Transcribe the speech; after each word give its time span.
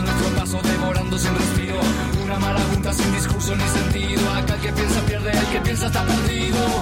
nuestro 0.00 0.28
paso, 0.30 0.60
devorando 0.62 1.18
sin 1.18 1.34
respiro. 1.34 1.80
Una 2.24 2.38
marabunta 2.38 2.92
sin 2.92 3.12
discurso 3.12 3.54
ni 3.54 3.68
sentido. 3.68 4.30
Acá 4.30 4.54
el 4.54 4.60
que 4.60 4.72
piensa 4.72 5.00
pierde, 5.02 5.30
el 5.30 5.46
que 5.46 5.60
piensa 5.60 5.86
está 5.86 6.04
perdido. 6.04 6.81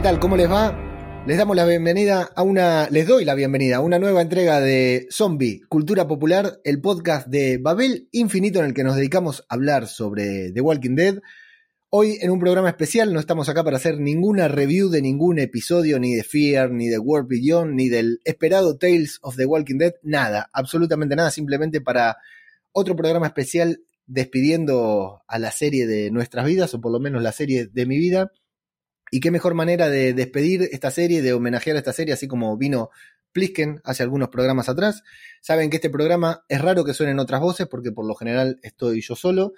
¿Qué 0.00 0.04
tal? 0.04 0.18
¿Cómo 0.18 0.38
les 0.38 0.50
va? 0.50 0.74
Les 1.26 1.36
damos 1.36 1.54
la 1.54 1.66
bienvenida 1.66 2.30
a 2.34 2.42
una. 2.42 2.88
Les 2.88 3.06
doy 3.06 3.26
la 3.26 3.34
bienvenida 3.34 3.76
a 3.76 3.80
una 3.80 3.98
nueva 3.98 4.22
entrega 4.22 4.58
de 4.58 5.06
Zombie, 5.10 5.60
Cultura 5.68 6.08
Popular, 6.08 6.58
el 6.64 6.80
podcast 6.80 7.26
de 7.28 7.58
Babel 7.58 8.08
Infinito 8.10 8.60
en 8.60 8.64
el 8.64 8.72
que 8.72 8.82
nos 8.82 8.96
dedicamos 8.96 9.42
a 9.42 9.56
hablar 9.56 9.88
sobre 9.88 10.52
The 10.52 10.60
Walking 10.62 10.94
Dead. 10.94 11.18
Hoy 11.90 12.16
en 12.22 12.30
un 12.30 12.38
programa 12.38 12.70
especial 12.70 13.12
no 13.12 13.20
estamos 13.20 13.50
acá 13.50 13.62
para 13.62 13.76
hacer 13.76 14.00
ninguna 14.00 14.48
review 14.48 14.88
de 14.88 15.02
ningún 15.02 15.38
episodio, 15.38 16.00
ni 16.00 16.14
de 16.14 16.24
Fear, 16.24 16.70
ni 16.70 16.88
de 16.88 16.98
World 16.98 17.28
Beyond, 17.28 17.74
ni 17.74 17.90
del 17.90 18.22
esperado 18.24 18.78
Tales 18.78 19.18
of 19.20 19.36
the 19.36 19.44
Walking 19.44 19.76
Dead, 19.76 19.92
nada, 20.02 20.48
absolutamente 20.54 21.14
nada, 21.14 21.30
simplemente 21.30 21.82
para 21.82 22.16
otro 22.72 22.96
programa 22.96 23.26
especial 23.26 23.82
despidiendo 24.06 25.20
a 25.28 25.38
la 25.38 25.50
serie 25.50 25.86
de 25.86 26.10
nuestras 26.10 26.46
vidas, 26.46 26.72
o 26.72 26.80
por 26.80 26.90
lo 26.90 27.00
menos 27.00 27.22
la 27.22 27.32
serie 27.32 27.66
de 27.66 27.84
mi 27.84 27.98
vida. 27.98 28.32
Y 29.10 29.20
qué 29.20 29.30
mejor 29.30 29.54
manera 29.54 29.88
de 29.88 30.14
despedir 30.14 30.68
esta 30.72 30.90
serie, 30.90 31.22
de 31.22 31.32
homenajear 31.32 31.76
esta 31.76 31.92
serie, 31.92 32.14
así 32.14 32.28
como 32.28 32.56
vino 32.56 32.90
Plisken 33.32 33.80
hace 33.84 34.02
algunos 34.02 34.28
programas 34.28 34.68
atrás. 34.68 35.02
Saben 35.40 35.70
que 35.70 35.76
este 35.76 35.90
programa 35.90 36.44
es 36.48 36.60
raro 36.60 36.84
que 36.84 36.94
suenen 36.94 37.18
otras 37.18 37.40
voces, 37.40 37.66
porque 37.68 37.92
por 37.92 38.06
lo 38.06 38.14
general 38.14 38.58
estoy 38.62 39.00
yo 39.02 39.14
solo, 39.16 39.52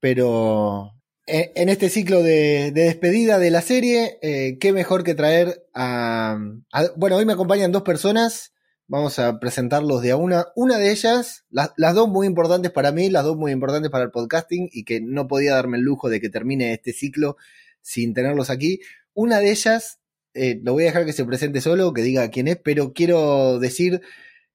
pero 0.00 0.92
eh, 1.26 1.52
en 1.54 1.68
este 1.70 1.88
ciclo 1.88 2.22
de, 2.22 2.70
de 2.72 2.82
despedida 2.84 3.38
de 3.38 3.50
la 3.50 3.62
serie, 3.62 4.18
eh, 4.22 4.58
qué 4.58 4.72
mejor 4.72 5.04
que 5.04 5.14
traer 5.14 5.64
a, 5.72 6.38
a- 6.72 6.90
Bueno, 6.96 7.16
hoy 7.16 7.24
me 7.24 7.32
acompañan 7.32 7.72
dos 7.72 7.82
personas, 7.82 8.52
vamos 8.86 9.18
a 9.18 9.38
presentarlos 9.40 10.02
de 10.02 10.10
a 10.10 10.16
una. 10.16 10.48
Una 10.54 10.76
de 10.76 10.90
ellas, 10.90 11.44
las, 11.48 11.70
las 11.78 11.94
dos 11.94 12.08
muy 12.08 12.26
importantes 12.26 12.70
para 12.72 12.92
mí, 12.92 13.08
las 13.08 13.24
dos 13.24 13.36
muy 13.36 13.52
importantes 13.52 13.90
para 13.90 14.04
el 14.04 14.10
podcasting, 14.10 14.68
y 14.70 14.84
que 14.84 15.00
no 15.00 15.26
podía 15.26 15.54
darme 15.54 15.78
el 15.78 15.84
lujo 15.84 16.10
de 16.10 16.20
que 16.20 16.28
termine 16.28 16.74
este 16.74 16.92
ciclo 16.92 17.38
sin 17.84 18.14
tenerlos 18.14 18.50
aquí. 18.50 18.80
Una 19.12 19.38
de 19.38 19.52
ellas, 19.52 20.00
eh, 20.32 20.58
lo 20.64 20.72
voy 20.72 20.84
a 20.84 20.86
dejar 20.86 21.04
que 21.04 21.12
se 21.12 21.24
presente 21.24 21.60
solo, 21.60 21.92
que 21.92 22.02
diga 22.02 22.30
quién 22.30 22.48
es, 22.48 22.56
pero 22.56 22.92
quiero 22.92 23.60
decir 23.60 24.00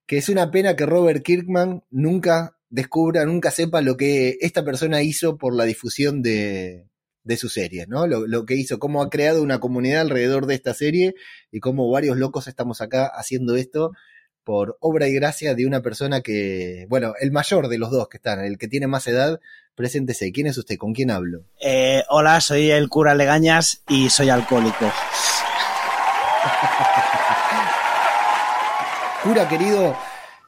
que 0.05 0.17
es 0.17 0.27
una 0.27 0.51
pena 0.51 0.75
que 0.75 0.87
Robert 0.87 1.23
Kirkman 1.23 1.83
nunca 1.91 2.57
descubra, 2.69 3.25
nunca 3.25 3.51
sepa 3.51 3.81
lo 3.81 3.95
que 3.95 4.37
esta 4.41 4.65
persona 4.65 5.03
hizo 5.03 5.37
por 5.37 5.55
la 5.55 5.65
difusión 5.65 6.21
de, 6.23 6.87
de 7.23 7.37
su 7.37 7.47
serie, 7.49 7.85
¿no? 7.87 8.07
Lo, 8.07 8.25
lo 8.27 8.45
que 8.45 8.55
hizo, 8.55 8.79
cómo 8.79 9.03
ha 9.03 9.09
creado 9.09 9.43
una 9.43 9.59
comunidad 9.59 10.01
alrededor 10.01 10.47
de 10.47 10.55
esta 10.55 10.73
serie 10.73 11.13
y 11.51 11.59
cómo 11.59 11.89
varios 11.89 12.17
locos 12.17 12.47
estamos 12.47 12.81
acá 12.81 13.05
haciendo 13.05 13.55
esto 13.55 13.91
por 14.49 14.77
obra 14.79 15.07
y 15.07 15.13
gracia 15.13 15.53
de 15.53 15.67
una 15.67 15.83
persona 15.83 16.21
que, 16.21 16.87
bueno, 16.89 17.13
el 17.21 17.31
mayor 17.31 17.67
de 17.67 17.77
los 17.77 17.91
dos 17.91 18.09
que 18.09 18.17
están, 18.17 18.43
el 18.43 18.57
que 18.57 18.67
tiene 18.67 18.87
más 18.87 19.05
edad, 19.05 19.39
preséntese. 19.75 20.31
¿Quién 20.31 20.47
es 20.47 20.57
usted? 20.57 20.75
¿Con 20.77 20.91
quién 20.91 21.11
hablo? 21.11 21.43
Eh, 21.61 22.03
hola, 22.09 22.41
soy 22.41 22.71
el 22.71 22.89
cura 22.89 23.13
Legañas 23.13 23.83
y 23.87 24.09
soy 24.09 24.29
alcohólico. 24.29 24.85
Cura 29.23 29.47
querido, 29.47 29.95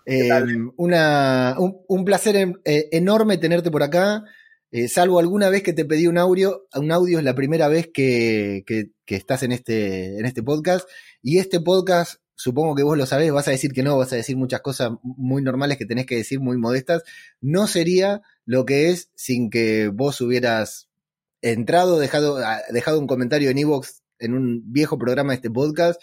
eh, 0.07 0.31
una, 0.77 1.53
un, 1.59 1.77
un 1.87 2.03
placer 2.03 2.35
en- 2.37 2.59
eh, 2.65 2.87
enorme 2.93 3.37
tenerte 3.37 3.69
por 3.69 3.83
acá. 3.83 4.23
Eh, 4.71 4.87
salvo 4.87 5.19
alguna 5.19 5.49
vez 5.49 5.61
que 5.61 5.73
te 5.73 5.85
pedí 5.85 6.07
un 6.07 6.17
audio, 6.17 6.65
un 6.73 6.91
audio 6.91 7.19
es 7.19 7.23
la 7.25 7.35
primera 7.35 7.67
vez 7.67 7.91
que, 7.93 8.63
que- 8.65 8.87
que 9.05 9.15
estás 9.17 9.43
en 9.43 9.51
este, 9.51 10.17
en 10.17 10.25
este 10.25 10.41
podcast. 10.41 10.89
Y 11.21 11.37
este 11.37 11.59
podcast, 11.59 12.15
supongo 12.35 12.75
que 12.75 12.83
vos 12.83 12.97
lo 12.97 13.05
sabés, 13.05 13.31
vas 13.31 13.47
a 13.47 13.51
decir 13.51 13.71
que 13.71 13.83
no, 13.83 13.97
vas 13.97 14.13
a 14.13 14.17
decir 14.17 14.37
muchas 14.37 14.61
cosas 14.61 14.91
muy 15.03 15.41
normales 15.41 15.77
que 15.77 15.85
tenés 15.85 16.05
que 16.05 16.15
decir, 16.15 16.39
muy 16.39 16.57
modestas. 16.57 17.03
No 17.39 17.67
sería 17.67 18.21
lo 18.45 18.65
que 18.65 18.89
es 18.89 19.09
sin 19.15 19.49
que 19.49 19.89
vos 19.89 20.19
hubieras 20.21 20.89
entrado, 21.41 21.99
dejado, 21.99 22.37
ah, 22.37 22.61
dejado 22.71 22.99
un 22.99 23.07
comentario 23.07 23.49
en 23.49 23.57
Evox 23.57 24.03
en 24.19 24.33
un 24.33 24.71
viejo 24.71 24.99
programa 24.99 25.31
de 25.31 25.37
este 25.37 25.49
podcast 25.49 25.99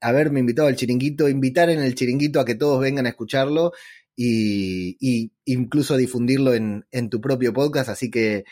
haberme 0.00 0.40
invitado 0.40 0.68
al 0.68 0.76
chiringuito, 0.76 1.28
invitar 1.28 1.70
en 1.70 1.80
el 1.80 1.94
chiringuito 1.94 2.40
a 2.40 2.44
que 2.44 2.54
todos 2.54 2.80
vengan 2.80 3.06
a 3.06 3.10
escucharlo 3.10 3.72
y, 4.16 4.96
y 5.00 5.32
incluso 5.44 5.96
difundirlo 5.96 6.54
en, 6.54 6.84
tu 7.10 7.20
propio 7.20 7.52
podcast, 7.52 7.88
así 7.88 8.10
que 8.10 8.44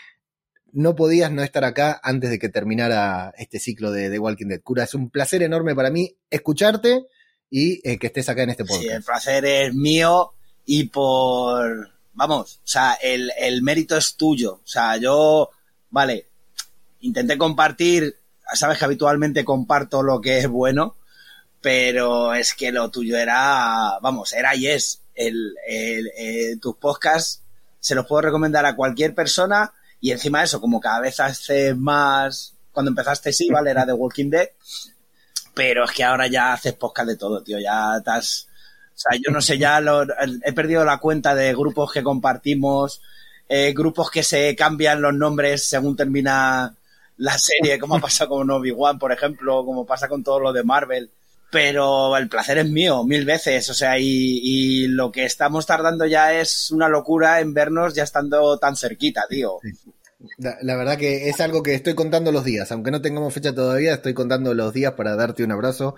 no 0.72 0.94
podías 0.94 1.32
no 1.32 1.42
estar 1.42 1.64
acá 1.64 2.00
antes 2.02 2.30
de 2.30 2.38
que 2.38 2.48
terminara 2.48 3.32
este 3.38 3.58
ciclo 3.58 3.90
de, 3.90 4.10
de 4.10 4.18
Walking 4.18 4.46
Dead. 4.46 4.60
Cura, 4.62 4.84
es 4.84 4.94
un 4.94 5.10
placer 5.10 5.42
enorme 5.42 5.74
para 5.74 5.90
mí 5.90 6.16
escucharte 6.30 7.06
y 7.50 7.80
eh, 7.88 7.98
que 7.98 8.08
estés 8.08 8.28
acá 8.28 8.42
en 8.42 8.50
este 8.50 8.64
Sí, 8.66 8.74
el 8.74 8.80
podcast. 9.02 9.06
placer 9.06 9.44
es 9.44 9.74
mío 9.74 10.32
y 10.64 10.84
por... 10.84 11.90
Vamos, 12.14 12.56
o 12.64 12.66
sea, 12.66 12.94
el, 13.02 13.30
el 13.38 13.60
mérito 13.62 13.96
es 13.96 14.14
tuyo. 14.16 14.54
O 14.54 14.66
sea, 14.66 14.96
yo, 14.96 15.50
vale, 15.90 16.26
intenté 17.00 17.36
compartir, 17.36 18.16
sabes 18.54 18.78
que 18.78 18.84
habitualmente 18.86 19.44
comparto 19.44 20.02
lo 20.02 20.20
que 20.20 20.38
es 20.38 20.48
bueno, 20.48 20.96
pero 21.60 22.32
es 22.32 22.54
que 22.54 22.72
lo 22.72 22.90
tuyo 22.90 23.18
era, 23.18 23.98
vamos, 24.00 24.32
era 24.32 24.54
y 24.56 24.66
es. 24.66 25.00
El, 25.14 25.54
el- 25.68 26.10
eh, 26.16 26.56
tus 26.60 26.76
podcasts 26.76 27.42
se 27.80 27.94
los 27.94 28.06
puedo 28.06 28.22
recomendar 28.22 28.64
a 28.66 28.76
cualquier 28.76 29.14
persona 29.14 29.72
y 30.00 30.10
encima 30.12 30.38
de 30.40 30.46
eso, 30.46 30.60
como 30.60 30.80
cada 30.80 31.00
vez 31.00 31.20
haces 31.20 31.76
más, 31.76 32.54
cuando 32.72 32.90
empezaste 32.90 33.32
sí, 33.32 33.48
vale, 33.50 33.70
era 33.70 33.84
de 33.84 33.92
Walking 33.92 34.30
Dead, 34.30 34.48
pero 35.56 35.84
es 35.84 35.90
que 35.92 36.04
ahora 36.04 36.26
ya 36.26 36.52
haces 36.52 36.74
podcast 36.74 37.08
de 37.08 37.16
todo, 37.16 37.42
tío, 37.42 37.58
ya 37.58 37.96
estás... 37.96 38.46
O 38.94 38.98
sea, 38.98 39.18
yo 39.18 39.32
no 39.32 39.40
sé, 39.40 39.56
ya 39.58 39.80
lo- 39.80 40.06
he 40.44 40.52
perdido 40.52 40.84
la 40.84 40.98
cuenta 40.98 41.34
de 41.34 41.54
grupos 41.54 41.92
que 41.92 42.02
compartimos, 42.02 43.00
eh, 43.48 43.72
grupos 43.74 44.10
que 44.10 44.22
se 44.22 44.54
cambian 44.54 45.00
los 45.00 45.14
nombres 45.14 45.64
según 45.64 45.96
termina 45.96 46.74
la 47.16 47.38
serie, 47.38 47.78
como 47.78 47.96
ha 47.96 48.00
pasado 48.00 48.30
con 48.30 48.50
Obi-Wan, 48.50 48.98
por 48.98 49.12
ejemplo, 49.12 49.64
como 49.64 49.86
pasa 49.86 50.08
con 50.08 50.22
todo 50.22 50.40
lo 50.40 50.52
de 50.52 50.62
Marvel. 50.62 51.10
Pero 51.50 52.16
el 52.16 52.28
placer 52.28 52.58
es 52.58 52.68
mío, 52.68 53.04
mil 53.04 53.24
veces. 53.24 53.70
O 53.70 53.74
sea, 53.74 53.98
y, 53.98 54.40
y 54.42 54.88
lo 54.88 55.12
que 55.12 55.24
estamos 55.24 55.64
tardando 55.64 56.04
ya 56.04 56.34
es 56.34 56.70
una 56.70 56.88
locura 56.88 57.40
en 57.40 57.54
vernos 57.54 57.94
ya 57.94 58.02
estando 58.02 58.58
tan 58.58 58.76
cerquita, 58.76 59.22
tío. 59.28 59.58
La, 60.38 60.56
la 60.62 60.76
verdad 60.76 60.98
que 60.98 61.28
es 61.28 61.40
algo 61.40 61.62
que 61.62 61.74
estoy 61.74 61.94
contando 61.94 62.32
los 62.32 62.44
días, 62.44 62.70
aunque 62.72 62.90
no 62.90 63.00
tengamos 63.02 63.32
fecha 63.32 63.54
todavía, 63.54 63.94
estoy 63.94 64.14
contando 64.14 64.54
los 64.54 64.72
días 64.72 64.92
para 64.92 65.16
darte 65.16 65.44
un 65.44 65.52
abrazo, 65.52 65.96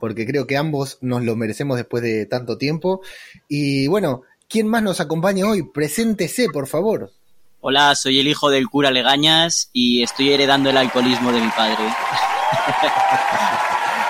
porque 0.00 0.26
creo 0.26 0.46
que 0.46 0.56
ambos 0.56 0.98
nos 1.00 1.22
lo 1.22 1.36
merecemos 1.36 1.76
después 1.76 2.02
de 2.02 2.26
tanto 2.26 2.58
tiempo. 2.58 3.00
Y 3.48 3.86
bueno, 3.88 4.22
¿quién 4.48 4.68
más 4.68 4.82
nos 4.82 5.00
acompaña 5.00 5.46
hoy? 5.46 5.62
Preséntese, 5.62 6.48
por 6.52 6.66
favor. 6.66 7.12
Hola, 7.60 7.94
soy 7.94 8.20
el 8.20 8.28
hijo 8.28 8.50
del 8.50 8.68
cura 8.68 8.90
Legañas 8.90 9.70
y 9.72 10.02
estoy 10.02 10.32
heredando 10.32 10.70
el 10.70 10.76
alcoholismo 10.76 11.30
de 11.32 11.40
mi 11.40 11.50
padre. 11.50 11.76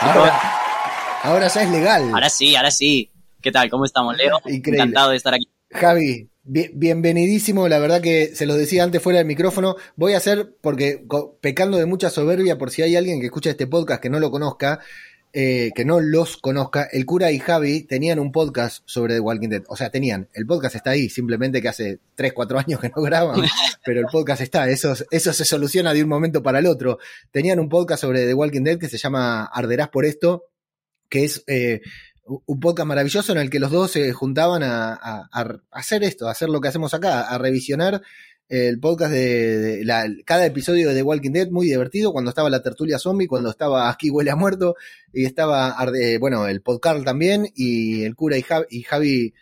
Ahora, 0.01 0.41
Ahora 1.23 1.49
ya 1.49 1.63
es 1.63 1.71
legal. 1.71 2.11
Ahora 2.15 2.31
sí, 2.31 2.57
ahora 2.57 2.71
sí. 2.71 3.11
¿Qué 3.43 3.53
tal? 3.53 3.69
¿Cómo 3.69 3.85
estamos, 3.85 4.17
Leo? 4.17 4.39
Increíble. 4.47 4.83
Encantado 4.83 5.11
de 5.11 5.17
estar 5.17 5.35
aquí. 5.35 5.49
Javi, 5.71 6.30
bi- 6.43 6.71
bienvenidísimo. 6.75 7.69
La 7.69 7.79
verdad 7.79 8.01
que 8.01 8.35
se 8.35 8.47
los 8.47 8.57
decía 8.57 8.85
antes 8.85 9.03
fuera 9.03 9.19
del 9.19 9.27
micrófono. 9.27 9.77
Voy 9.97 10.15
a 10.15 10.19
hacer, 10.19 10.55
porque 10.61 11.05
pecando 11.41 11.79
de 11.79 11.87
mucha 11.87 12.11
soberbia, 12.11 12.59
por 12.59 12.71
si 12.71 12.83
hay 12.83 12.97
alguien 12.97 13.21
que 13.21 13.27
escucha 13.27 13.51
este 13.51 13.67
podcast 13.67 14.03
que 14.03 14.11
no 14.11 14.21
lo 14.21 14.31
conozca, 14.31 14.81
eh, 15.33 15.71
que 15.77 15.85
no 15.85 16.01
los 16.01 16.37
conozca, 16.39 16.89
el 16.91 17.07
cura 17.07 17.31
y 17.31 17.39
Javi 17.39 17.83
tenían 17.85 18.19
un 18.19 18.33
podcast 18.33 18.83
sobre 18.85 19.15
The 19.15 19.21
Walking 19.21 19.49
Dead. 19.49 19.63
O 19.69 19.77
sea, 19.77 19.89
tenían. 19.91 20.29
El 20.35 20.45
podcast 20.47 20.75
está 20.75 20.91
ahí, 20.91 21.09
simplemente 21.09 21.63
que 21.63 21.69
hace 21.69 21.99
3, 22.17 22.33
4 22.33 22.59
años 22.59 22.81
que 22.81 22.91
no 22.95 23.01
graban, 23.03 23.41
pero 23.85 24.01
el 24.01 24.07
podcast 24.11 24.41
está. 24.43 24.69
Eso, 24.69 24.95
eso 25.11 25.33
se 25.33 25.45
soluciona 25.45 25.95
de 25.95 26.03
un 26.03 26.09
momento 26.09 26.43
para 26.43 26.59
el 26.59 26.67
otro. 26.67 26.99
Tenían 27.31 27.61
un 27.61 27.69
podcast 27.69 28.01
sobre 28.01 28.27
The 28.27 28.35
Walking 28.35 28.63
Dead 28.65 28.79
que 28.79 28.89
se 28.89 28.99
llama 28.99 29.45
Arderás 29.45 29.89
por 29.91 30.05
esto, 30.05 30.47
que 31.09 31.25
es 31.25 31.45
eh, 31.47 31.81
un 32.47 32.61
podcast 32.61 32.87
maravilloso 32.87 33.33
en 33.33 33.39
el 33.39 33.51
que 33.51 33.59
los 33.59 33.71
dos 33.71 33.91
se 33.91 34.13
juntaban 34.13 34.63
a, 34.63 35.29
hacer 35.71 36.05
esto, 36.05 36.29
a 36.29 36.33
hacer 36.33 36.49
lo 36.49 36.61
que 36.61 36.69
hacemos 36.69 36.95
acá, 36.95 37.23
a 37.23 37.39
revisionar 37.39 38.03
el 38.49 38.81
podcast 38.81 39.13
de, 39.13 39.85
cada 40.25 40.45
episodio 40.47 40.89
de 40.89 40.95
The 40.95 41.03
Walking 41.03 41.31
Dead, 41.31 41.51
muy 41.51 41.67
divertido, 41.67 42.13
cuando 42.13 42.31
estaba 42.31 42.51
la 42.51 42.63
tertulia 42.63 42.99
zombie, 42.99 43.29
cuando 43.29 43.51
estaba 43.51 43.89
Aquí 43.89 44.11
huele 44.11 44.31
a 44.31 44.37
muerto, 44.37 44.75
y 45.13 45.25
estaba, 45.25 45.71
Arde- 45.77 46.19
bueno, 46.19 46.49
el 46.49 46.61
podcast 46.61 47.05
también, 47.05 47.47
y 47.55 48.03
el 48.03 48.17
cura 48.17 48.37
y 48.39 48.83
Javi, 48.83 49.35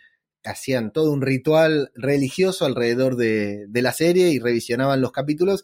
hacían 0.43 0.91
todo 0.91 1.11
un 1.11 1.21
ritual 1.21 1.91
religioso 1.95 2.65
alrededor 2.65 3.15
de, 3.15 3.65
de 3.67 3.81
la 3.81 3.93
serie 3.93 4.29
y 4.29 4.39
revisionaban 4.39 5.01
los 5.01 5.11
capítulos. 5.11 5.63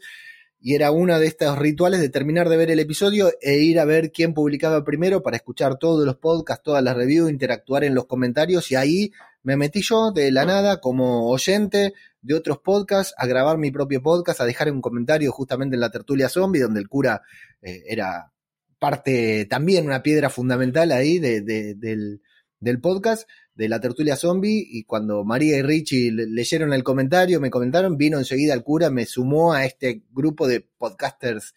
Y 0.67 0.73
era 0.73 0.89
uno 0.89 1.19
de 1.19 1.27
estos 1.27 1.59
rituales 1.59 2.01
de 2.01 2.09
terminar 2.09 2.49
de 2.49 2.57
ver 2.57 2.71
el 2.71 2.79
episodio 2.79 3.31
e 3.39 3.59
ir 3.59 3.79
a 3.79 3.85
ver 3.85 4.11
quién 4.11 4.33
publicaba 4.33 4.83
primero 4.83 5.21
para 5.21 5.37
escuchar 5.37 5.77
todos 5.77 6.03
los 6.07 6.15
podcasts, 6.15 6.63
todas 6.63 6.83
las 6.83 6.95
reviews, 6.97 7.29
interactuar 7.29 7.83
en 7.83 7.93
los 7.93 8.07
comentarios. 8.07 8.71
Y 8.71 8.75
ahí 8.75 9.11
me 9.43 9.57
metí 9.57 9.83
yo 9.83 10.11
de 10.11 10.31
la 10.31 10.43
nada 10.43 10.81
como 10.81 11.29
oyente 11.29 11.93
de 12.23 12.33
otros 12.33 12.57
podcasts 12.63 13.13
a 13.15 13.27
grabar 13.27 13.59
mi 13.59 13.69
propio 13.69 14.01
podcast, 14.01 14.41
a 14.41 14.45
dejar 14.45 14.71
un 14.71 14.81
comentario 14.81 15.31
justamente 15.31 15.75
en 15.75 15.81
la 15.81 15.91
tertulia 15.91 16.29
zombie, 16.29 16.61
donde 16.61 16.79
el 16.79 16.89
cura 16.89 17.21
eh, 17.61 17.83
era 17.87 18.31
parte 18.79 19.45
también 19.45 19.85
una 19.85 20.01
piedra 20.01 20.31
fundamental 20.31 20.91
ahí 20.91 21.19
de- 21.19 21.41
de- 21.41 21.75
del, 21.75 22.21
del 22.59 22.81
podcast 22.81 23.29
de 23.55 23.69
la 23.69 23.79
tertulia 23.79 24.15
zombie 24.15 24.65
y 24.69 24.83
cuando 24.83 25.23
María 25.23 25.57
y 25.57 25.61
Richie 25.61 26.11
le- 26.11 26.27
leyeron 26.27 26.73
el 26.73 26.83
comentario, 26.83 27.39
me 27.39 27.49
comentaron, 27.49 27.97
vino 27.97 28.17
enseguida 28.17 28.53
el 28.53 28.63
cura, 28.63 28.89
me 28.89 29.05
sumó 29.05 29.53
a 29.53 29.65
este 29.65 30.03
grupo 30.11 30.47
de 30.47 30.61
podcasters 30.77 31.53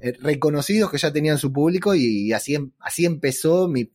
eh, 0.00 0.14
reconocidos 0.20 0.90
que 0.90 0.98
ya 0.98 1.12
tenían 1.12 1.38
su 1.38 1.52
público 1.52 1.94
y, 1.94 2.32
así, 2.32 2.54
em- 2.54 2.72
así 2.80 3.04
empezó 3.04 3.68
mi, 3.68 3.90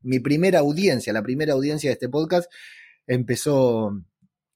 mi 0.00 0.18
primera 0.20 0.60
audiencia, 0.60 1.12
la 1.12 1.22
primera 1.22 1.52
audiencia 1.52 1.90
de 1.90 1.94
este 1.94 2.08
podcast 2.08 2.50
empezó 3.06 4.00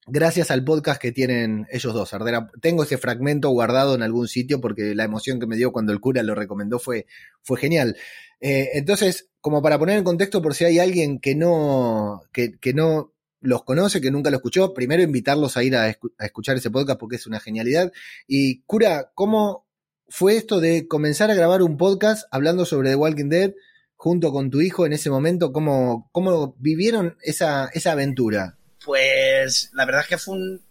gracias 0.06 0.50
al 0.50 0.64
podcast 0.64 1.00
que 1.00 1.12
tienen 1.12 1.66
ellos 1.70 1.92
dos. 1.92 2.14
Ardera, 2.14 2.48
tengo 2.60 2.84
ese 2.84 2.96
fragmento 2.96 3.50
guardado 3.50 3.94
en 3.94 4.02
algún 4.02 4.28
sitio 4.28 4.60
porque 4.60 4.94
la 4.94 5.04
emoción 5.04 5.40
que 5.40 5.46
me 5.46 5.56
dio 5.56 5.72
cuando 5.72 5.92
el 5.92 6.00
cura 6.00 6.22
lo 6.22 6.34
recomendó 6.34 6.78
fue, 6.78 7.06
fue 7.42 7.58
genial. 7.58 7.96
Eh, 8.40 8.70
entonces, 8.74 9.28
como 9.40 9.62
para 9.62 9.78
poner 9.78 9.98
en 9.98 10.04
contexto 10.04 10.40
por 10.40 10.54
si 10.54 10.64
hay 10.64 10.78
alguien 10.78 11.18
que 11.18 11.34
no, 11.34 12.22
que, 12.32 12.72
no 12.74 13.14
los 13.40 13.64
conoce, 13.64 14.00
que 14.00 14.10
nunca 14.10 14.30
lo 14.30 14.36
escuchó, 14.36 14.72
primero 14.72 15.02
invitarlos 15.02 15.56
a 15.56 15.64
ir 15.64 15.76
a, 15.76 15.84
a 15.84 16.24
escuchar 16.24 16.56
ese 16.56 16.70
podcast 16.70 17.00
porque 17.00 17.16
es 17.16 17.26
una 17.26 17.40
genialidad. 17.40 17.92
Y 18.28 18.62
cura, 18.62 19.10
¿cómo 19.14 19.66
fue 20.08 20.36
esto 20.36 20.60
de 20.60 20.86
comenzar 20.86 21.30
a 21.30 21.34
grabar 21.34 21.62
un 21.62 21.76
podcast 21.76 22.26
hablando 22.30 22.64
sobre 22.64 22.90
The 22.90 22.96
Walking 22.96 23.28
Dead 23.28 23.54
junto 23.96 24.30
con 24.30 24.50
tu 24.50 24.60
hijo 24.60 24.86
en 24.86 24.92
ese 24.92 25.10
momento? 25.10 25.52
¿Cómo, 25.52 26.08
cómo 26.12 26.54
vivieron 26.60 27.16
esa, 27.22 27.68
esa 27.72 27.92
aventura? 27.92 28.55
Pues 28.86 29.70
la 29.74 29.84
verdad 29.84 30.02
es 30.02 30.08
que 30.08 30.18
fue 30.18 30.36
un. 30.36 30.62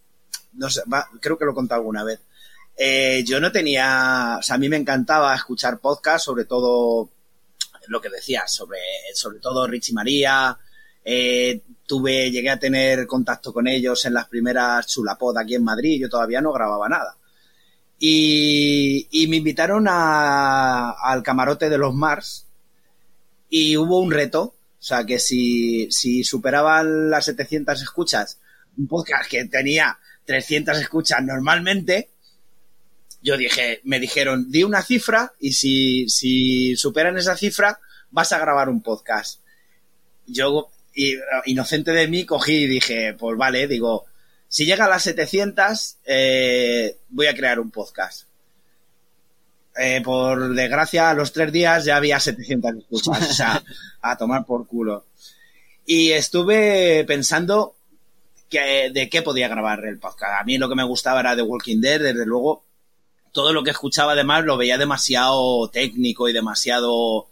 No 0.54 0.70
sé, 0.70 0.82
va- 0.92 1.06
creo 1.20 1.38
que 1.38 1.44
lo 1.44 1.52
he 1.52 1.54
contado 1.54 1.80
alguna 1.82 2.02
vez. 2.02 2.18
Eh, 2.76 3.22
yo 3.26 3.40
no 3.40 3.52
tenía. 3.52 4.36
O 4.40 4.42
sea, 4.42 4.56
a 4.56 4.58
mí 4.58 4.68
me 4.70 4.78
encantaba 4.78 5.34
escuchar 5.34 5.78
podcasts, 5.78 6.24
sobre 6.24 6.46
todo 6.46 7.10
lo 7.88 8.00
que 8.00 8.08
decías, 8.10 8.52
sobre, 8.52 8.80
sobre 9.14 9.38
todo 9.38 9.66
Richie 9.66 9.92
María. 9.94 10.58
Eh, 11.04 11.60
tuve, 11.86 12.30
llegué 12.30 12.50
a 12.50 12.58
tener 12.58 13.06
contacto 13.06 13.52
con 13.52 13.68
ellos 13.68 14.04
en 14.06 14.14
las 14.14 14.26
primeras 14.28 14.86
chulapod 14.86 15.36
aquí 15.38 15.54
en 15.54 15.62
Madrid. 15.64 16.00
Yo 16.00 16.08
todavía 16.08 16.40
no 16.40 16.52
grababa 16.52 16.88
nada. 16.88 17.16
Y, 17.98 19.26
me 19.28 19.36
invitaron 19.36 19.86
al 19.88 21.22
camarote 21.22 21.70
de 21.70 21.78
los 21.78 21.94
Mars 21.94 22.46
y 23.48 23.76
hubo 23.76 24.00
un 24.00 24.10
reto. 24.10 24.54
O 24.86 24.88
sea, 24.88 25.04
que 25.04 25.18
si, 25.18 25.90
si 25.90 26.22
superaban 26.22 27.10
las 27.10 27.24
700 27.24 27.82
escuchas, 27.82 28.38
un 28.78 28.86
podcast 28.86 29.28
que 29.28 29.44
tenía 29.46 29.98
300 30.26 30.78
escuchas 30.78 31.24
normalmente, 31.24 32.10
yo 33.20 33.36
dije, 33.36 33.80
me 33.82 33.98
dijeron, 33.98 34.48
di 34.48 34.62
una 34.62 34.82
cifra 34.82 35.32
y 35.40 35.54
si, 35.54 36.08
si 36.08 36.76
superan 36.76 37.18
esa 37.18 37.36
cifra, 37.36 37.80
vas 38.12 38.30
a 38.30 38.38
grabar 38.38 38.68
un 38.68 38.80
podcast. 38.80 39.40
Yo, 40.24 40.70
inocente 41.46 41.90
de 41.90 42.06
mí, 42.06 42.24
cogí 42.24 42.54
y 42.54 42.66
dije, 42.68 43.12
pues 43.14 43.36
vale, 43.36 43.66
digo, 43.66 44.04
si 44.46 44.66
llega 44.66 44.84
a 44.84 44.88
las 44.88 45.02
700, 45.02 45.96
eh, 46.04 46.96
voy 47.08 47.26
a 47.26 47.34
crear 47.34 47.58
un 47.58 47.72
podcast. 47.72 48.25
Eh, 49.78 50.00
por 50.02 50.54
desgracia, 50.54 51.10
a 51.10 51.14
los 51.14 51.32
tres 51.32 51.52
días 51.52 51.84
ya 51.84 51.96
había 51.96 52.18
700 52.18 52.76
escuchas. 52.76 53.30
O 53.30 53.34
sea, 53.34 53.62
a 54.02 54.16
tomar 54.16 54.44
por 54.46 54.66
culo. 54.66 55.06
Y 55.84 56.10
estuve 56.12 57.04
pensando 57.06 57.74
que, 58.48 58.90
de 58.92 59.08
qué 59.08 59.22
podía 59.22 59.48
grabar 59.48 59.84
el 59.84 59.98
podcast. 59.98 60.40
A 60.40 60.44
mí 60.44 60.58
lo 60.58 60.68
que 60.68 60.74
me 60.74 60.84
gustaba 60.84 61.20
era 61.20 61.36
The 61.36 61.42
Walking 61.42 61.80
Dead, 61.80 62.00
desde 62.00 62.26
luego. 62.26 62.64
Todo 63.32 63.52
lo 63.52 63.62
que 63.62 63.70
escuchaba 63.70 64.12
además 64.12 64.44
lo 64.44 64.56
veía 64.56 64.78
demasiado 64.78 65.68
técnico 65.68 66.28
y 66.28 66.32
demasiado... 66.32 66.94
O 66.94 67.28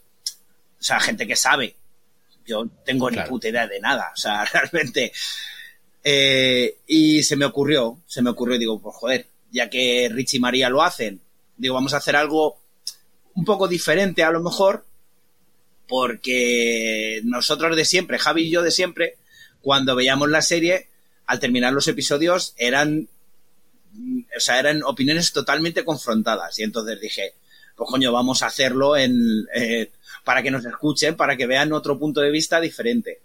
sea, 0.79 0.99
gente 0.99 1.25
que 1.25 1.35
sabe. 1.35 1.75
Yo 2.45 2.67
tengo 2.85 3.07
Claro. 3.07 3.23
ni 3.23 3.29
puta 3.29 3.49
idea 3.49 3.67
de 3.67 3.79
nada. 3.79 4.11
O 4.13 4.17
sea, 4.17 4.45
realmente... 4.53 5.11
Eh, 6.07 6.77
y 6.85 7.23
se 7.23 7.35
me 7.35 7.45
ocurrió, 7.45 7.97
se 8.05 8.21
me 8.21 8.29
ocurrió, 8.29 8.59
digo, 8.59 8.79
pues 8.79 8.95
joder, 8.95 9.27
ya 9.49 9.71
que 9.71 10.07
Rich 10.11 10.35
y 10.35 10.39
María 10.39 10.69
lo 10.69 10.83
hacen, 10.83 11.19
digo, 11.57 11.75
vamos 11.75 11.93
a 11.93 11.97
hacer 11.97 12.15
algo 12.15 12.57
un 13.33 13.45
poco 13.45 13.67
diferente 13.67 14.23
a 14.23 14.31
lo 14.31 14.41
mejor, 14.41 14.85
porque 15.87 17.21
nosotros 17.23 17.75
de 17.75 17.85
siempre, 17.85 18.19
Javi 18.19 18.43
y 18.43 18.51
yo 18.51 18.61
de 18.61 18.71
siempre, 18.71 19.17
cuando 19.61 19.95
veíamos 19.95 20.29
la 20.29 20.41
serie, 20.41 20.89
al 21.27 21.39
terminar 21.39 21.73
los 21.73 21.87
episodios 21.87 22.53
eran, 22.57 23.07
o 24.35 24.39
sea, 24.39 24.59
eran 24.59 24.83
opiniones 24.83 25.31
totalmente 25.31 25.83
confrontadas. 25.83 26.57
Y 26.59 26.63
entonces 26.63 26.99
dije, 26.99 27.33
pues 27.75 27.89
coño, 27.89 28.11
vamos 28.11 28.41
a 28.41 28.47
hacerlo 28.47 28.95
en, 28.95 29.47
eh, 29.53 29.91
para 30.23 30.41
que 30.41 30.51
nos 30.51 30.65
escuchen, 30.65 31.15
para 31.15 31.35
que 31.35 31.47
vean 31.47 31.73
otro 31.73 31.99
punto 31.99 32.21
de 32.21 32.31
vista 32.31 32.59
diferente. 32.59 33.21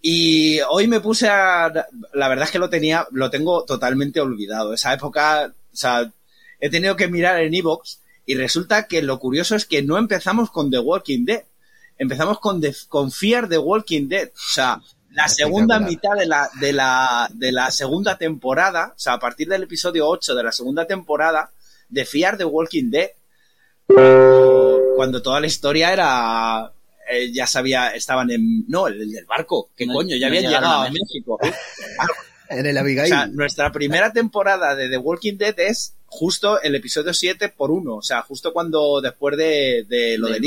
Y 0.00 0.60
hoy 0.70 0.86
me 0.86 1.00
puse 1.00 1.28
a, 1.28 1.72
la 2.14 2.28
verdad 2.28 2.44
es 2.44 2.50
que 2.50 2.58
lo 2.58 2.70
tenía, 2.70 3.06
lo 3.10 3.30
tengo 3.30 3.64
totalmente 3.64 4.20
olvidado. 4.20 4.72
Esa 4.72 4.94
época, 4.94 5.52
o 5.72 5.76
sea, 5.76 6.12
he 6.60 6.70
tenido 6.70 6.96
que 6.96 7.08
mirar 7.08 7.40
en 7.40 7.54
Evox 7.54 8.00
y 8.26 8.34
resulta 8.34 8.86
que 8.86 9.02
lo 9.02 9.18
curioso 9.18 9.54
es 9.56 9.64
que 9.64 9.82
no 9.82 9.96
empezamos 9.98 10.50
con 10.50 10.70
The 10.70 10.78
Walking 10.80 11.24
Dead. 11.24 11.42
Empezamos 11.98 12.38
con, 12.40 12.60
The- 12.60 12.74
con 12.88 13.10
Fear 13.10 13.48
the 13.48 13.58
Walking 13.58 14.08
Dead. 14.08 14.28
O 14.28 14.52
sea, 14.54 14.80
la 15.12 15.28
segunda 15.28 15.80
mitad 15.80 16.14
de 16.16 16.26
la, 16.26 16.48
de, 16.60 16.72
la, 16.72 17.28
de 17.32 17.50
la 17.52 17.70
segunda 17.70 18.16
temporada, 18.18 18.92
o 18.94 18.98
sea, 18.98 19.14
a 19.14 19.18
partir 19.18 19.48
del 19.48 19.62
episodio 19.64 20.06
8 20.06 20.34
de 20.34 20.42
la 20.44 20.52
segunda 20.52 20.86
temporada, 20.86 21.50
de 21.88 22.04
Fear 22.04 22.36
the 22.36 22.44
Walking 22.44 22.90
Dead. 22.90 23.08
Cuando, 24.96 25.22
toda 25.22 25.40
la 25.40 25.46
historia 25.46 25.92
era. 25.92 26.70
eh, 27.10 27.32
ya 27.32 27.46
sabía, 27.46 27.94
estaban 27.94 28.30
en. 28.30 28.64
No, 28.68 28.86
el, 28.86 29.00
el 29.00 29.10
del 29.12 29.24
barco. 29.24 29.70
¿Qué 29.76 29.86
No- 29.86 29.94
coño? 29.94 30.16
Ya 30.16 30.28
no 30.28 30.36
habían 30.36 30.52
llegado 30.52 30.82
a 30.82 30.90
México. 30.90 31.38
En 32.50 32.66
el 32.66 32.76
O 32.76 32.80
Abigail. 32.80 33.08
sea, 33.08 33.26
nuestra 33.26 33.72
primera 33.72 34.12
temporada 34.12 34.74
de 34.74 34.88
The 34.88 34.98
Walking 34.98 35.36
Dead 35.38 35.58
es 35.58 35.94
justo 36.10 36.60
el 36.60 36.74
episodio 36.74 37.12
7 37.14 37.50
por 37.50 37.70
1. 37.70 37.96
O 37.96 38.02
sea, 38.02 38.22
justo 38.22 38.52
cuando 38.52 39.00
después 39.00 39.36
de, 39.36 39.84
de 39.88 40.18
lo 40.18 40.28
de. 40.34 40.40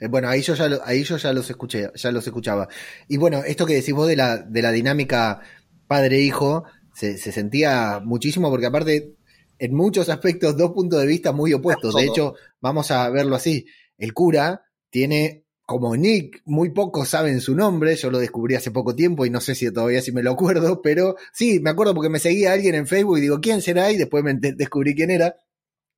Eh, 0.00 0.08
Bueno, 0.08 0.28
ahí 0.28 0.42
yo 0.42 0.54
ya 0.54 0.68
lo- 0.68 0.80
ahí 0.84 1.04
yo 1.04 1.16
ya 1.16 1.32
los 1.32 1.48
escuché, 1.48 1.90
ya 1.94 2.10
los 2.12 2.26
escuchaba. 2.26 2.66
Y 3.08 3.16
bueno, 3.18 3.42
esto 3.46 3.64
que 3.66 3.74
decís 3.74 3.94
vos 3.94 4.08
de 4.08 4.16
la, 4.16 4.38
de 4.38 4.62
la 4.62 4.72
dinámica 4.72 5.40
padre-hijo, 5.86 6.64
se, 6.94 7.16
se 7.18 7.32
sentía 7.32 8.00
muchísimo 8.02 8.50
porque 8.50 8.66
aparte, 8.66 9.14
en 9.58 9.74
muchos 9.74 10.08
aspectos, 10.08 10.56
dos 10.56 10.72
puntos 10.72 11.00
de 11.00 11.06
vista 11.06 11.32
muy 11.32 11.52
opuestos. 11.52 11.94
De 11.94 12.02
hecho, 12.12 12.34
vamos 12.60 12.90
a 12.90 13.08
verlo 13.10 13.36
así. 13.36 13.66
El 13.98 14.12
cura 14.12 14.62
tiene, 14.90 15.44
como 15.66 15.96
Nick, 15.96 16.42
muy 16.44 16.70
pocos 16.70 17.08
saben 17.08 17.40
su 17.40 17.56
nombre, 17.56 17.96
yo 17.96 18.08
lo 18.12 18.20
descubrí 18.20 18.54
hace 18.54 18.70
poco 18.70 18.94
tiempo 18.94 19.26
y 19.26 19.30
no 19.30 19.40
sé 19.40 19.56
si 19.56 19.70
todavía 19.72 20.00
si 20.00 20.12
me 20.12 20.22
lo 20.22 20.30
acuerdo, 20.30 20.80
pero 20.82 21.16
sí, 21.32 21.58
me 21.60 21.70
acuerdo 21.70 21.92
porque 21.92 22.08
me 22.08 22.20
seguía 22.20 22.52
alguien 22.52 22.76
en 22.76 22.86
Facebook 22.86 23.18
y 23.18 23.22
digo, 23.22 23.40
¿quién 23.40 23.60
será? 23.60 23.90
Y 23.90 23.96
después 23.96 24.22
me 24.22 24.34
descubrí 24.34 24.94
quién 24.94 25.10
era. 25.10 25.36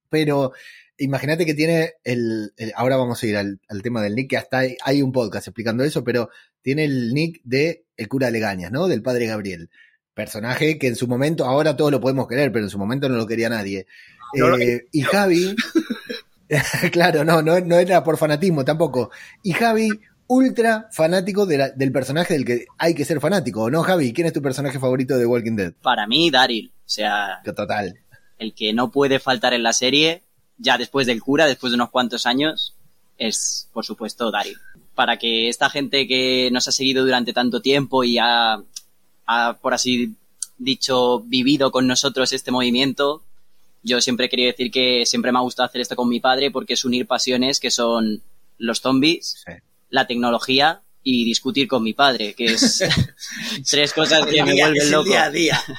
Pero 0.08 0.52
imagínate 0.96 1.44
que 1.44 1.52
tiene 1.52 1.92
el, 2.02 2.54
Ahora 2.74 2.96
vamos 2.96 3.22
a 3.22 3.26
ir 3.26 3.36
al, 3.36 3.60
tema 3.82 4.02
del 4.02 4.14
nick, 4.14 4.30
que 4.30 4.36
hasta 4.38 4.62
hay, 4.82 5.02
un 5.02 5.12
podcast 5.12 5.48
explicando 5.48 5.84
eso, 5.84 6.02
pero 6.02 6.30
tiene 6.62 6.84
el 6.84 7.12
nick 7.12 7.42
de 7.44 7.84
el 7.98 8.08
cura 8.08 8.30
Legañas, 8.30 8.72
¿no? 8.72 8.88
Del 8.88 9.02
padre 9.02 9.26
Gabriel. 9.26 9.68
Personaje 10.14 10.78
que 10.78 10.86
en 10.88 10.96
su 10.96 11.06
momento, 11.06 11.44
ahora 11.44 11.76
todos 11.76 11.92
lo 11.92 12.00
podemos 12.00 12.26
querer, 12.26 12.50
pero 12.52 12.64
en 12.64 12.70
su 12.70 12.78
momento 12.78 13.08
no 13.10 13.16
lo 13.16 13.26
quería 13.26 13.50
nadie. 13.50 13.86
Eh, 14.34 14.86
y 14.92 15.02
Javi. 15.02 15.54
claro, 16.92 17.24
no, 17.24 17.42
no, 17.42 17.60
no 17.60 17.76
era 17.76 18.02
por 18.02 18.16
fanatismo 18.16 18.64
tampoco. 18.64 19.10
Y 19.42 19.52
Javi 19.52 19.90
ultra 20.28 20.88
fanático 20.92 21.46
del 21.46 21.92
personaje 21.92 22.34
del 22.34 22.44
que 22.44 22.66
hay 22.76 22.94
que 22.94 23.04
ser 23.04 23.20
fanático, 23.20 23.70
¿no, 23.70 23.82
Javi? 23.82 24.12
¿Quién 24.12 24.26
es 24.26 24.32
tu 24.32 24.42
personaje 24.42 24.78
favorito 24.78 25.16
de 25.16 25.26
Walking 25.26 25.56
Dead? 25.56 25.72
Para 25.82 26.06
mí, 26.06 26.30
Daryl. 26.30 26.70
O 26.70 26.88
sea. 26.88 27.40
Total. 27.44 27.98
El 28.38 28.54
que 28.54 28.72
no 28.72 28.90
puede 28.90 29.18
faltar 29.18 29.52
en 29.54 29.62
la 29.62 29.72
serie, 29.72 30.22
ya 30.58 30.78
después 30.78 31.06
del 31.06 31.22
cura, 31.22 31.46
después 31.46 31.72
de 31.72 31.76
unos 31.76 31.90
cuantos 31.90 32.26
años, 32.26 32.76
es, 33.16 33.68
por 33.72 33.84
supuesto, 33.84 34.30
Daryl. 34.30 34.58
Para 34.94 35.16
que 35.16 35.48
esta 35.48 35.70
gente 35.70 36.06
que 36.06 36.50
nos 36.52 36.68
ha 36.68 36.72
seguido 36.72 37.04
durante 37.04 37.32
tanto 37.32 37.60
tiempo 37.60 38.04
y 38.04 38.18
ha, 38.18 38.62
ha 39.26 39.58
por 39.60 39.74
así 39.74 40.14
dicho, 40.58 41.20
vivido 41.20 41.70
con 41.70 41.86
nosotros 41.86 42.32
este 42.32 42.50
movimiento, 42.50 43.22
yo 43.82 44.00
siempre 44.00 44.28
quería 44.28 44.46
decir 44.46 44.70
que 44.70 45.04
siempre 45.06 45.32
me 45.32 45.38
ha 45.38 45.42
gustado 45.42 45.68
hacer 45.68 45.80
esto 45.80 45.96
con 45.96 46.08
mi 46.08 46.20
padre 46.20 46.50
porque 46.50 46.74
es 46.74 46.84
unir 46.84 47.06
pasiones 47.06 47.60
que 47.60 47.70
son 47.70 48.22
los 48.58 48.80
zombies, 48.80 49.44
la 49.88 50.06
tecnología 50.06 50.82
y 51.02 51.24
discutir 51.24 51.68
con 51.68 51.82
mi 51.82 51.94
padre, 51.94 52.34
que 52.34 52.46
es 52.46 52.84
tres 53.70 53.92
cosas 53.92 54.26
que 54.26 54.42
me 54.42 54.54
vuelven 54.54 54.90
loco. 54.90 55.08
Día 55.08 55.24
a 55.24 55.30
día. 55.30 55.60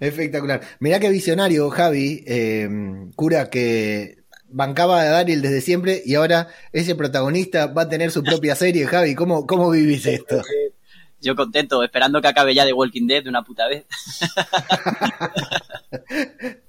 Espectacular. 0.00 0.62
Mirá 0.80 0.98
qué 0.98 1.10
visionario, 1.10 1.68
Javi, 1.70 2.24
eh, 2.26 2.68
cura 3.14 3.50
que 3.50 4.18
bancaba 4.48 5.00
a 5.00 5.04
Daryl 5.04 5.42
desde 5.42 5.60
siempre 5.60 6.02
y 6.04 6.14
ahora 6.14 6.48
ese 6.72 6.94
protagonista 6.94 7.66
va 7.66 7.82
a 7.82 7.88
tener 7.88 8.10
su 8.10 8.22
propia 8.22 8.54
serie. 8.54 8.86
Javi, 8.86 9.14
¿cómo, 9.14 9.46
cómo 9.46 9.70
vivís 9.70 10.06
esto? 10.06 10.42
Yo 11.22 11.36
contento, 11.36 11.82
esperando 11.82 12.20
que 12.20 12.28
acabe 12.28 12.54
ya 12.54 12.64
de 12.64 12.72
Walking 12.72 13.06
Dead 13.06 13.22
de 13.22 13.28
una 13.28 13.42
puta 13.42 13.68
vez. 13.68 13.86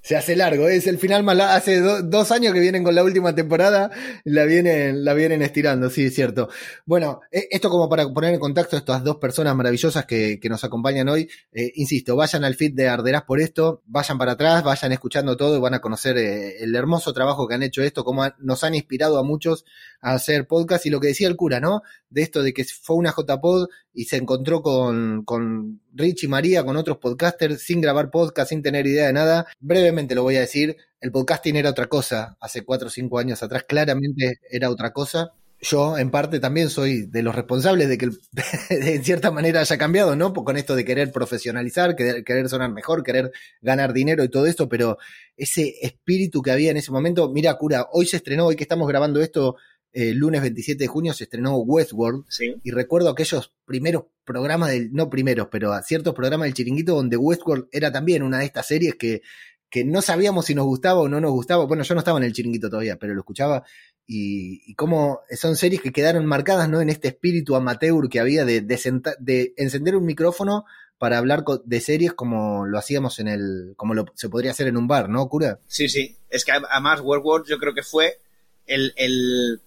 Se 0.02 0.16
hace 0.16 0.36
largo, 0.36 0.68
es 0.68 0.86
el 0.86 0.98
final 0.98 1.22
más 1.22 1.40
hace 1.40 1.80
dos 1.80 2.30
años 2.30 2.52
que 2.52 2.60
vienen 2.60 2.84
con 2.84 2.94
la 2.94 3.02
última 3.02 3.34
temporada, 3.34 3.90
la 4.24 4.44
vienen, 4.44 5.02
la 5.02 5.14
vienen 5.14 5.40
estirando, 5.40 5.88
sí, 5.88 6.04
es 6.04 6.14
cierto. 6.14 6.50
Bueno, 6.84 7.20
e, 7.32 7.48
esto 7.50 7.70
como 7.70 7.88
para 7.88 8.06
poner 8.12 8.34
en 8.34 8.40
contacto 8.40 8.76
a 8.76 8.80
estas 8.80 9.02
dos 9.02 9.16
personas 9.16 9.56
maravillosas 9.56 10.04
que, 10.04 10.38
nos 10.44 10.62
acompañan 10.62 11.08
hoy, 11.08 11.28
eh, 11.52 11.72
insisto, 11.76 12.16
vayan 12.16 12.44
al 12.44 12.54
feed 12.54 12.74
de 12.74 12.88
Arderás 12.88 13.22
por 13.22 13.40
esto, 13.40 13.82
vayan 13.86 14.18
para 14.18 14.32
atrás, 14.32 14.62
vayan 14.62 14.92
escuchando 14.92 15.38
todo 15.38 15.56
y 15.56 15.60
van 15.60 15.74
a 15.74 15.80
conocer 15.80 16.18
eh, 16.18 16.62
el 16.62 16.76
hermoso 16.76 17.14
trabajo 17.14 17.48
que 17.48 17.54
han 17.54 17.62
hecho 17.62 17.82
esto, 17.82 18.04
cómo 18.04 18.24
nos 18.38 18.62
han 18.62 18.74
inspirado 18.74 19.18
a 19.18 19.22
muchos 19.22 19.64
a 20.04 20.12
hacer 20.12 20.46
podcast 20.46 20.84
y 20.84 20.90
lo 20.90 21.00
que 21.00 21.08
decía 21.08 21.28
el 21.28 21.34
cura, 21.34 21.60
¿no? 21.60 21.80
De 22.10 22.20
esto 22.20 22.42
de 22.42 22.52
que 22.52 22.64
fue 22.64 22.96
una 22.96 23.14
JPod 23.16 23.68
y 23.94 24.04
se 24.04 24.18
encontró 24.18 24.60
con, 24.60 25.24
con 25.24 25.80
Rich 25.94 26.24
y 26.24 26.28
María, 26.28 26.62
con 26.62 26.76
otros 26.76 26.98
podcasters, 26.98 27.62
sin 27.62 27.80
grabar 27.80 28.10
podcast, 28.10 28.50
sin 28.50 28.62
tener 28.62 28.86
idea 28.86 29.06
de 29.06 29.14
nada. 29.14 29.46
Brevemente 29.60 30.14
lo 30.14 30.22
voy 30.22 30.36
a 30.36 30.40
decir, 30.40 30.76
el 31.00 31.10
podcasting 31.10 31.56
era 31.56 31.70
otra 31.70 31.86
cosa 31.86 32.36
hace 32.38 32.64
cuatro 32.64 32.88
o 32.88 32.90
cinco 32.90 33.18
años 33.18 33.42
atrás, 33.42 33.64
claramente 33.66 34.40
era 34.50 34.68
otra 34.68 34.92
cosa. 34.92 35.32
Yo, 35.64 35.96
en 35.96 36.10
parte, 36.10 36.40
también 36.40 36.68
soy 36.68 37.06
de 37.06 37.22
los 37.22 37.34
responsables 37.34 37.88
de 37.88 37.96
que 37.96 38.10
de 38.68 39.02
cierta 39.02 39.30
manera 39.30 39.60
haya 39.60 39.78
cambiado, 39.78 40.14
¿no? 40.14 40.34
Con 40.34 40.58
esto 40.58 40.76
de 40.76 40.84
querer 40.84 41.10
profesionalizar, 41.10 41.96
querer, 41.96 42.22
querer 42.24 42.50
sonar 42.50 42.70
mejor, 42.70 43.02
querer 43.02 43.32
ganar 43.62 43.94
dinero 43.94 44.22
y 44.22 44.28
todo 44.28 44.44
esto, 44.44 44.68
pero 44.68 44.98
ese 45.38 45.76
espíritu 45.80 46.42
que 46.42 46.50
había 46.50 46.70
en 46.70 46.76
ese 46.76 46.92
momento, 46.92 47.30
mira, 47.30 47.54
cura, 47.54 47.86
hoy 47.92 48.04
se 48.04 48.18
estrenó, 48.18 48.46
hoy 48.46 48.56
que 48.56 48.64
estamos 48.64 48.86
grabando 48.86 49.22
esto, 49.22 49.56
el 49.94 50.16
lunes 50.16 50.42
27 50.42 50.84
de 50.84 50.88
junio 50.88 51.14
se 51.14 51.24
estrenó 51.24 51.56
Westworld 51.58 52.24
y 52.62 52.70
recuerdo 52.72 53.08
aquellos 53.08 53.52
primeros 53.64 54.04
programas 54.24 54.70
del, 54.70 54.92
no 54.92 55.08
primeros, 55.08 55.48
pero 55.50 55.72
a 55.72 55.82
ciertos 55.82 56.14
programas 56.14 56.46
del 56.46 56.54
chiringuito 56.54 56.94
donde 56.94 57.16
Westworld 57.16 57.68
era 57.70 57.92
también 57.92 58.22
una 58.22 58.38
de 58.38 58.46
estas 58.46 58.66
series 58.66 58.96
que, 58.96 59.22
que 59.70 59.84
no 59.84 60.02
sabíamos 60.02 60.46
si 60.46 60.54
nos 60.54 60.66
gustaba 60.66 61.00
o 61.00 61.08
no 61.08 61.20
nos 61.20 61.30
gustaba. 61.30 61.64
Bueno, 61.64 61.84
yo 61.84 61.94
no 61.94 62.00
estaba 62.00 62.18
en 62.18 62.24
el 62.24 62.32
chiringuito 62.32 62.68
todavía, 62.68 62.96
pero 62.96 63.14
lo 63.14 63.20
escuchaba 63.20 63.64
y, 64.06 64.62
y 64.66 64.74
cómo 64.74 65.20
son 65.30 65.56
series 65.56 65.80
que 65.80 65.92
quedaron 65.92 66.26
marcadas 66.26 66.68
¿no? 66.68 66.80
en 66.80 66.90
este 66.90 67.08
espíritu 67.08 67.56
amateur 67.56 68.08
que 68.08 68.20
había 68.20 68.44
de, 68.44 68.60
de, 68.60 69.54
encender 69.56 69.96
un 69.96 70.04
micrófono 70.04 70.64
para 70.98 71.18
hablar 71.18 71.44
de 71.64 71.80
series 71.80 72.12
como 72.12 72.66
lo 72.66 72.78
hacíamos 72.78 73.18
en 73.18 73.28
el, 73.28 73.74
como 73.76 73.94
lo, 73.94 74.06
se 74.14 74.28
podría 74.28 74.52
hacer 74.52 74.68
en 74.68 74.76
un 74.76 74.86
bar, 74.86 75.08
¿no, 75.08 75.28
cura? 75.28 75.60
Sí, 75.66 75.88
sí. 75.88 76.16
Es 76.28 76.44
que 76.44 76.52
además 76.52 77.00
Westworld 77.02 77.46
yo 77.46 77.58
creo 77.58 77.74
que 77.74 77.82
fue 77.82 78.18
el, 78.66 78.92
el 78.96 79.60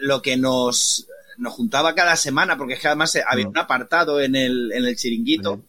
lo 0.00 0.22
que 0.22 0.36
nos, 0.36 1.06
nos 1.38 1.54
juntaba 1.54 1.94
cada 1.94 2.16
semana, 2.16 2.56
porque 2.56 2.74
es 2.74 2.80
que 2.80 2.88
además 2.88 3.16
había 3.26 3.48
un 3.48 3.58
apartado 3.58 4.20
en 4.20 4.34
el, 4.36 4.72
en 4.72 4.84
el 4.84 4.96
chiringuito 4.96 5.64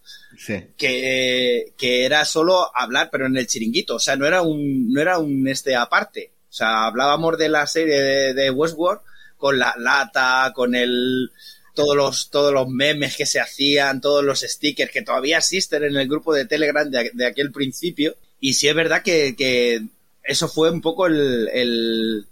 que, 0.77 1.73
que 1.77 2.05
era 2.05 2.25
solo 2.25 2.69
hablar, 2.75 3.09
pero 3.11 3.25
en 3.25 3.37
el 3.37 3.47
chiringuito, 3.47 3.95
o 3.95 3.99
sea, 3.99 4.15
no 4.15 4.25
era 4.25 4.41
un, 4.41 4.91
no 4.91 5.01
era 5.01 5.17
un 5.17 5.47
este 5.47 5.75
aparte. 5.75 6.31
O 6.49 6.53
sea, 6.53 6.85
hablábamos 6.85 7.37
de 7.37 7.49
la 7.49 7.67
serie 7.67 8.33
de, 8.33 8.51
Westworld 8.51 9.01
con 9.37 9.59
la 9.59 9.75
lata, 9.77 10.51
con 10.55 10.75
el, 10.75 11.31
todos 11.73 11.95
los, 11.95 12.29
todos 12.29 12.53
los 12.53 12.67
memes 12.67 13.15
que 13.15 13.25
se 13.25 13.39
hacían, 13.39 14.01
todos 14.01 14.23
los 14.23 14.41
stickers 14.41 14.91
que 14.91 15.01
todavía 15.01 15.37
existen 15.37 15.83
en 15.83 15.95
el 15.95 16.07
grupo 16.07 16.33
de 16.33 16.45
Telegram 16.45 16.89
de, 16.89 17.11
de 17.13 17.25
aquel 17.25 17.51
principio. 17.51 18.15
Y 18.39 18.53
sí 18.53 18.67
es 18.67 18.75
verdad 18.75 19.01
que, 19.03 19.35
que 19.35 19.83
eso 20.23 20.47
fue 20.47 20.71
un 20.71 20.81
poco 20.81 21.07
el, 21.07 21.49
el, 21.53 22.27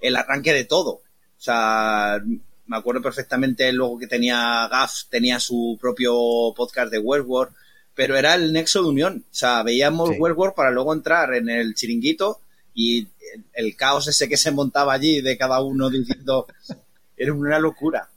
el 0.00 0.16
arranque 0.16 0.52
de 0.52 0.64
todo. 0.64 1.01
O 1.42 1.44
sea, 1.44 2.22
me 2.66 2.76
acuerdo 2.76 3.02
perfectamente 3.02 3.72
luego 3.72 3.98
que 3.98 4.06
tenía 4.06 4.68
Gaff, 4.70 5.06
tenía 5.10 5.40
su 5.40 5.76
propio 5.80 6.14
podcast 6.54 6.92
de 6.92 7.00
Westworld, 7.00 7.52
pero 7.96 8.16
era 8.16 8.36
el 8.36 8.52
nexo 8.52 8.80
de 8.80 8.88
unión. 8.88 9.24
O 9.28 9.34
sea, 9.34 9.64
veíamos 9.64 10.10
sí. 10.10 10.16
Westworld 10.20 10.54
para 10.54 10.70
luego 10.70 10.92
entrar 10.92 11.34
en 11.34 11.48
el 11.48 11.74
chiringuito 11.74 12.38
y 12.76 13.08
el 13.54 13.74
caos 13.74 14.06
ese 14.06 14.28
que 14.28 14.36
se 14.36 14.52
montaba 14.52 14.92
allí 14.92 15.20
de 15.20 15.36
cada 15.36 15.60
uno 15.60 15.90
diciendo 15.90 16.46
era 17.16 17.32
una 17.32 17.58
locura. 17.58 18.08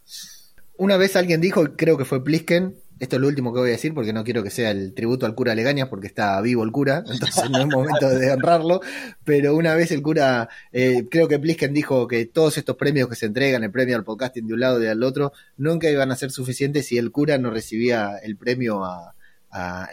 Una 0.77 0.95
vez 0.95 1.15
alguien 1.15 1.41
dijo, 1.41 1.63
creo 1.75 1.97
que 1.97 2.05
fue 2.05 2.23
Plisken, 2.23 2.75
esto 2.99 3.17
es 3.17 3.21
lo 3.21 3.27
último 3.27 3.53
que 3.53 3.59
voy 3.59 3.69
a 3.69 3.73
decir 3.73 3.93
porque 3.93 4.13
no 4.13 4.23
quiero 4.23 4.43
que 4.43 4.49
sea 4.49 4.71
el 4.71 4.93
tributo 4.93 5.25
al 5.25 5.35
cura 5.35 5.55
Legañas 5.55 5.89
porque 5.89 6.07
está 6.07 6.39
vivo 6.41 6.63
el 6.63 6.71
cura, 6.71 7.03
entonces 7.11 7.49
no 7.49 7.59
es 7.59 7.67
momento 7.67 8.09
de 8.09 8.31
honrarlo, 8.31 8.81
pero 9.23 9.55
una 9.55 9.75
vez 9.75 9.91
el 9.91 10.01
cura, 10.01 10.49
eh, 10.71 11.05
creo 11.09 11.27
que 11.27 11.39
Plisken 11.39 11.73
dijo 11.73 12.07
que 12.07 12.25
todos 12.25 12.57
estos 12.57 12.75
premios 12.77 13.09
que 13.09 13.15
se 13.15 13.25
entregan, 13.25 13.63
el 13.63 13.71
premio 13.71 13.95
al 13.95 14.03
podcasting 14.03 14.47
de 14.47 14.53
un 14.53 14.59
lado 14.59 14.81
y 14.81 14.85
del 14.85 15.03
otro, 15.03 15.33
nunca 15.57 15.89
iban 15.89 16.11
a 16.11 16.15
ser 16.15 16.31
suficientes 16.31 16.87
si 16.87 16.97
el 16.97 17.11
cura 17.11 17.37
no 17.37 17.49
recibía 17.49 18.17
el 18.23 18.37
premio 18.37 18.83
a, 18.85 19.13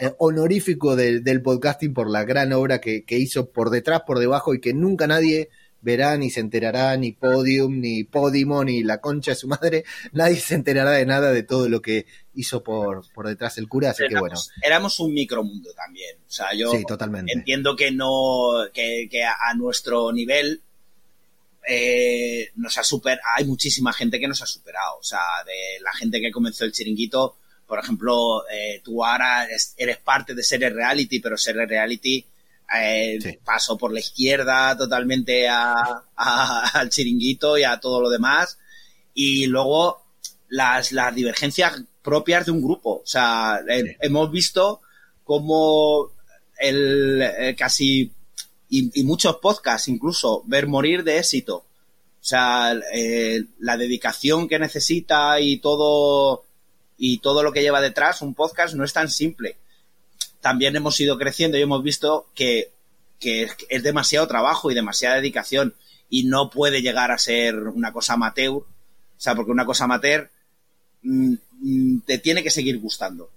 eh, 0.01 0.13
honorífico 0.19 0.97
del 0.97 1.43
podcasting 1.43 1.95
por 1.95 2.11
la 2.11 2.25
gran 2.25 2.53
obra 2.53 2.81
que 2.81 3.05
hizo 3.11 3.51
por 3.51 3.71
detrás, 3.71 4.03
por 4.05 4.19
debajo 4.19 4.55
y 4.55 4.61
que 4.61 4.75
nunca 4.75 5.07
nadie 5.07 5.51
verá 5.83 6.17
ni 6.17 6.31
se 6.31 6.41
enterará 6.41 6.97
ni 6.97 7.13
Podium, 7.13 7.81
ni 7.81 8.05
Podimo, 8.05 8.65
ni 8.65 8.83
la 8.83 9.01
concha 9.01 9.33
de 9.33 9.37
su 9.37 9.49
madre, 9.49 9.85
nadie 10.13 10.37
se 10.41 10.55
enterará 10.55 10.93
de 10.93 11.05
nada 11.07 11.33
de 11.33 11.43
todo 11.43 11.69
lo 11.69 11.83
que 11.83 12.07
hizo 12.35 12.63
por, 12.63 13.05
por 13.13 13.29
detrás 13.29 13.59
el 13.59 13.69
cura, 13.69 13.91
así 13.91 14.05
que 14.09 14.19
bueno. 14.19 14.41
Éramos 14.63 14.99
un 15.01 15.13
micromundo 15.13 15.73
también, 15.75 16.17
o 16.27 16.31
sea, 16.31 16.55
yo 16.55 16.71
totalmente. 16.87 17.33
entiendo 17.33 17.77
que 17.77 17.91
no, 17.91 18.69
que, 18.73 19.09
que 19.11 19.25
a 19.25 19.55
nuestro 19.55 20.13
nivel 20.13 20.63
eh, 21.69 22.51
nos 22.57 22.77
ha 22.79 22.85
super, 22.85 23.21
hay 23.37 23.45
muchísima 23.45 23.93
gente 23.93 24.19
que 24.19 24.29
nos 24.29 24.43
ha 24.43 24.47
superado, 24.47 24.99
o 24.99 25.05
sea, 25.05 25.21
de 25.47 25.81
la 25.83 25.93
gente 25.93 26.21
que 26.21 26.33
comenzó 26.33 26.65
el 26.65 26.73
chiringuito, 26.73 27.37
por 27.67 27.79
ejemplo, 27.79 28.45
eh, 28.51 28.81
tú 28.85 29.05
ahora 29.05 29.47
eres, 29.77 29.99
parte 29.99 30.35
de 30.35 30.43
Series 30.43 30.73
Reality, 30.73 31.21
pero 31.21 31.39
Series 31.39 31.69
Reality 31.69 32.25
eh, 32.75 33.39
pasó 33.45 33.77
por 33.77 33.93
la 33.93 34.01
izquierda 34.01 34.77
totalmente 34.77 35.49
al 36.17 36.89
chiringuito 36.89 37.59
y 37.59 37.65
a 37.65 37.79
todo 37.79 38.01
lo 38.01 38.11
demás. 38.11 38.59
Y 39.15 39.47
luego 39.47 40.03
las, 40.49 40.93
las 40.93 41.15
divergencias 41.15 41.83
propias 42.03 42.47
de 42.47 42.53
un 42.53 42.63
grupo. 42.63 43.01
O 43.03 43.07
sea, 43.07 43.61
eh, 43.69 43.97
hemos 44.01 44.31
visto 44.31 44.81
cómo 45.25 46.11
el, 46.59 47.23
eh, 47.23 47.55
casi 47.57 48.11
y, 48.69 49.05
muchos 49.05 49.37
podcasts 49.37 49.89
incluso 49.89 50.43
ver 50.47 50.67
morir 50.67 51.05
de 51.05 51.19
éxito. 51.19 51.57
O 51.57 52.25
sea, 52.25 52.73
la 53.59 53.77
dedicación 53.77 54.49
que 54.49 54.61
necesita 54.61 55.41
y 55.41 55.59
todo 55.59 56.45
y 56.97 57.19
todo 57.19 57.43
lo 57.43 57.53
que 57.53 57.63
lleva 57.63 57.81
detrás 57.81 58.23
un 58.23 58.33
podcast 58.33 58.75
no 58.77 58.85
es 58.85 58.93
tan 58.93 59.11
simple 59.11 59.57
también 60.43 60.77
hemos 60.77 61.01
ido 61.01 61.17
creciendo 61.17 61.57
y 61.57 61.63
hemos 61.63 61.83
visto 61.83 62.27
que, 62.35 62.71
es 63.21 63.83
demasiado 63.85 64.27
trabajo 64.27 64.71
y 64.71 64.75
demasiada 64.75 65.15
dedicación 65.15 65.75
y 66.11 66.25
no 66.25 66.51
puede 66.51 66.83
llegar 66.83 67.13
a 67.13 67.19
ser 67.19 67.57
una 67.57 67.93
cosa 67.93 68.15
amateur. 68.15 68.51
O 68.55 68.67
sea, 69.17 69.37
porque 69.37 69.53
una 69.53 69.65
cosa 69.65 69.85
amateur 69.85 70.29
mm, 71.03 71.35
mm, 71.61 72.01
te 72.01 72.19
tiene 72.19 72.43
que 72.43 72.51
seguir 72.51 72.81
gustando. 72.81 73.31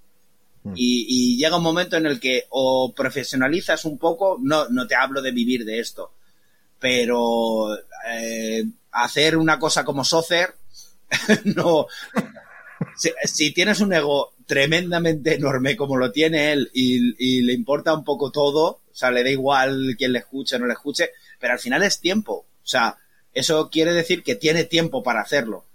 Mm. 0.63 0.73
Y, 0.75 1.37
llega 1.37 1.57
un 1.57 1.63
momento 1.63 1.95
en 1.95 2.07
el 2.07 2.19
que 2.19 2.47
o 2.49 2.93
profesionalizas 2.95 3.85
un 3.85 3.99
poco, 3.99 4.39
no, 4.41 4.67
no 4.69 4.87
te 4.87 4.95
hablo 4.95 5.21
de 5.21 5.31
vivir 5.31 5.63
de 5.63 5.79
esto, 5.79 6.11
pero 6.79 7.77
eh, 8.09 8.65
hacer 8.91 9.37
una 9.37 9.59
cosa 9.59 9.85
como 9.85 10.03
Socer, 10.03 10.55
no. 11.43 11.85
Si, 13.25 13.51
tienes 13.51 13.79
un 13.79 13.93
ego 13.93 14.33
tremendamente 14.45 15.35
enorme 15.35 15.75
como 15.75 15.97
lo 15.97 16.11
tiene 16.11 16.51
él 16.51 16.69
y, 16.73 17.41
le 17.41 17.53
importa 17.53 17.93
un 17.93 18.03
poco 18.03 18.31
todo, 18.31 18.65
o 18.65 18.95
sea, 18.95 19.11
le 19.11 19.23
da 19.23 19.29
igual 19.29 19.95
quién 19.97 20.13
le 20.13 20.19
escuche 20.19 20.55
o 20.55 20.59
no 20.59 20.67
le 20.67 20.73
escuche, 20.73 21.11
pero 21.39 21.53
al 21.53 21.59
final 21.59 21.83
es 21.83 21.99
tiempo. 21.99 22.33
O 22.33 22.67
sea, 22.67 22.97
eso 23.33 23.69
quiere 23.69 23.93
decir 23.93 24.23
que 24.23 24.35
tiene 24.35 24.63
tiempo 24.63 25.03
para 25.03 25.21
hacerlo. 25.21 25.65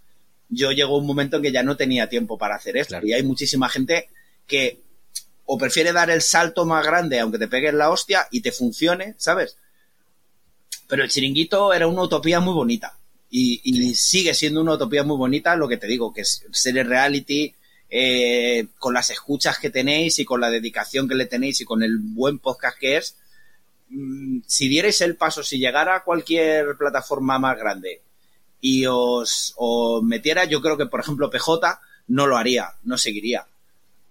Yo 0.49 0.73
llegó 0.73 0.99
un 0.99 1.07
momento 1.07 1.37
en 1.37 1.43
que 1.43 1.53
ya 1.53 1.63
no 1.63 1.77
tenía 1.77 2.09
tiempo 2.09 2.37
para 2.39 2.57
hacer 2.57 2.77
esto 2.77 2.99
y 3.03 3.13
hay 3.13 3.23
muchísima 3.23 3.69
gente 3.69 4.09
que 4.47 4.81
o 5.45 5.59
prefiere 5.59 5.93
dar 5.93 6.11
el 6.11 6.23
salto 6.23 6.65
más 6.65 6.85
grande 6.85 7.21
aunque 7.21 7.39
te 7.39 7.49
pegues 7.49 7.75
la 7.75 7.91
hostia 7.91 8.27
y 8.31 8.41
te 8.41 8.51
funcione, 8.51 9.15
¿sabes? 9.17 9.57
Pero 10.89 11.05
el 11.05 11.11
chiringuito 11.11 11.73
era 11.73 11.87
una 11.87 12.03
utopía 12.03 12.41
muy 12.41 12.53
bonita 12.53 13.00
y, 13.31 13.95
sigue 13.95 14.35
siendo 14.35 14.61
una 14.61 14.75
utopía 14.75 15.05
muy 15.05 15.17
bonita, 15.17 15.55
lo 15.55 15.69
que 15.69 15.77
te 15.77 15.87
digo, 15.87 16.13
que 16.13 16.23
es 16.23 16.45
serie 16.51 16.83
reality, 16.83 17.55
eh, 17.89 18.67
con 18.79 18.95
las 18.95 19.11
escuchas 19.11 19.59
que 19.59 19.71
tenéis 19.71 20.19
y 20.19 20.25
con 20.25 20.41
la 20.41 20.51
dedicación 20.51 21.09
que 21.09 21.15
le 21.15 21.27
tenéis 21.27 21.61
y 21.61 21.65
con 21.65 21.83
el 21.83 21.99
buen 21.99 22.39
podcast 22.39 22.79
que 22.79 22.97
es, 22.97 23.17
mm, 23.89 24.41
si 24.47 24.69
dierais 24.69 25.01
el 25.01 25.17
paso, 25.17 25.43
si 25.43 25.59
llegara 25.59 25.97
a 25.97 26.05
cualquier 26.05 26.77
plataforma 26.77 27.39
más 27.39 27.59
grande 27.59 28.03
y 28.61 28.87
os, 28.87 29.55
os 29.57 30.03
metiera, 30.03 30.45
yo 30.45 30.61
creo 30.61 30.77
que, 30.77 30.87
por 30.87 31.01
ejemplo, 31.01 31.31
PJ 31.31 31.81
no 32.09 32.27
lo 32.27 32.37
haría, 32.37 32.75
no 32.85 32.99
seguiría. 32.99 33.47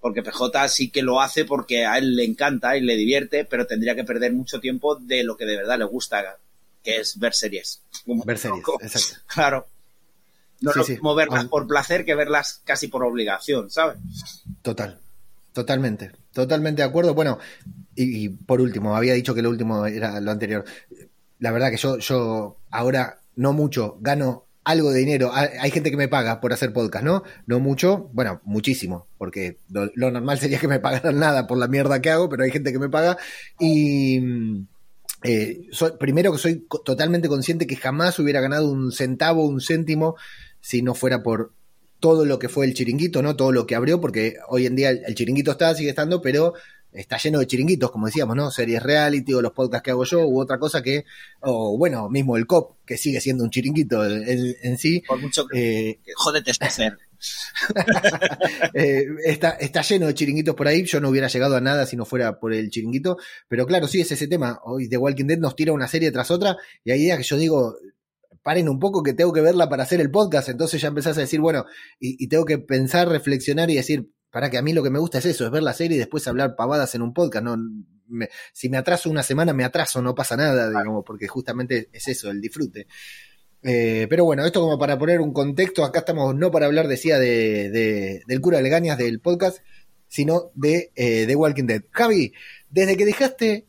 Porque 0.02 0.24
PJ 0.24 0.70
sí 0.70 0.90
que 0.90 1.02
lo 1.02 1.20
hace 1.20 1.44
porque 1.44 1.86
a 1.86 1.98
él 1.98 2.16
le 2.16 2.24
encanta 2.24 2.78
y 2.78 2.82
le 2.82 2.96
divierte, 2.96 3.44
pero 3.44 3.68
tendría 3.68 3.96
que 3.96 4.06
perder 4.06 4.32
mucho 4.32 4.62
tiempo 4.62 4.96
de 4.96 5.24
lo 5.24 5.36
que 5.36 5.46
de 5.46 5.58
verdad 5.58 5.78
le 5.78 5.86
gusta, 5.86 6.38
que 6.84 6.98
es 6.98 7.18
ver 7.20 7.34
series. 7.34 7.82
ver 8.06 8.38
series, 8.38 8.64
exacto. 8.82 9.24
Claro. 9.28 9.68
No 10.62 10.72
es 10.72 11.02
lo 11.02 11.16
verlas 11.16 11.46
por 11.46 11.68
placer 11.68 12.04
que 12.04 12.16
verlas 12.16 12.62
casi 12.66 12.90
por 12.90 13.04
obligación, 13.04 13.70
¿sabes? 13.70 13.98
Total, 14.62 15.00
totalmente, 15.54 16.12
totalmente 16.34 16.82
de 16.82 16.88
acuerdo. 16.88 17.14
Bueno, 17.14 17.40
y, 17.96 18.26
y, 18.26 18.30
por 18.30 18.60
último, 18.60 18.96
había 18.96 19.14
dicho 19.14 19.34
que 19.34 19.42
lo 19.42 19.50
último 19.50 19.86
era 19.86 20.20
lo 20.20 20.32
anterior. 20.32 20.66
La 21.40 21.52
verdad 21.52 21.72
que 21.72 21.78
yo, 21.78 21.98
yo 22.00 22.58
ahora 22.72 23.22
no 23.38 23.54
mucho 23.54 23.98
gano 24.02 24.50
algo 24.70 24.92
de 24.92 25.00
dinero. 25.00 25.32
Hay 25.34 25.72
gente 25.72 25.90
que 25.90 25.98
me 25.98 26.08
paga 26.08 26.40
por 26.40 26.54
hacer 26.54 26.74
podcast, 26.74 27.04
¿no? 27.04 27.24
No 27.48 27.60
mucho, 27.60 28.10
bueno, 28.14 28.40
muchísimo, 28.44 29.08
porque 29.18 29.58
lo, 29.70 29.90
normal 29.96 30.40
sería 30.40 30.60
que 30.60 30.68
me 30.68 30.80
pagaran 30.82 31.18
nada 31.18 31.48
por 31.48 31.58
la 31.58 31.68
mierda 31.68 32.02
que 32.02 32.12
hago, 32.12 32.30
pero 32.30 32.44
hay 32.44 32.52
gente 32.52 32.72
que 32.72 32.80
me 32.80 32.90
paga. 32.90 33.18
Y 33.60 34.68
eh, 35.24 35.68
primero 36.00 36.32
que 36.32 36.38
soy 36.38 36.66
totalmente 36.86 37.28
consciente 37.28 37.68
que 37.68 37.76
jamás 37.76 38.20
hubiera 38.20 38.42
ganado 38.42 38.72
un 38.72 38.92
centavo, 38.92 39.46
un 39.46 39.62
céntimo, 39.62 40.16
si 40.62 40.82
no 40.82 40.96
fuera 40.96 41.24
por 41.24 41.54
todo 42.00 42.26
lo 42.26 42.40
que 42.40 42.50
fue 42.50 42.66
el 42.66 42.74
chiringuito, 42.74 43.22
¿no? 43.22 43.36
Todo 43.36 43.52
lo 43.52 43.66
que 43.68 43.76
abrió, 43.76 44.00
porque 44.00 44.36
hoy 44.48 44.66
en 44.66 44.76
día 44.76 44.92
el 44.92 45.16
chiringuito 45.16 45.52
está, 45.52 45.76
sigue 45.76 45.90
estando, 45.90 46.22
pero 46.22 46.54
está 46.92 47.18
lleno 47.18 47.40
de 47.40 47.48
chiringuitos, 47.48 47.92
como 47.92 48.08
decíamos, 48.08 48.36
¿no? 48.36 48.50
Series 48.52 48.82
reality 48.82 49.34
o 49.34 49.42
los 49.42 49.52
podcasts 49.52 49.84
que 49.84 49.92
hago 49.92 50.06
yo 50.06 50.26
u 50.26 50.40
otra 50.40 50.58
cosa 50.58 50.82
que, 50.82 51.06
o 51.42 51.78
bueno, 51.78 52.10
mismo 52.10 52.38
el 52.38 52.48
COP, 52.48 52.78
que 52.86 52.98
sigue 52.98 53.22
siendo 53.22 53.44
un 53.44 53.50
chiringuito 53.50 54.06
en, 54.06 54.78
sí. 54.78 55.04
Por 55.06 55.20
mucho 55.20 55.46
que, 55.48 55.90
eh, 55.90 56.00
jódete 56.16 56.52
este 56.52 56.70
ser. 56.70 56.98
Eh, 58.74 59.06
está, 59.26 59.52
está 59.52 59.82
lleno 59.82 60.08
de 60.08 60.14
chiringuitos 60.14 60.56
por 60.56 60.68
ahí, 60.68 60.86
yo 60.86 61.00
no 61.02 61.10
hubiera 61.10 61.28
llegado 61.28 61.56
a 61.56 61.62
nada 61.62 61.86
si 61.86 61.98
no 61.98 62.06
fuera 62.06 62.40
por 62.40 62.54
el 62.54 62.70
chiringuito, 62.70 63.18
pero 63.48 63.66
claro, 63.66 63.88
sí 63.88 64.00
es 64.00 64.12
ese 64.12 64.28
tema, 64.28 64.60
hoy 64.64 64.88
The 64.88 64.98
Walking 64.98 65.26
Dead 65.26 65.40
nos 65.40 65.56
tira 65.56 65.74
una 65.74 65.88
serie 65.88 66.12
tras 66.12 66.32
otra 66.32 66.58
y 66.84 66.92
hay 66.92 67.00
días 67.00 67.18
que 67.18 67.24
yo 67.24 67.38
digo, 67.38 67.76
paren 68.44 68.70
un 68.70 68.80
poco 68.80 69.04
que 69.04 69.14
tengo 69.14 69.34
que 69.34 69.42
verla 69.42 69.68
para 69.70 69.84
hacer 69.84 70.00
el 70.02 70.12
podcast, 70.12 70.50
entonces 70.50 70.82
ya 70.82 70.90
empezás 70.90 71.18
a 71.18 71.22
decir, 71.22 71.40
bueno, 71.40 71.66
y 72.00 72.28
tengo 72.28 72.46
que 72.46 72.60
pensar, 72.60 73.10
reflexionar 73.10 73.70
y 73.70 73.76
decir, 73.76 74.10
para 74.32 74.50
que 74.50 74.58
a 74.58 74.62
mí 74.62 74.74
lo 74.74 74.84
que 74.84 74.90
me 74.90 75.00
gusta 75.00 75.18
es 75.18 75.26
eso, 75.26 75.46
es 75.46 75.52
ver 75.52 75.64
la 75.64 75.74
serie 75.74 75.96
y 75.96 76.00
después 76.00 76.28
hablar 76.28 76.56
pavadas 76.56 76.94
en 76.96 77.02
un 77.02 77.14
podcast. 77.14 77.44
No, 77.44 77.58
si 78.54 78.70
me 78.70 78.78
atraso 78.78 79.10
una 79.10 79.24
semana, 79.24 79.54
me 79.54 79.64
atraso, 79.64 80.02
no 80.02 80.16
pasa 80.16 80.38
nada, 80.38 80.70
digamos, 80.70 81.04
porque 81.06 81.28
justamente 81.28 81.90
es 81.92 82.08
eso, 82.08 82.30
el 82.30 82.42
disfrute. 82.42 82.88
Eh, 83.62 84.08
pero 84.10 84.26
bueno, 84.26 84.46
esto 84.46 84.62
como 84.62 84.80
para 84.80 84.98
poner 84.98 85.20
un 85.20 85.34
contexto, 85.34 85.84
acá 85.84 86.00
estamos 86.00 86.36
no 86.36 86.52
para 86.52 86.66
hablar, 86.66 86.88
decía, 86.88 87.20
de, 87.20 88.22
del 88.26 88.42
cura 88.42 88.58
de 88.58 88.64
Legañas 88.64 88.98
del 88.98 89.20
podcast, 89.20 89.60
sino 90.08 90.52
de 90.56 90.92
eh, 90.96 91.36
Walking 91.36 91.66
Dead. 91.66 91.84
Javi, 91.92 92.34
desde 92.70 92.98
que 92.98 93.06
dejaste, 93.06 93.66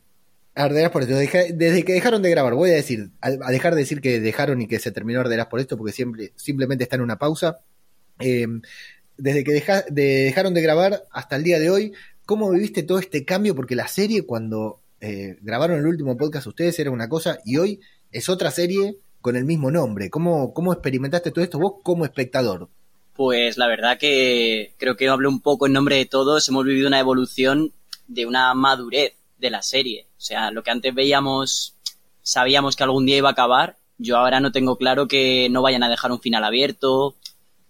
Arderás 0.53 0.91
por 0.91 1.03
esto, 1.03 1.15
desde 1.15 1.83
que 1.83 1.93
dejaron 1.93 2.21
de 2.21 2.29
grabar, 2.29 2.53
voy 2.55 2.71
a 2.71 2.75
decir, 2.75 3.11
a, 3.21 3.29
dejar 3.51 3.73
de 3.73 3.81
decir 3.81 4.01
que 4.01 4.19
dejaron 4.19 4.61
y 4.61 4.67
que 4.67 4.79
se 4.79 4.91
terminó 4.91 5.21
Arderás 5.21 5.47
por 5.47 5.59
esto, 5.59 5.77
porque 5.77 5.93
siempre, 5.93 6.33
simplemente 6.35 6.83
está 6.83 6.95
en 6.97 7.03
una 7.03 7.17
pausa. 7.17 7.59
Eh, 8.19 8.47
desde 9.17 9.43
que 9.43 9.85
dejaron 9.91 10.53
de 10.53 10.61
grabar 10.61 11.05
hasta 11.11 11.35
el 11.35 11.43
día 11.43 11.59
de 11.59 11.69
hoy, 11.69 11.93
¿cómo 12.25 12.49
viviste 12.49 12.83
todo 12.83 12.99
este 12.99 13.23
cambio? 13.23 13.55
Porque 13.55 13.75
la 13.75 13.87
serie 13.87 14.25
cuando 14.25 14.81
eh, 14.99 15.37
grabaron 15.41 15.79
el 15.79 15.85
último 15.85 16.17
podcast 16.17 16.47
ustedes 16.47 16.77
era 16.79 16.91
una 16.91 17.09
cosa 17.09 17.39
y 17.45 17.57
hoy 17.57 17.79
es 18.11 18.29
otra 18.29 18.51
serie 18.51 18.97
con 19.21 19.35
el 19.35 19.45
mismo 19.45 19.71
nombre. 19.71 20.09
¿Cómo, 20.09 20.53
cómo 20.53 20.73
experimentaste 20.73 21.31
todo 21.31 21.43
esto 21.43 21.59
vos 21.59 21.73
como 21.83 22.05
espectador? 22.05 22.69
Pues 23.13 23.57
la 23.57 23.67
verdad 23.67 23.97
que 23.97 24.73
creo 24.77 24.97
que 24.97 25.07
hablo 25.07 25.29
un 25.29 25.41
poco 25.41 25.67
en 25.67 25.73
nombre 25.73 25.97
de 25.97 26.05
todos. 26.05 26.47
Hemos 26.49 26.65
vivido 26.65 26.87
una 26.87 26.99
evolución 26.99 27.71
de 28.07 28.25
una 28.25 28.53
madurez 28.53 29.13
de 29.37 29.49
la 29.49 29.61
serie. 29.61 30.07
O 30.17 30.21
sea, 30.21 30.51
lo 30.51 30.63
que 30.63 30.71
antes 30.71 30.93
veíamos, 30.93 31.75
sabíamos 32.21 32.75
que 32.75 32.83
algún 32.83 33.05
día 33.05 33.17
iba 33.17 33.29
a 33.29 33.33
acabar. 33.33 33.77
Yo 33.97 34.17
ahora 34.17 34.39
no 34.39 34.51
tengo 34.51 34.77
claro 34.77 35.07
que 35.07 35.49
no 35.49 35.61
vayan 35.61 35.83
a 35.83 35.89
dejar 35.89 36.11
un 36.11 36.19
final 36.19 36.43
abierto, 36.43 37.15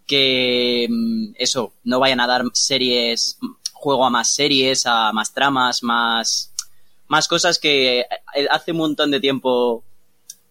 que 0.08 0.88
mm, 0.90 1.34
eso, 1.36 1.74
no 1.84 2.00
vayan 2.00 2.22
a 2.22 2.28
dar 2.28 2.44
series, 2.54 3.38
juego 3.74 4.06
a 4.06 4.10
más 4.10 4.34
series, 4.34 4.86
a 4.86 5.12
más 5.12 5.34
tramas, 5.34 5.84
más, 5.84 6.54
más 7.08 7.28
cosas 7.28 7.60
que 7.60 8.06
hace 8.50 8.72
un 8.72 8.78
montón 8.78 9.12
de 9.12 9.20
tiempo 9.20 9.84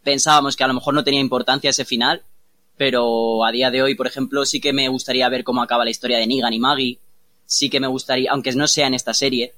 pensábamos 0.03 0.57
que 0.57 0.65
a 0.65 0.69
lo 0.69 0.75
mejor 0.75 0.95
no 0.95 1.05
tenía 1.05 1.21
importancia 1.21 1.71
ese 1.71 1.85
final, 1.85 2.23
pero 2.77 3.45
a 3.45 3.53
día 3.53 3.71
de 3.71 3.83
hoy, 3.83 3.95
por 3.95 4.07
ejemplo, 4.07 4.45
sí 4.47 4.61
que 4.61 4.73
me 4.73 4.89
gustaría 4.89 5.29
ver 5.29 5.45
cómo 5.45 5.63
acaba 5.63 5.85
la 5.85 5.91
historia 5.91 6.19
de 6.19 6.27
Negan 6.27 6.53
y 6.53 6.61
Maggie, 6.61 6.99
sí 7.47 7.69
que 7.69 7.81
me 7.81 7.87
gustaría, 7.87 8.31
aunque 8.31 8.53
no 8.53 8.67
sea 8.67 8.87
en 8.87 8.95
esta 8.95 9.13
serie, 9.13 9.53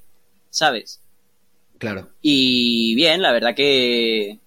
¿sabes? 0.49 1.01
Claro. 1.77 2.09
Y 2.21 2.95
bien, 2.95 3.21
la 3.21 3.31
verdad 3.31 3.55
que 3.55 4.39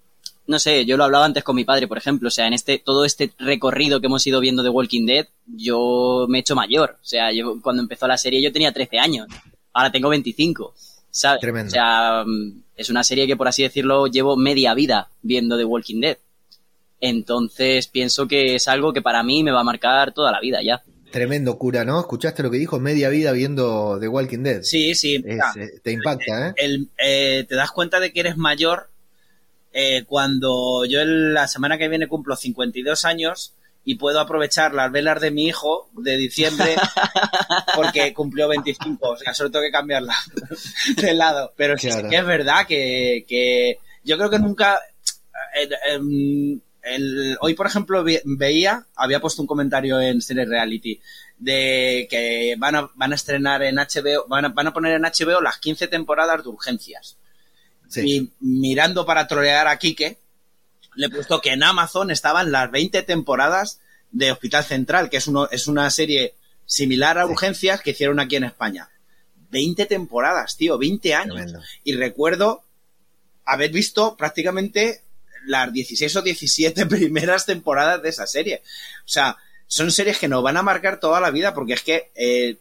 no 0.46 0.58
sé, 0.58 0.84
yo 0.84 0.96
lo 0.96 1.04
hablaba 1.04 1.24
antes 1.24 1.42
con 1.42 1.56
mi 1.56 1.64
padre, 1.64 1.88
por 1.88 1.98
ejemplo, 1.98 2.28
o 2.28 2.30
sea, 2.30 2.46
en 2.46 2.52
este, 2.52 2.78
todo 2.78 3.04
este 3.04 3.32
recorrido 3.38 4.00
que 4.00 4.06
hemos 4.06 4.26
ido 4.26 4.40
viendo 4.40 4.62
de 4.62 4.68
Walking 4.68 5.04
Dead, 5.04 5.26
yo 5.46 6.26
me 6.28 6.38
he 6.38 6.40
hecho 6.40 6.54
mayor, 6.54 6.98
o 7.02 7.04
sea, 7.04 7.32
yo 7.32 7.60
cuando 7.60 7.82
empezó 7.82 8.06
la 8.06 8.16
serie 8.16 8.42
yo 8.42 8.52
tenía 8.52 8.72
13 8.72 8.98
años, 8.98 9.26
ahora 9.72 9.90
tengo 9.90 10.08
25, 10.08 10.74
¿sabes? 11.10 11.40
Tremendo. 11.40 11.68
O 11.68 11.72
sea, 11.72 12.24
mm, 12.24 12.62
es 12.76 12.90
una 12.90 13.04
serie 13.04 13.26
que 13.26 13.36
por 13.36 13.48
así 13.48 13.62
decirlo 13.62 14.06
llevo 14.06 14.36
media 14.36 14.74
vida 14.74 15.10
viendo 15.22 15.56
de 15.56 15.64
Walking 15.64 16.00
Dead. 16.00 16.18
Entonces 17.00 17.88
pienso 17.88 18.26
que 18.26 18.54
es 18.54 18.68
algo 18.68 18.92
que 18.92 19.02
para 19.02 19.22
mí 19.22 19.42
me 19.42 19.50
va 19.50 19.60
a 19.60 19.64
marcar 19.64 20.12
toda 20.12 20.32
la 20.32 20.40
vida 20.40 20.62
ya. 20.62 20.82
Tremendo 21.10 21.56
cura, 21.56 21.84
¿no? 21.84 22.00
¿Escuchaste 22.00 22.42
lo 22.42 22.50
que 22.50 22.58
dijo? 22.58 22.78
Media 22.80 23.08
vida 23.08 23.32
viendo 23.32 23.98
The 24.00 24.08
Walking 24.08 24.42
Dead. 24.42 24.62
Sí, 24.62 24.94
sí. 24.94 25.22
Eh, 25.24 25.38
te 25.82 25.92
impacta, 25.92 26.48
¿eh? 26.48 26.86
¿eh? 26.98 27.44
Te 27.48 27.54
das 27.54 27.70
cuenta 27.70 28.00
de 28.00 28.12
que 28.12 28.20
eres 28.20 28.36
mayor 28.36 28.90
eh, 29.72 30.04
cuando 30.06 30.84
yo 30.86 31.04
la 31.04 31.48
semana 31.48 31.78
que 31.78 31.88
viene 31.88 32.08
cumplo 32.08 32.34
52 32.34 33.04
años 33.04 33.52
y 33.88 33.94
puedo 33.94 34.18
aprovechar 34.18 34.74
las 34.74 34.90
velas 34.90 35.20
de 35.20 35.30
mi 35.30 35.46
hijo 35.46 35.88
de 35.92 36.16
diciembre 36.16 36.74
porque 37.76 38.12
cumplió 38.12 38.48
25. 38.48 39.10
O 39.10 39.16
sea, 39.16 39.32
solo 39.32 39.52
tengo 39.52 39.64
que 39.64 39.70
cambiarla 39.70 40.14
de 40.96 41.14
lado. 41.14 41.54
Pero 41.56 41.78
sí, 41.78 41.88
que 42.10 42.16
es 42.16 42.26
verdad 42.26 42.66
que, 42.66 43.78
yo 44.02 44.18
creo 44.18 44.28
que 44.28 44.40
nunca... 44.40 44.80
Eh, 45.56 45.68
em, 45.94 46.60
hoy, 47.40 47.54
por 47.54 47.68
ejemplo, 47.68 48.04
veía, 48.24 48.84
había 48.96 49.20
puesto 49.20 49.40
un 49.40 49.48
comentario 49.48 50.00
en 50.00 50.20
Series 50.20 50.48
Reality 50.48 51.00
de 51.38 52.08
que 52.10 52.56
van 52.58 52.74
a, 52.74 52.90
van 52.96 53.12
a 53.12 53.14
estrenar 53.14 53.62
en 53.62 53.76
HBO, 53.76 54.26
van 54.26 54.46
a, 54.46 54.48
van 54.48 54.66
a 54.66 54.72
poner 54.72 54.94
en 54.94 55.02
HBO 55.02 55.40
las 55.40 55.58
15 55.58 55.86
temporadas 55.86 56.42
de 56.42 56.48
urgencias. 56.48 57.18
Y 57.94 58.32
mirando 58.40 59.06
para 59.06 59.28
trolear 59.28 59.68
a 59.68 59.78
Quique, 59.78 60.18
le 60.96 61.06
he 61.06 61.10
puesto 61.10 61.40
que 61.40 61.52
en 61.52 61.62
Amazon 61.62 62.10
estaban 62.10 62.50
las 62.50 62.70
20 62.70 63.02
temporadas 63.02 63.80
de 64.10 64.32
Hospital 64.32 64.64
Central, 64.64 65.10
que 65.10 65.18
es, 65.18 65.26
uno, 65.26 65.48
es 65.50 65.66
una 65.66 65.90
serie 65.90 66.34
similar 66.64 67.18
a 67.18 67.26
Urgencias 67.26 67.80
que 67.80 67.90
hicieron 67.90 68.20
aquí 68.20 68.36
en 68.36 68.44
España. 68.44 68.88
20 69.50 69.86
temporadas, 69.86 70.56
tío, 70.56 70.78
20 70.78 71.14
años. 71.14 71.52
Y 71.84 71.94
recuerdo 71.94 72.62
haber 73.44 73.70
visto 73.70 74.16
prácticamente 74.16 75.02
las 75.46 75.72
16 75.72 76.16
o 76.16 76.22
17 76.22 76.86
primeras 76.86 77.46
temporadas 77.46 78.02
de 78.02 78.08
esa 78.08 78.26
serie. 78.26 78.62
O 79.04 79.08
sea, 79.08 79.36
son 79.68 79.92
series 79.92 80.18
que 80.18 80.28
nos 80.28 80.42
van 80.42 80.56
a 80.56 80.62
marcar 80.62 80.98
toda 80.98 81.20
la 81.20 81.30
vida 81.30 81.54
porque 81.54 81.74
es 81.74 81.82
que 81.82 82.10
eh, 82.14 82.58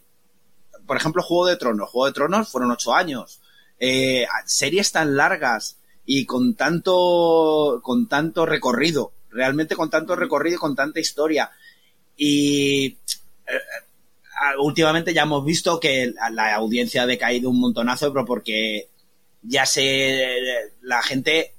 por 0.86 0.96
ejemplo, 0.96 1.22
Juego 1.22 1.46
de 1.46 1.56
Tronos. 1.56 1.90
Juego 1.90 2.06
de 2.06 2.12
Tronos 2.12 2.48
fueron 2.48 2.70
ocho 2.70 2.94
años. 2.94 3.40
Eh, 3.78 4.26
series 4.46 4.92
tan 4.92 5.16
largas 5.16 5.76
y 6.06 6.24
con 6.24 6.54
tanto, 6.54 7.80
con 7.82 8.08
tanto 8.08 8.46
recorrido, 8.46 9.12
realmente 9.30 9.74
con 9.74 9.90
tanto 9.90 10.16
recorrido 10.16 10.56
y 10.56 10.60
con 10.60 10.76
tanta 10.76 11.00
historia. 11.00 11.50
Y 12.16 12.86
eh, 12.86 12.96
últimamente 14.60 15.12
ya 15.12 15.22
hemos 15.22 15.44
visto 15.44 15.80
que 15.80 16.14
la 16.30 16.54
audiencia 16.54 17.02
ha 17.02 17.06
decaído 17.06 17.50
un 17.50 17.60
montonazo, 17.60 18.12
pero 18.12 18.24
porque 18.24 18.88
ya 19.42 19.66
se, 19.66 20.26
la 20.82 21.02
gente 21.02 21.54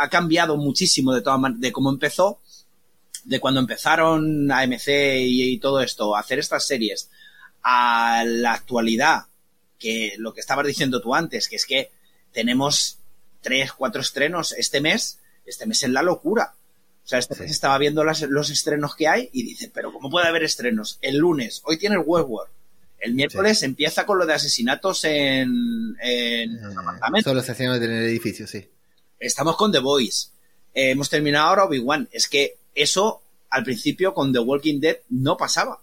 ha 0.00 0.08
cambiado 0.08 0.56
muchísimo 0.56 1.14
de, 1.14 1.72
cómo 1.72 1.90
empezó, 1.90 2.40
de 3.24 3.40
cuando 3.40 3.60
empezaron 3.60 4.50
AMC 4.50 4.88
y, 5.20 5.58
todo 5.58 5.80
esto, 5.80 6.16
hacer 6.16 6.38
estas 6.38 6.66
series, 6.66 7.10
a 7.62 8.24
la 8.26 8.52
actualidad, 8.52 9.26
que 9.78 10.14
lo 10.18 10.34
que 10.34 10.40
estabas 10.40 10.66
diciendo 10.66 11.00
tú 11.00 11.14
antes, 11.14 11.48
que 11.48 11.56
es 11.56 11.66
que 11.66 11.90
tenemos 12.32 12.98
tres, 13.44 13.72
cuatro 13.72 14.00
estrenos 14.00 14.52
este 14.52 14.80
mes, 14.80 15.20
este 15.46 15.66
mes 15.66 15.80
es 15.84 15.90
la 15.90 16.02
locura. 16.02 16.54
O 17.04 17.06
sea, 17.06 17.18
este 17.20 17.36
mes 17.38 17.50
estaba 17.52 17.76
viendo 17.78 18.02
las, 18.02 18.22
los 18.22 18.50
estrenos 18.50 18.96
que 18.96 19.06
hay 19.06 19.28
y 19.32 19.44
dice, 19.44 19.70
pero 19.72 19.92
¿cómo 19.92 20.10
puede 20.10 20.26
haber 20.26 20.42
estrenos? 20.42 20.98
El 21.02 21.18
lunes, 21.18 21.60
hoy 21.64 21.76
tiene 21.78 21.94
el 21.96 22.02
Westworld. 22.04 22.50
El 22.98 23.12
miércoles 23.14 23.58
Sí. 23.58 23.66
empieza 23.66 24.06
con 24.06 24.18
lo 24.18 24.24
de 24.24 24.32
asesinatos 24.32 25.04
en, 25.04 25.94
en 26.00 26.54
Eh, 26.56 26.60
apartamentos. 26.76 27.30
solo 27.30 27.40
asesinatos 27.40 27.82
en 27.82 27.90
el 27.92 28.04
edificio, 28.04 28.46
sí. 28.46 28.66
Estamos 29.20 29.56
con 29.56 29.70
The 29.70 29.80
Voice. 29.80 30.28
Eh, 30.72 30.90
hemos 30.92 31.10
terminado 31.10 31.48
ahora 31.48 31.64
Obi-Wan. 31.64 32.08
Es 32.10 32.26
que 32.26 32.56
eso 32.74 33.20
al 33.50 33.62
principio 33.62 34.14
con 34.14 34.32
The 34.32 34.38
Walking 34.38 34.80
Dead 34.80 34.96
no 35.10 35.36
pasaba. 35.36 35.80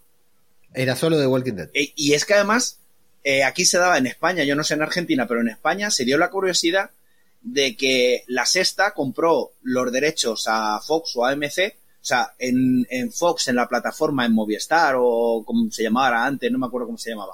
Era 0.74 0.96
solo 0.96 1.20
de 1.20 1.28
Walking 1.28 1.54
Dead. 1.54 1.70
E- 1.76 1.94
y 1.96 2.14
es 2.14 2.26
que 2.26 2.34
además, 2.34 2.80
eh, 3.24 3.44
aquí 3.44 3.66
se 3.66 3.78
daba 3.78 4.00
en 4.00 4.08
España, 4.08 4.44
yo 4.44 4.56
no 4.56 4.64
sé 4.64 4.74
en 4.74 4.82
Argentina, 4.82 5.28
pero 5.28 5.42
en 5.42 5.50
España 5.50 5.92
se 5.92 6.04
dio 6.06 6.18
la 6.18 6.30
curiosidad 6.32 6.90
de 7.42 7.76
que 7.76 8.24
la 8.28 8.46
sexta 8.46 8.94
compró 8.94 9.52
los 9.64 9.92
derechos 9.92 10.46
a 10.48 10.80
Fox 10.80 11.16
o 11.16 11.26
a 11.26 11.32
AMC, 11.32 11.76
o 12.02 12.04
sea, 12.04 12.34
en, 12.40 12.86
en 12.90 13.12
Fox, 13.12 13.48
en 13.48 13.56
la 13.56 13.68
plataforma, 13.68 14.26
en 14.26 14.34
Movistar 14.34 14.96
o 15.00 15.44
como 15.46 15.70
se 15.72 15.84
llamaba 15.84 16.26
antes, 16.26 16.52
no 16.52 16.58
me 16.60 16.68
acuerdo 16.68 16.88
cómo 16.88 16.98
se 16.98 17.12
llamaba. 17.12 17.34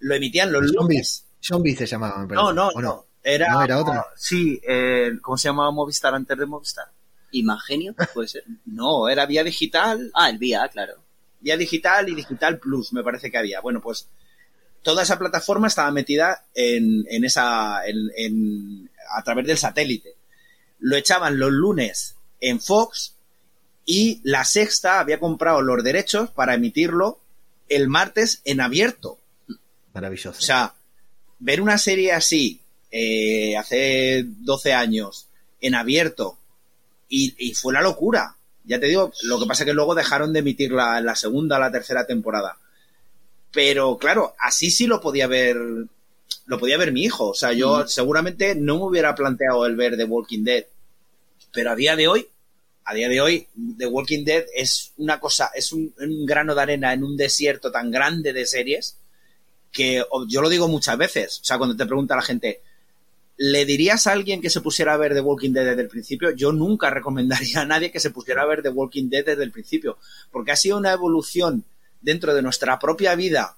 Lo 0.00 0.14
emitían 0.14 0.52
los 0.52 0.66
Zombie, 0.72 0.96
lunes. 0.96 1.24
Zombie 1.40 1.76
se 1.76 1.86
llamaba, 1.86 2.18
me 2.18 2.28
parece. 2.28 2.42
No, 2.44 2.52
no, 2.52 2.68
¿O 2.68 2.80
no. 2.80 3.06
Era, 3.24 3.52
¿No 3.52 3.62
era 3.62 3.78
otra? 3.80 4.04
Sí, 4.16 4.60
eh, 4.66 5.12
¿cómo 5.22 5.38
se 5.38 5.48
llamaba 5.48 5.70
Movistar 5.70 6.12
antes 6.14 6.36
de 6.36 6.46
Movistar? 6.46 6.86
Imagenio, 7.30 7.94
puede 8.12 8.28
ser. 8.28 8.44
No, 8.66 9.08
era 9.08 9.26
vía 9.26 9.44
digital, 9.44 10.10
Ah, 10.14 10.28
el 10.30 10.38
VIA, 10.38 10.68
claro. 10.68 10.94
vía 11.40 11.56
digital 11.56 12.08
y 12.08 12.14
digital 12.16 12.58
plus, 12.58 12.92
me 12.92 13.02
parece 13.04 13.30
que 13.30 13.38
había. 13.38 13.60
Bueno, 13.60 13.80
pues 13.80 14.08
toda 14.82 15.04
esa 15.04 15.18
plataforma 15.18 15.68
estaba 15.68 15.90
metida 15.92 16.44
en, 16.54 17.04
en 17.08 17.24
esa, 17.24 17.86
en, 17.86 18.10
en- 18.16 18.90
a 19.16 19.22
través 19.22 19.46
del 19.46 19.58
satélite. 19.58 20.16
Lo 20.78 20.96
echaban 20.96 21.38
los 21.38 21.52
lunes 21.52 22.16
en 22.40 22.60
Fox 22.60 23.14
y 23.84 24.20
la 24.24 24.44
sexta 24.44 25.00
había 25.00 25.20
comprado 25.20 25.62
los 25.62 25.82
derechos 25.82 26.30
para 26.30 26.54
emitirlo 26.54 27.20
el 27.68 27.88
martes 27.88 28.42
en 28.44 28.60
abierto. 28.60 29.18
Maravilloso. 29.94 30.38
O 30.38 30.42
sea, 30.42 30.74
ver 31.38 31.60
una 31.60 31.78
serie 31.78 32.12
así 32.12 32.60
eh, 32.90 33.56
hace 33.56 34.24
12 34.26 34.72
años 34.72 35.28
en 35.60 35.74
abierto 35.74 36.38
y, 37.08 37.34
y 37.38 37.54
fue 37.54 37.72
la 37.72 37.82
locura. 37.82 38.36
Ya 38.64 38.78
te 38.78 38.86
digo, 38.86 39.12
lo 39.24 39.40
que 39.40 39.46
pasa 39.46 39.64
es 39.64 39.66
que 39.66 39.74
luego 39.74 39.94
dejaron 39.94 40.32
de 40.32 40.40
emitir 40.40 40.72
la, 40.72 41.00
la 41.00 41.16
segunda 41.16 41.56
o 41.56 41.60
la 41.60 41.72
tercera 41.72 42.06
temporada. 42.06 42.58
Pero 43.52 43.98
claro, 43.98 44.34
así 44.38 44.70
sí 44.70 44.86
lo 44.86 45.00
podía 45.00 45.26
ver, 45.26 45.56
lo 46.52 46.58
podía 46.58 46.76
ver 46.76 46.92
mi 46.92 47.02
hijo. 47.02 47.30
O 47.30 47.34
sea, 47.34 47.52
yo 47.52 47.80
Mm. 47.84 47.88
seguramente 47.88 48.54
no 48.54 48.76
me 48.76 48.84
hubiera 48.84 49.14
planteado 49.14 49.64
el 49.66 49.74
ver 49.74 49.96
The 49.96 50.04
Walking 50.04 50.44
Dead. 50.44 50.64
Pero 51.52 51.70
a 51.70 51.74
día 51.74 51.96
de 51.96 52.08
hoy, 52.08 52.26
a 52.84 52.94
día 52.94 53.08
de 53.08 53.20
hoy, 53.20 53.46
The 53.78 53.86
Walking 53.86 54.24
Dead 54.24 54.44
es 54.54 54.92
una 54.98 55.18
cosa, 55.18 55.50
es 55.54 55.72
un, 55.72 55.94
un 55.98 56.26
grano 56.26 56.54
de 56.54 56.60
arena 56.62 56.92
en 56.92 57.04
un 57.04 57.16
desierto 57.16 57.72
tan 57.72 57.90
grande 57.90 58.32
de 58.32 58.44
series 58.46 58.96
que 59.70 60.04
yo 60.28 60.42
lo 60.42 60.48
digo 60.50 60.68
muchas 60.68 60.98
veces. 60.98 61.40
O 61.40 61.44
sea, 61.44 61.56
cuando 61.56 61.74
te 61.76 61.86
pregunta 61.86 62.14
la 62.16 62.22
gente, 62.22 62.60
¿le 63.38 63.64
dirías 63.64 64.06
a 64.06 64.12
alguien 64.12 64.42
que 64.42 64.50
se 64.50 64.60
pusiera 64.60 64.92
a 64.92 64.98
ver 64.98 65.14
The 65.14 65.20
Walking 65.22 65.52
Dead 65.52 65.64
desde 65.64 65.82
el 65.82 65.88
principio? 65.88 66.30
Yo 66.32 66.52
nunca 66.52 66.90
recomendaría 66.90 67.62
a 67.62 67.64
nadie 67.64 67.90
que 67.90 67.98
se 68.00 68.10
pusiera 68.10 68.42
a 68.42 68.46
ver 68.46 68.62
The 68.62 68.68
Walking 68.68 69.08
Dead 69.08 69.24
desde 69.24 69.42
el 69.44 69.50
principio, 69.50 69.96
porque 70.30 70.52
ha 70.52 70.56
sido 70.56 70.76
una 70.76 70.92
evolución 70.92 71.64
dentro 72.02 72.34
de 72.34 72.42
nuestra 72.42 72.78
propia 72.78 73.14
vida. 73.14 73.56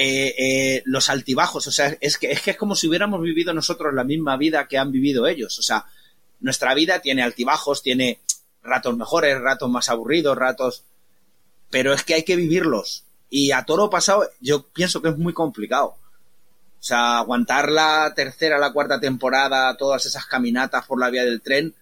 Eh, 0.00 0.34
eh, 0.38 0.82
los 0.84 1.10
altibajos, 1.10 1.66
o 1.66 1.72
sea, 1.72 1.96
es 2.00 2.18
que, 2.18 2.30
es 2.30 2.40
que 2.40 2.52
es 2.52 2.56
como 2.56 2.76
si 2.76 2.86
hubiéramos 2.86 3.20
vivido 3.20 3.52
nosotros 3.52 3.92
la 3.92 4.04
misma 4.04 4.36
vida 4.36 4.68
que 4.68 4.78
han 4.78 4.92
vivido 4.92 5.26
ellos. 5.26 5.58
O 5.58 5.62
sea, 5.62 5.86
nuestra 6.38 6.72
vida 6.74 7.00
tiene 7.00 7.24
altibajos, 7.24 7.82
tiene 7.82 8.20
ratos 8.62 8.96
mejores, 8.96 9.40
ratos 9.40 9.68
más 9.68 9.88
aburridos, 9.88 10.38
ratos. 10.38 10.84
Pero 11.68 11.92
es 11.92 12.04
que 12.04 12.14
hay 12.14 12.22
que 12.22 12.36
vivirlos. 12.36 13.06
Y 13.28 13.50
a 13.50 13.64
toro 13.64 13.90
pasado, 13.90 14.30
yo 14.40 14.68
pienso 14.68 15.02
que 15.02 15.08
es 15.08 15.18
muy 15.18 15.32
complicado. 15.32 15.96
O 16.78 16.82
sea, 16.82 17.18
aguantar 17.18 17.68
la 17.68 18.12
tercera, 18.14 18.56
la 18.56 18.72
cuarta 18.72 19.00
temporada, 19.00 19.76
todas 19.76 20.06
esas 20.06 20.26
caminatas 20.26 20.86
por 20.86 21.00
la 21.00 21.10
vía 21.10 21.24
del 21.24 21.42
tren, 21.42 21.74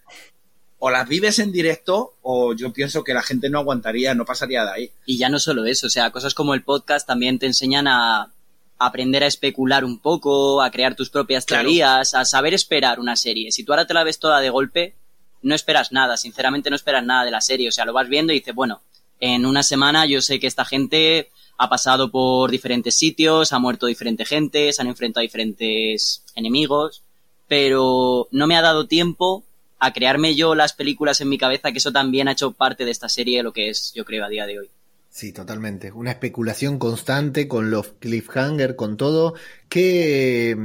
o 0.79 0.89
las 0.91 1.07
vives 1.07 1.39
en 1.39 1.51
directo, 1.51 2.13
o 2.21 2.53
yo 2.53 2.71
pienso 2.71 3.03
que 3.03 3.13
la 3.13 3.23
gente 3.23 3.49
no 3.49 3.59
aguantaría, 3.59 4.13
no 4.13 4.25
pasaría 4.25 4.63
de 4.63 4.71
ahí. 4.71 4.91
Y 5.05 5.17
ya 5.17 5.29
no 5.29 5.39
solo 5.39 5.65
eso, 5.65 5.87
o 5.87 5.89
sea, 5.89 6.11
cosas 6.11 6.33
como 6.33 6.53
el 6.53 6.63
podcast 6.63 7.07
también 7.07 7.39
te 7.39 7.47
enseñan 7.47 7.87
a 7.87 8.31
aprender 8.79 9.23
a 9.23 9.27
especular 9.27 9.83
un 9.83 9.97
poco, 9.99 10.61
a 10.61 10.69
crear 10.69 10.93
tus 10.95 11.09
propias 11.09 11.45
Claro. 11.45 11.63
teorías, 11.63 12.13
a 12.13 12.25
saber 12.25 12.53
esperar 12.53 12.99
una 12.99 13.15
serie. 13.15 13.51
Si 13.51 13.63
tú 13.63 13.71
ahora 13.73 13.87
te 13.87 13.95
la 13.95 14.03
ves 14.03 14.19
toda 14.19 14.39
de 14.39 14.51
golpe, 14.51 14.93
no 15.41 15.55
esperas 15.55 15.91
nada, 15.91 16.15
sinceramente 16.15 16.69
no 16.69 16.75
esperas 16.75 17.03
nada 17.03 17.25
de 17.25 17.31
la 17.31 17.41
serie, 17.41 17.69
o 17.69 17.71
sea, 17.71 17.85
lo 17.85 17.93
vas 17.93 18.07
viendo 18.07 18.31
y 18.33 18.39
dices, 18.39 18.53
bueno, 18.53 18.81
en 19.19 19.47
una 19.47 19.63
semana 19.63 20.05
yo 20.05 20.21
sé 20.21 20.39
que 20.39 20.45
esta 20.45 20.63
gente 20.63 21.31
ha 21.57 21.69
pasado 21.69 22.11
por 22.11 22.51
diferentes 22.51 22.95
sitios, 22.95 23.51
ha 23.51 23.57
muerto 23.57 23.87
diferente 23.87 24.25
gente, 24.25 24.71
se 24.71 24.81
han 24.83 24.87
enfrentado 24.89 25.21
a 25.21 25.23
diferentes 25.23 26.21
enemigos, 26.35 27.01
pero 27.47 28.27
no 28.29 28.45
me 28.45 28.57
ha 28.57 28.61
dado 28.61 28.85
tiempo 28.85 29.43
a 29.79 29.93
crearme 29.93 30.35
yo 30.35 30.55
las 30.55 30.73
películas 30.73 31.21
en 31.21 31.29
mi 31.29 31.37
cabeza, 31.37 31.71
que 31.71 31.77
eso 31.77 31.91
también 31.91 32.27
ha 32.27 32.33
hecho 32.33 32.51
parte 32.51 32.85
de 32.85 32.91
esta 32.91 33.09
serie, 33.09 33.43
lo 33.43 33.53
que 33.53 33.69
es, 33.69 33.93
yo 33.93 34.05
creo, 34.05 34.25
a 34.25 34.29
día 34.29 34.45
de 34.45 34.59
hoy. 34.59 34.69
Sí, 35.09 35.31
totalmente. 35.31 35.91
Una 35.91 36.11
especulación 36.11 36.77
constante 36.77 37.47
con 37.47 37.71
los 37.71 37.93
cliffhanger, 37.99 38.75
con 38.75 38.97
todo. 38.97 39.33
¿Qué, 39.67 40.55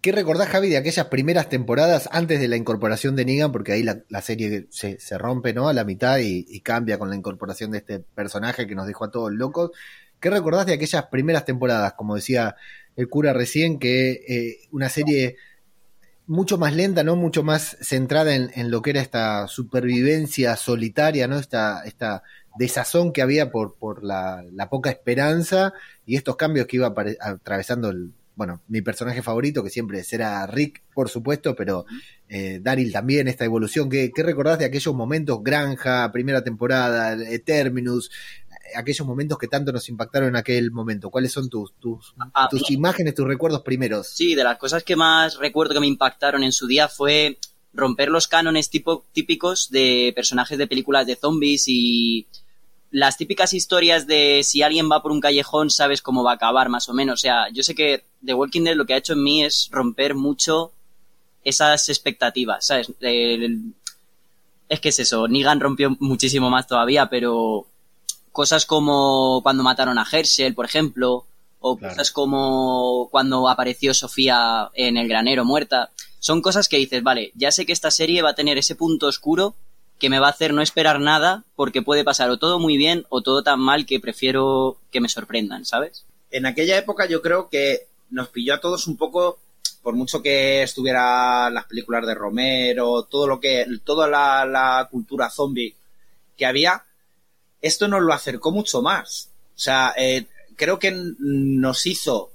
¿Qué 0.00 0.12
recordás, 0.12 0.48
Javi, 0.48 0.70
de 0.70 0.78
aquellas 0.78 1.06
primeras 1.06 1.50
temporadas 1.50 2.08
antes 2.12 2.40
de 2.40 2.48
la 2.48 2.56
incorporación 2.56 3.16
de 3.16 3.26
Negan? 3.26 3.52
Porque 3.52 3.72
ahí 3.72 3.82
la, 3.82 4.00
la 4.08 4.22
serie 4.22 4.66
se, 4.70 4.98
se 4.98 5.18
rompe 5.18 5.52
¿no? 5.52 5.68
a 5.68 5.74
la 5.74 5.84
mitad 5.84 6.18
y, 6.18 6.60
cambia 6.60 6.98
con 6.98 7.10
la 7.10 7.16
incorporación 7.16 7.70
de 7.70 7.78
este 7.78 7.98
personaje 8.00 8.66
que 8.66 8.74
nos 8.74 8.86
dejó 8.86 9.04
a 9.04 9.10
todos 9.10 9.30
locos. 9.32 9.72
¿Qué 10.18 10.30
recordás 10.30 10.64
de 10.64 10.74
aquellas 10.74 11.06
primeras 11.06 11.44
temporadas? 11.44 11.94
Como 11.94 12.16
decía 12.16 12.56
el 12.96 13.08
cura 13.08 13.34
recién, 13.34 13.78
que 13.78 14.24
eh, 14.26 14.68
una 14.70 14.88
serie 14.88 15.36
mucho 16.30 16.58
más 16.58 16.76
lenta, 16.76 17.02
¿no? 17.02 17.16
Mucho 17.16 17.42
más 17.42 17.76
centrada 17.80 18.36
en, 18.36 18.52
en 18.54 18.70
lo 18.70 18.82
que 18.82 18.90
era 18.90 19.00
esta 19.00 19.48
supervivencia 19.48 20.54
solitaria, 20.54 21.26
¿no? 21.26 21.36
Esta, 21.36 21.82
esta 21.84 22.22
desazón 22.56 23.12
que 23.12 23.20
había 23.20 23.50
por, 23.50 23.74
por 23.74 24.04
la, 24.04 24.44
poca 24.70 24.90
esperanza 24.90 25.72
y 26.06 26.14
estos 26.14 26.36
cambios 26.36 26.68
que 26.68 26.76
iba 26.76 26.94
atravesando 27.20 27.90
el, 27.90 28.12
bueno, 28.36 28.62
mi 28.68 28.80
personaje 28.80 29.22
favorito, 29.22 29.64
que 29.64 29.70
siempre 29.70 30.04
será 30.04 30.46
Rick, 30.46 30.82
por 30.94 31.08
supuesto, 31.08 31.56
pero 31.56 31.84
eh, 32.28 32.60
Daryl 32.62 32.92
también, 32.92 33.26
esta 33.26 33.44
evolución. 33.44 33.90
¿Qué, 33.90 34.12
¿Qué 34.14 34.22
recordás 34.22 34.60
de 34.60 34.66
aquellos 34.66 34.94
momentos, 34.94 35.42
Granja, 35.42 36.12
primera 36.12 36.44
temporada, 36.44 37.16
Terminus, 37.44 38.08
aquellos 38.76 39.06
momentos 39.06 39.38
que 39.38 39.48
tanto 39.48 39.72
nos 39.72 39.88
impactaron 39.88 40.28
en 40.30 40.36
aquel 40.36 40.70
momento? 40.70 41.10
¿Cuáles 41.10 41.32
son 41.32 41.48
tus, 41.48 41.72
tus, 41.80 42.14
tus 42.50 42.68
mí- 42.70 42.74
imágenes, 42.76 43.14
tus 43.14 43.26
recuerdos 43.26 43.62
primeros? 43.62 44.08
Sí, 44.08 44.34
de 44.34 44.44
las 44.44 44.58
cosas 44.58 44.82
que 44.84 44.96
más 44.96 45.36
recuerdo 45.38 45.74
que 45.74 45.80
me 45.80 45.86
impactaron 45.86 46.42
en 46.42 46.52
su 46.52 46.66
día 46.66 46.88
fue 46.88 47.38
romper 47.72 48.08
los 48.08 48.26
cánones 48.28 48.68
tipo, 48.70 49.04
típicos 49.12 49.70
de 49.70 50.12
personajes 50.14 50.58
de 50.58 50.66
películas 50.66 51.06
de 51.06 51.16
zombies 51.16 51.64
y 51.68 52.26
las 52.90 53.16
típicas 53.16 53.52
historias 53.52 54.06
de 54.08 54.40
si 54.42 54.62
alguien 54.62 54.90
va 54.90 55.00
por 55.02 55.12
un 55.12 55.20
callejón 55.20 55.70
sabes 55.70 56.02
cómo 56.02 56.24
va 56.24 56.32
a 56.32 56.34
acabar 56.34 56.68
más 56.68 56.88
o 56.88 56.92
menos. 56.94 57.20
O 57.20 57.22
sea, 57.22 57.48
yo 57.52 57.62
sé 57.62 57.74
que 57.76 58.04
The 58.24 58.34
Walking 58.34 58.64
Dead 58.64 58.74
lo 58.74 58.86
que 58.86 58.94
ha 58.94 58.98
hecho 58.98 59.12
en 59.12 59.22
mí 59.22 59.44
es 59.44 59.68
romper 59.70 60.16
mucho 60.16 60.72
esas 61.44 61.88
expectativas, 61.88 62.66
¿sabes? 62.66 62.92
El- 63.00 63.72
es 64.68 64.80
que 64.80 64.90
es 64.90 64.98
eso, 65.00 65.26
Negan 65.26 65.58
rompió 65.60 65.96
muchísimo 66.00 66.48
más 66.50 66.66
todavía, 66.66 67.08
pero 67.08 67.66
cosas 68.40 68.64
como 68.64 69.40
cuando 69.42 69.62
mataron 69.62 69.98
a 69.98 70.06
Herschel, 70.10 70.54
por 70.54 70.64
ejemplo, 70.64 71.26
o 71.60 71.76
Claro. 71.76 71.92
cosas 71.92 72.10
como 72.10 73.08
cuando 73.10 73.50
apareció 73.50 73.92
Sofía 73.92 74.70
en 74.72 74.96
el 74.96 75.08
granero 75.08 75.44
muerta, 75.44 75.90
son 76.20 76.40
cosas 76.40 76.66
que 76.68 76.78
dices, 76.78 77.02
vale, 77.02 77.32
ya 77.34 77.50
sé 77.52 77.66
que 77.66 77.74
esta 77.74 77.90
serie 77.90 78.22
va 78.22 78.30
a 78.30 78.34
tener 78.34 78.56
ese 78.56 78.74
punto 78.76 79.08
oscuro 79.08 79.54
que 79.98 80.08
me 80.08 80.18
va 80.18 80.28
a 80.28 80.30
hacer 80.30 80.54
no 80.54 80.62
esperar 80.62 81.00
nada 81.00 81.44
porque 81.54 81.82
puede 81.82 82.02
pasar 82.02 82.30
o 82.30 82.38
todo 82.38 82.58
muy 82.58 82.78
bien 82.78 83.04
o 83.10 83.20
todo 83.20 83.42
tan 83.42 83.60
mal 83.60 83.84
que 83.84 84.00
prefiero 84.00 84.78
que 84.90 85.02
me 85.02 85.08
sorprendan, 85.10 85.66
¿sabes? 85.66 86.04
en 86.30 86.46
aquella 86.46 86.78
época 86.78 87.06
yo 87.06 87.20
creo 87.20 87.48
que 87.50 87.88
nos 88.10 88.28
pilló 88.28 88.54
a 88.54 88.60
todos 88.60 88.86
un 88.86 88.96
poco, 88.96 89.38
por 89.82 89.94
mucho 89.94 90.22
que 90.22 90.62
estuviera 90.62 91.50
las 91.50 91.64
películas 91.66 92.06
de 92.06 92.14
Romero, 92.14 93.02
todo 93.02 93.26
lo 93.26 93.38
que, 93.38 93.66
toda 93.84 94.08
la, 94.08 94.46
la 94.46 94.88
cultura 94.90 95.28
zombie 95.28 95.74
que 96.38 96.46
había, 96.46 96.84
esto 97.62 97.88
nos 97.88 98.02
lo 98.02 98.12
acercó 98.12 98.50
mucho 98.50 98.82
más. 98.82 99.30
O 99.54 99.58
sea, 99.58 99.92
eh, 99.96 100.26
creo 100.56 100.78
que 100.78 100.92
nos 101.18 101.86
hizo. 101.86 102.32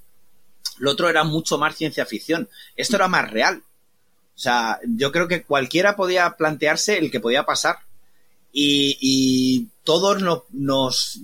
Lo 0.77 0.91
otro 0.91 1.09
era 1.09 1.23
mucho 1.23 1.57
más 1.57 1.75
ciencia 1.75 2.05
ficción. 2.05 2.49
Esto 2.75 2.97
era 2.97 3.07
más 3.07 3.29
real. 3.31 3.63
O 4.35 4.38
sea, 4.38 4.79
yo 4.85 5.11
creo 5.11 5.27
que 5.27 5.43
cualquiera 5.43 5.95
podía 5.95 6.35
plantearse 6.38 6.97
el 6.97 7.09
que 7.09 7.19
podía 7.19 7.45
pasar. 7.45 7.77
Y, 8.51 9.69
todos 9.83 10.21
nos, 10.21 10.43
nos, 10.49 11.19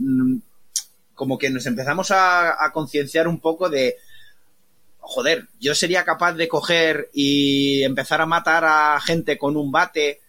como 1.16 1.40
que 1.40 1.50
nos 1.50 1.66
empezamos 1.66 2.12
a, 2.12 2.64
a 2.64 2.72
concienciar 2.72 3.28
un 3.28 3.40
poco 3.40 3.70
de, 3.70 3.96
joder, 5.00 5.48
yo 5.60 5.74
sería 5.74 6.04
capaz 6.04 6.34
de 6.34 6.48
coger 6.48 7.10
y 7.14 7.84
empezar 7.84 8.22
a 8.22 8.28
matar 8.28 8.66
a 8.66 9.00
gente 9.02 9.38
con 9.38 9.58
un 9.58 9.72
bate 9.72 10.22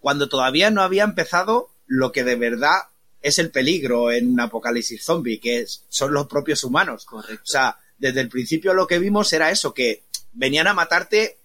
cuando 0.00 0.28
todavía 0.28 0.70
no 0.70 0.82
había 0.82 1.04
empezado 1.04 1.70
lo 1.86 2.10
que 2.10 2.24
de 2.24 2.36
verdad 2.36 2.80
es 3.22 3.38
el 3.38 3.50
peligro 3.50 4.10
en 4.10 4.32
un 4.32 4.40
apocalipsis 4.40 5.04
zombie, 5.04 5.38
que 5.38 5.60
es, 5.60 5.84
son 5.88 6.12
los 6.12 6.26
propios 6.26 6.64
humanos. 6.64 7.04
Correcto. 7.04 7.42
O 7.42 7.50
sea, 7.50 7.78
desde 7.98 8.20
el 8.20 8.28
principio 8.28 8.74
lo 8.74 8.86
que 8.86 8.98
vimos 8.98 9.32
era 9.32 9.50
eso, 9.50 9.74
que 9.74 10.02
venían 10.32 10.66
a 10.66 10.74
matarte 10.74 11.38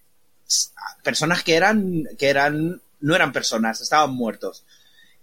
personas 1.02 1.42
que 1.42 1.54
eran, 1.54 2.04
que 2.18 2.28
eran, 2.28 2.80
no 3.00 3.14
eran 3.14 3.32
personas, 3.32 3.80
estaban 3.80 4.10
muertos. 4.10 4.64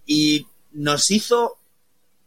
Y 0.05 0.47
nos 0.71 1.11
hizo 1.11 1.57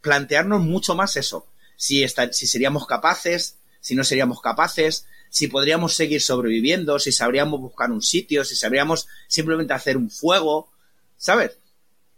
plantearnos 0.00 0.62
mucho 0.62 0.94
más 0.94 1.16
eso. 1.16 1.46
Si, 1.76 2.02
está, 2.02 2.32
si 2.32 2.46
seríamos 2.46 2.86
capaces, 2.86 3.58
si 3.80 3.94
no 3.94 4.02
seríamos 4.02 4.40
capaces, 4.40 5.06
si 5.30 5.48
podríamos 5.48 5.94
seguir 5.94 6.22
sobreviviendo, 6.22 6.98
si 6.98 7.12
sabríamos 7.12 7.60
buscar 7.60 7.90
un 7.90 8.02
sitio, 8.02 8.44
si 8.44 8.56
sabríamos 8.56 9.06
simplemente 9.28 9.74
hacer 9.74 9.96
un 9.96 10.10
fuego, 10.10 10.70
¿sabes? 11.16 11.58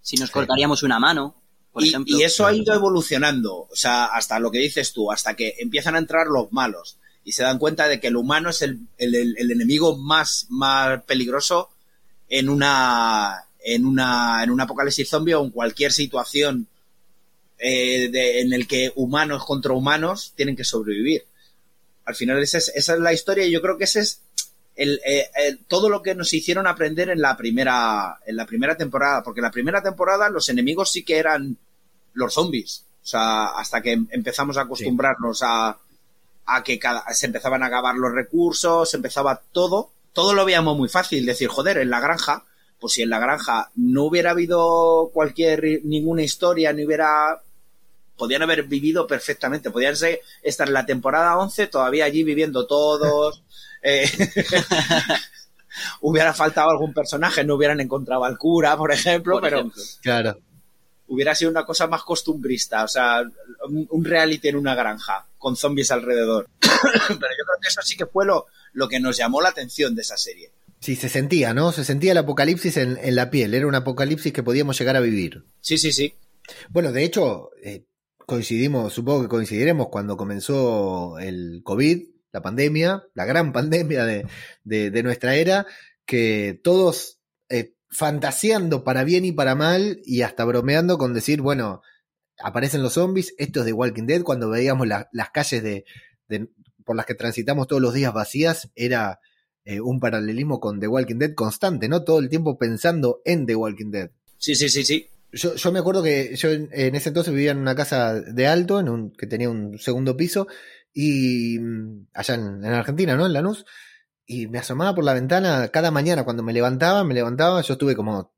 Si 0.01 0.17
nos 0.17 0.31
cortaríamos 0.31 0.83
una 0.83 0.99
mano, 0.99 1.35
por 1.73 1.85
y, 1.85 1.89
ejemplo. 1.89 2.17
y 2.19 2.23
eso 2.23 2.47
ha 2.47 2.55
ido 2.55 2.75
evolucionando, 2.75 3.55
o 3.71 3.77
sea, 3.77 4.07
hasta 4.07 4.39
lo 4.41 4.51
que 4.51 4.59
dices 4.59 4.93
tú, 4.93 5.11
hasta 5.13 5.35
que 5.35 5.55
empiezan 5.59 5.95
a 5.95 5.99
entrar 5.99 6.27
los 6.27 6.53
malos 6.53 6.97
y 7.25 7.33
se 7.33 7.43
dan 7.43 7.59
cuenta 7.59 7.89
de 7.89 8.01
que 8.01 8.07
el 8.09 8.17
humano 8.17 8.51
es 8.51 8.63
el, 8.63 8.79
el- 8.97 9.15
el- 9.15 9.37
el 9.39 9.51
enemigo 9.51 9.97
más, 9.97 10.47
más 10.49 11.03
peligroso 11.05 11.69
en 12.29 12.49
una, 12.49 13.45
en 13.63 13.85
una, 13.87 14.43
en 14.43 14.51
un 14.51 14.61
apocalipsis 14.61 15.09
zombie 15.09 15.35
o 15.35 15.45
en 15.45 15.51
cualquier 15.51 15.93
situación 15.93 16.67
eh, 17.59 18.09
de- 18.11 18.41
en 18.41 18.53
el 18.53 18.67
que 18.69 18.93
humanos 18.95 19.45
contra 19.45 19.73
humanos 19.73 20.33
tienen 20.37 20.57
que 20.57 20.65
sobrevivir. 20.65 21.25
Al 22.05 22.15
final 22.15 22.43
esa 22.43 22.59
es, 22.59 22.73
esa 22.75 22.95
es 22.95 23.01
la 23.01 23.13
historia 23.13 23.45
y 23.45 23.51
yo 23.51 23.61
creo 23.61 23.77
que 23.77 23.85
ese 23.85 24.01
es 24.01 24.21
el, 24.79 25.01
eh, 25.05 25.29
el- 25.37 25.59
todo 25.67 25.91
lo 25.91 26.01
que 26.03 26.15
nos 26.15 26.33
hicieron 26.33 26.67
aprender 26.67 27.11
en 27.11 27.21
la 27.21 27.37
primera 27.37 28.19
en 28.27 28.37
la 28.37 28.47
primera 28.47 28.77
temporada, 28.77 29.23
porque 29.23 29.41
en 29.41 29.45
la 29.45 29.51
primera 29.51 29.83
temporada 29.83 30.31
los 30.31 30.49
enemigos 30.49 30.91
sí 30.91 31.05
que 31.05 31.19
eran 31.19 31.59
los 32.15 32.33
zombies, 32.35 32.85
o 33.03 33.07
sea, 33.07 33.49
hasta 33.49 33.83
que 33.83 33.93
em- 33.93 34.09
empezamos 34.11 34.57
a 34.57 34.63
acostumbrarnos 34.63 35.43
a, 35.43 35.77
a 36.47 36.63
que 36.65 36.79
cada, 36.79 37.05
se 37.13 37.27
empezaban 37.27 37.63
a 37.63 37.67
acabar 37.67 37.95
los 37.97 38.13
recursos, 38.13 38.91
se 38.91 38.97
empezaba 38.97 39.41
todo, 39.53 39.91
todo 40.15 40.33
lo 40.33 40.45
veíamos 40.45 40.77
muy 40.79 40.89
fácil, 40.89 41.27
decir, 41.27 41.49
joder, 41.49 41.79
en 41.79 41.91
la 41.91 42.01
granja, 42.01 42.45
pues 42.81 42.95
si 42.95 43.03
en 43.03 43.11
la 43.11 43.19
granja 43.19 43.71
no 43.77 44.05
hubiera 44.05 44.31
habido 44.31 45.11
cualquier 45.13 45.81
ninguna 45.85 46.23
historia, 46.23 46.73
ni 46.73 46.87
hubiera 46.87 47.43
podían 48.17 48.43
haber 48.43 48.65
vivido 48.65 49.07
perfectamente, 49.07 49.71
podían 49.71 49.95
ser, 49.95 50.21
estar 50.43 50.67
en 50.67 50.75
la 50.75 50.87
temporada 50.87 51.39
11 51.39 51.69
todavía 51.69 52.05
allí 52.05 52.25
viviendo 52.25 52.67
todos, 52.67 53.43
eh, 53.83 54.09
hubiera 56.01 56.35
faltado 56.35 56.71
algún 56.71 56.93
personaje, 56.93 57.45
no 57.45 57.55
hubieran 57.55 57.81
encontrado 57.81 58.25
al 58.25 58.39
cura, 58.39 58.77
por 58.77 58.93
ejemplo, 58.93 59.35
por 59.35 59.43
pero 59.43 59.59
ejemplo. 59.59 59.83
Claro. 60.03 60.39
hubiera 61.09 61.35
sido 61.35 61.51
una 61.51 61.65
cosa 61.65 61.87
más 61.87 62.03
costumbrista, 62.03 62.85
o 62.85 62.89
sea, 62.89 63.23
un, 63.69 63.87
un 63.91 64.05
reality 64.05 64.49
en 64.49 64.57
una 64.57 64.75
granja, 64.75 65.27
con 65.39 65.57
zombies 65.57 65.91
alrededor. 65.91 66.49
pero 66.61 66.71
yo 67.09 67.17
creo 67.17 67.61
que 67.61 67.69
eso 67.69 67.83
sí 67.83 67.97
que 67.97 68.07
fue 68.07 68.27
lo, 68.27 68.47
lo 68.73 68.89
que 68.89 69.01
nos 69.01 69.17
llamó 69.17 69.41
la 69.41 69.51
atención 69.51 69.95
de 69.95 70.03
esa 70.03 70.17
serie. 70.17 70.51
Sí, 70.81 70.95
se 70.95 71.09
sentía, 71.09 71.55
¿no? 71.55 71.73
Se 71.73 71.85
sentía 71.85 72.13
el 72.13 72.19
apocalipsis 72.19 72.77
en, 72.77 72.99
en 73.03 73.17
la 73.17 73.31
piel. 73.31 73.53
Era 73.55 73.67
un 73.67 73.75
apocalipsis 73.75 74.33
que 74.33 74.45
podíamos 74.45 74.79
llegar 74.79 74.95
a 74.95 75.01
vivir. 75.01 75.43
Sí, 75.61 75.77
sí, 75.77 75.93
sí. 75.93 76.15
Bueno, 76.69 76.93
de 76.93 77.03
hecho, 77.05 77.51
eh, 77.63 77.85
coincidimos, 78.27 78.93
supongo 78.93 79.23
que 79.23 79.29
coincidiremos 79.29 79.89
cuando 79.89 80.17
comenzó 80.17 81.19
el 81.19 81.63
COVID, 81.65 82.03
la 82.39 82.43
pandemia, 82.43 83.05
la 83.15 83.25
gran 83.25 83.53
pandemia 83.59 84.05
de, 84.05 84.27
de- 84.65 84.91
de 84.91 85.03
nuestra 85.03 85.35
era, 85.37 85.67
que 86.07 86.59
todos 86.63 87.19
eh, 87.49 87.75
fantaseando 87.91 88.85
para 88.85 89.05
bien 89.05 89.25
y 89.25 89.33
para 89.33 89.55
mal 89.55 90.01
y 90.05 90.23
hasta 90.23 90.45
bromeando 90.45 90.99
con 90.99 91.15
decir, 91.15 91.41
bueno, 91.43 91.83
aparecen 92.39 92.83
los 92.83 92.95
zombies, 92.95 93.35
esto 93.39 93.61
es 93.61 93.67
de 93.67 93.73
Walking 93.73 94.05
Dead, 94.07 94.23
cuando 94.23 94.49
veíamos 94.49 94.87
la- 94.87 95.09
las 95.13 95.31
calles 95.31 95.63
de, 95.63 95.85
de- 96.29 96.49
por 96.85 96.97
las 96.97 97.05
que 97.07 97.15
transitamos 97.15 97.67
todos 97.67 97.83
los 97.83 97.93
días 97.95 98.15
vacías, 98.15 98.71
era 98.75 99.21
eh, 99.65 99.81
un 99.81 100.01
paralelismo 100.01 100.61
con 100.61 100.81
The 100.81 100.89
Walking 100.89 101.17
Dead 101.19 101.35
constante, 101.35 101.89
¿no? 101.89 102.03
Todo 102.05 102.21
el 102.21 102.31
tiempo 102.31 102.57
pensando 102.57 103.21
en 103.27 103.45
The 103.45 103.55
Walking 103.57 103.91
Dead. 103.91 104.11
Sí, 104.39 104.55
sí, 104.55 104.71
sí, 104.71 104.85
sí. 104.85 105.07
Yo, 105.33 105.55
yo 105.57 105.73
me 105.73 105.79
acuerdo 105.81 106.03
que 106.03 106.35
yo 106.37 106.49
en, 106.51 106.71
en 106.73 106.95
ese 106.95 107.11
entonces 107.11 107.35
vivía 107.35 107.51
en 107.51 107.59
una 107.59 107.75
casa 107.75 108.15
de 108.15 108.47
alto, 108.47 108.81
en 108.81 108.89
un, 108.89 109.11
que 109.13 109.27
tenía 109.27 109.51
un 109.51 109.79
segundo 109.79 110.17
piso, 110.17 110.47
y 111.01 111.61
mm, 111.61 112.09
allá 112.13 112.35
en, 112.35 112.65
en 112.65 112.73
Argentina, 112.73 113.17
¿no? 113.17 113.25
En 113.25 113.33
Lanús, 113.33 113.65
y 114.27 114.49
me 114.49 114.59
asomaba 114.59 114.97
por 114.97 115.05
la 115.05 115.15
ventana 115.15 115.69
cada 115.69 115.93
mañana 115.93 116.25
cuando 116.25 116.43
me 116.43 116.53
levantaba, 116.53 117.05
me 117.05 117.15
levantaba, 117.15 117.61
yo 117.61 117.75
estuve 117.75 117.95
como, 117.95 118.33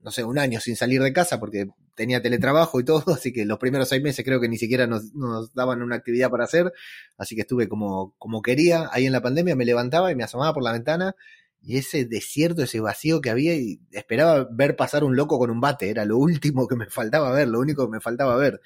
no 0.00 0.12
sé, 0.12 0.22
un 0.22 0.38
año 0.38 0.60
sin 0.60 0.76
salir 0.76 1.02
de 1.02 1.12
casa 1.12 1.40
porque 1.40 1.66
tenía 1.96 2.22
teletrabajo 2.22 2.78
y 2.78 2.84
todo, 2.84 3.02
así 3.14 3.32
que 3.32 3.44
los 3.44 3.58
primeros 3.58 3.88
seis 3.88 4.00
meses 4.00 4.24
creo 4.24 4.40
que 4.40 4.48
ni 4.48 4.58
siquiera 4.58 4.86
nos, 4.86 5.12
nos 5.14 5.52
daban 5.54 5.82
una 5.82 5.96
actividad 5.96 6.30
para 6.30 6.44
hacer, 6.44 6.72
así 7.18 7.34
que 7.34 7.40
estuve 7.40 7.68
como, 7.68 8.14
como 8.16 8.42
quería 8.42 8.88
ahí 8.92 9.06
en 9.06 9.12
la 9.12 9.20
pandemia, 9.20 9.56
me 9.56 9.64
levantaba 9.64 10.12
y 10.12 10.14
me 10.14 10.22
asomaba 10.22 10.54
por 10.54 10.62
la 10.62 10.70
ventana 10.70 11.16
y 11.60 11.78
ese 11.78 12.04
desierto, 12.04 12.62
ese 12.62 12.78
vacío 12.78 13.20
que 13.20 13.30
había 13.30 13.56
y 13.56 13.80
esperaba 13.90 14.46
ver 14.52 14.76
pasar 14.76 15.02
un 15.02 15.16
loco 15.16 15.36
con 15.36 15.50
un 15.50 15.60
bate, 15.60 15.90
era 15.90 16.04
lo 16.04 16.16
último 16.16 16.68
que 16.68 16.76
me 16.76 16.86
faltaba 16.86 17.32
ver, 17.32 17.48
lo 17.48 17.58
único 17.58 17.86
que 17.86 17.96
me 17.96 18.00
faltaba 18.00 18.36
ver. 18.36 18.60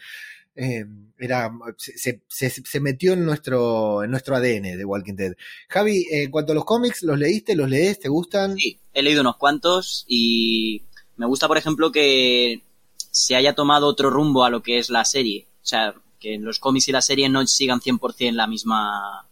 Eh, 0.56 0.84
era, 1.18 1.50
se, 1.76 2.22
se, 2.26 2.50
se, 2.50 2.80
metió 2.80 3.12
en 3.12 3.24
nuestro, 3.24 4.02
en 4.02 4.10
nuestro 4.10 4.36
ADN 4.36 4.76
de 4.76 4.84
Walking 4.84 5.14
Dead. 5.14 5.34
Javi, 5.68 6.06
eh, 6.10 6.24
en 6.24 6.30
cuanto 6.30 6.52
a 6.52 6.54
los 6.54 6.64
cómics, 6.64 7.02
¿los 7.02 7.18
leíste? 7.18 7.54
¿Los 7.54 7.68
lees? 7.68 8.00
¿Te 8.00 8.08
gustan? 8.08 8.56
Sí, 8.56 8.78
he 8.92 9.02
leído 9.02 9.20
unos 9.20 9.36
cuantos 9.36 10.04
y 10.08 10.82
me 11.16 11.26
gusta, 11.26 11.48
por 11.48 11.58
ejemplo, 11.58 11.92
que 11.92 12.62
se 13.10 13.36
haya 13.36 13.54
tomado 13.54 13.86
otro 13.86 14.10
rumbo 14.10 14.44
a 14.44 14.50
lo 14.50 14.62
que 14.62 14.78
es 14.78 14.90
la 14.90 15.04
serie. 15.04 15.46
O 15.62 15.66
sea, 15.66 15.94
que 16.20 16.38
los 16.38 16.58
cómics 16.58 16.88
y 16.88 16.92
la 16.92 17.02
serie 17.02 17.28
no 17.28 17.46
sigan 17.46 17.80
100% 17.80 18.32
la 18.32 18.46
misma, 18.46 19.26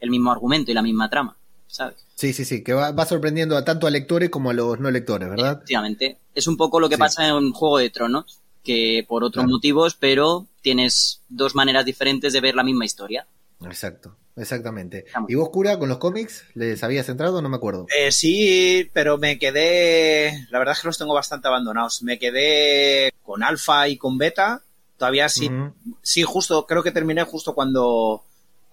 el 0.00 0.10
mismo 0.10 0.32
argumento 0.32 0.70
y 0.70 0.74
la 0.74 0.82
misma 0.82 1.10
trama, 1.10 1.36
¿sabes? 1.66 1.96
Sí, 2.14 2.32
sí, 2.32 2.44
sí, 2.44 2.64
que 2.64 2.72
va, 2.72 2.92
va, 2.92 3.06
sorprendiendo 3.06 3.56
a 3.56 3.64
tanto 3.64 3.86
a 3.86 3.90
lectores 3.90 4.30
como 4.30 4.50
a 4.50 4.54
los 4.54 4.80
no 4.80 4.90
lectores, 4.90 5.28
¿verdad? 5.28 5.52
Efectivamente. 5.52 6.18
Es 6.34 6.46
un 6.46 6.56
poco 6.56 6.80
lo 6.80 6.88
que 6.88 6.96
sí. 6.96 7.00
pasa 7.00 7.28
en 7.28 7.52
Juego 7.52 7.78
de 7.78 7.90
Tronos, 7.90 8.40
que 8.68 9.02
por 9.08 9.24
otros 9.24 9.44
claro. 9.44 9.54
motivos, 9.54 9.94
pero 9.94 10.46
tienes 10.60 11.22
dos 11.30 11.54
maneras 11.54 11.86
diferentes 11.86 12.34
de 12.34 12.40
ver 12.42 12.54
la 12.54 12.62
misma 12.62 12.84
historia. 12.84 13.26
Exacto, 13.64 14.14
exactamente. 14.36 15.06
Vamos. 15.14 15.30
¿Y 15.30 15.36
vos, 15.36 15.48
cura, 15.48 15.78
con 15.78 15.88
los 15.88 15.96
cómics, 15.96 16.44
les 16.52 16.84
habías 16.84 17.08
entrado? 17.08 17.40
No 17.40 17.48
me 17.48 17.56
acuerdo. 17.56 17.86
Eh, 17.98 18.12
sí, 18.12 18.86
pero 18.92 19.16
me 19.16 19.38
quedé. 19.38 20.46
La 20.50 20.58
verdad 20.58 20.74
es 20.74 20.82
que 20.82 20.88
los 20.88 20.98
tengo 20.98 21.14
bastante 21.14 21.48
abandonados. 21.48 22.02
Me 22.02 22.18
quedé 22.18 23.10
con 23.22 23.42
alfa 23.42 23.88
y 23.88 23.96
con 23.96 24.18
beta. 24.18 24.60
Todavía 24.98 25.30
sí. 25.30 25.46
Uh 25.46 25.50
-huh. 25.50 25.72
Sí, 26.02 26.22
justo, 26.24 26.66
creo 26.66 26.82
que 26.82 26.92
terminé 26.92 27.22
justo 27.22 27.54
cuando, 27.54 28.24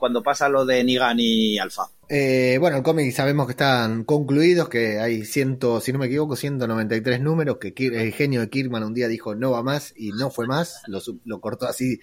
cuando 0.05 0.21
pasa 0.21 0.49
lo 0.49 0.67
de 0.67 0.83
Nigan 0.83 1.17
y 1.19 1.57
alfa. 1.57 1.87
Eh, 2.09 2.57
bueno, 2.59 2.77
el 2.77 2.83
cómic 2.83 3.11
sabemos 3.11 3.47
que 3.47 3.53
están 3.53 4.03
concluidos, 4.03 4.69
que 4.69 4.99
hay 4.99 5.25
ciento, 5.25 5.81
si 5.81 5.91
no 5.91 5.97
me 5.97 6.05
equivoco, 6.05 6.35
193 6.35 7.21
números, 7.21 7.57
que 7.57 7.73
el 7.75 8.13
genio 8.13 8.41
de 8.41 8.49
Kirkman 8.51 8.83
un 8.83 8.93
día 8.93 9.07
dijo 9.07 9.33
no 9.33 9.49
va 9.49 9.63
más 9.63 9.95
y 9.97 10.11
no 10.11 10.29
fue 10.29 10.45
más, 10.45 10.83
lo, 10.85 10.99
lo 11.23 11.41
cortó 11.41 11.65
así 11.65 11.99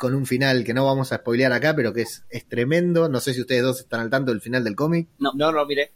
con 0.00 0.16
un 0.16 0.26
final 0.26 0.64
que 0.64 0.74
no 0.74 0.84
vamos 0.84 1.12
a 1.12 1.18
spoilear 1.18 1.52
acá, 1.52 1.76
pero 1.76 1.92
que 1.92 2.02
es, 2.02 2.24
es 2.28 2.44
tremendo. 2.48 3.08
No 3.08 3.20
sé 3.20 3.34
si 3.34 3.42
ustedes 3.42 3.62
dos 3.62 3.78
están 3.78 4.00
al 4.00 4.10
tanto 4.10 4.32
del 4.32 4.40
final 4.40 4.64
del 4.64 4.74
cómic. 4.74 5.10
No, 5.20 5.30
no 5.36 5.52
lo 5.52 5.64
miré. 5.64 5.92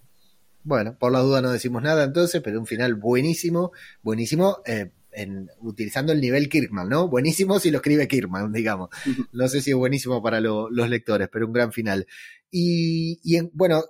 Bueno, 0.62 0.96
por 0.96 1.10
la 1.10 1.18
duda 1.18 1.42
no 1.42 1.50
decimos 1.50 1.82
nada 1.82 2.04
entonces, 2.04 2.40
pero 2.40 2.60
un 2.60 2.66
final 2.66 2.94
buenísimo, 2.94 3.72
buenísimo, 4.02 4.58
eh, 4.64 4.92
en, 5.18 5.48
utilizando 5.60 6.12
el 6.12 6.20
nivel 6.20 6.48
Kirkman, 6.48 6.88
¿no? 6.88 7.08
Buenísimo 7.08 7.58
si 7.58 7.70
lo 7.70 7.78
escribe 7.78 8.08
Kirkman, 8.08 8.52
digamos. 8.52 8.88
No 9.32 9.48
sé 9.48 9.60
si 9.60 9.70
es 9.70 9.76
buenísimo 9.76 10.22
para 10.22 10.40
lo, 10.40 10.70
los 10.70 10.88
lectores, 10.88 11.28
pero 11.32 11.46
un 11.46 11.52
gran 11.52 11.72
final. 11.72 12.06
Y, 12.50 13.20
y 13.22 13.36
en, 13.36 13.50
bueno, 13.52 13.82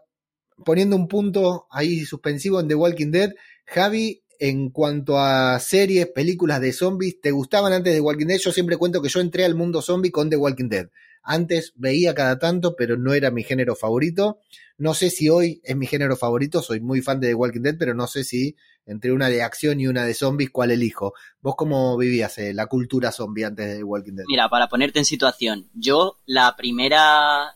poniendo 0.65 0.97
un 0.97 1.07
punto 1.07 1.67
ahí 1.71 2.05
suspensivo 2.05 2.61
en 2.61 2.69
The 2.69 2.75
Walking 2.75 3.11
Dead, 3.11 3.33
Javi, 3.67 4.23
en 4.39 4.71
cuanto 4.71 5.19
a 5.19 5.59
series, 5.61 6.07
películas 6.09 6.61
de 6.61 6.73
zombies, 6.73 7.21
¿te 7.21 7.31
gustaban 7.31 7.73
antes 7.73 7.93
de 7.93 8.01
Walking 8.01 8.27
Dead? 8.27 8.39
Yo 8.39 8.53
siempre 8.53 8.77
cuento 8.77 9.03
que 9.03 9.09
yo 9.09 9.21
entré 9.21 9.45
al 9.45 9.55
mundo 9.55 9.83
zombie 9.83 10.11
con 10.11 10.31
The 10.31 10.37
Walking 10.37 10.69
Dead. 10.69 10.89
Antes 11.31 11.75
veía 11.77 12.15
cada 12.15 12.39
tanto, 12.39 12.75
pero 12.75 12.97
no 12.97 13.13
era 13.13 13.31
mi 13.31 13.45
género 13.45 13.77
favorito. 13.77 14.39
No 14.79 14.95
sé 14.95 15.11
si 15.11 15.29
hoy 15.29 15.61
es 15.63 15.77
mi 15.77 15.87
género 15.87 16.17
favorito, 16.17 16.63
soy 16.63 16.81
muy 16.81 17.03
fan 17.03 17.21
de 17.21 17.29
The 17.29 17.35
Walking 17.35 17.61
Dead, 17.61 17.77
pero 17.79 17.93
no 17.93 18.07
sé 18.07 18.25
si 18.25 18.57
entre 18.87 19.13
una 19.13 19.29
de 19.29 19.43
acción 19.43 19.79
y 19.79 19.89
una 19.89 20.07
de 20.07 20.15
zombies, 20.15 20.49
¿cuál 20.49 20.71
elijo? 20.71 21.13
¿Vos 21.43 21.55
cómo 21.55 21.99
vivías 21.99 22.39
eh, 22.39 22.55
la 22.55 22.65
cultura 22.65 23.13
zombie 23.13 23.45
antes 23.45 23.67
de 23.67 23.77
The 23.77 23.85
Walking 23.85 24.15
Dead? 24.15 24.25
Mira, 24.27 24.49
para 24.49 24.69
ponerte 24.69 25.01
en 25.01 25.05
situación, 25.05 25.69
yo 25.75 26.19
la 26.25 26.57
primera 26.57 27.55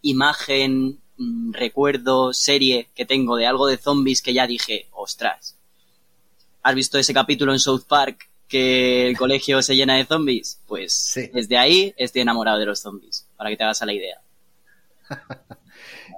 imagen, 0.00 1.00
mm, 1.18 1.52
recuerdo, 1.52 2.32
serie 2.32 2.88
que 2.94 3.04
tengo 3.04 3.36
de 3.36 3.44
algo 3.46 3.66
de 3.66 3.76
zombies 3.76 4.22
que 4.22 4.32
ya 4.32 4.46
dije, 4.46 4.88
ostras, 4.92 5.58
¿has 6.62 6.74
visto 6.74 6.96
ese 6.96 7.12
capítulo 7.12 7.52
en 7.52 7.58
South 7.58 7.84
Park 7.86 8.29
que 8.50 9.06
el 9.06 9.16
colegio 9.16 9.62
se 9.62 9.76
llena 9.76 9.96
de 9.96 10.04
zombies? 10.04 10.60
Pues 10.66 10.92
Sí. 10.92 11.30
desde 11.32 11.56
ahí 11.56 11.94
estoy 11.96 12.20
enamorado 12.22 12.58
de 12.58 12.66
los 12.66 12.80
zombies, 12.80 13.26
para 13.36 13.48
que 13.48 13.56
te 13.56 13.64
hagas 13.64 13.80
a 13.80 13.86
la 13.86 13.94
idea. 13.94 14.20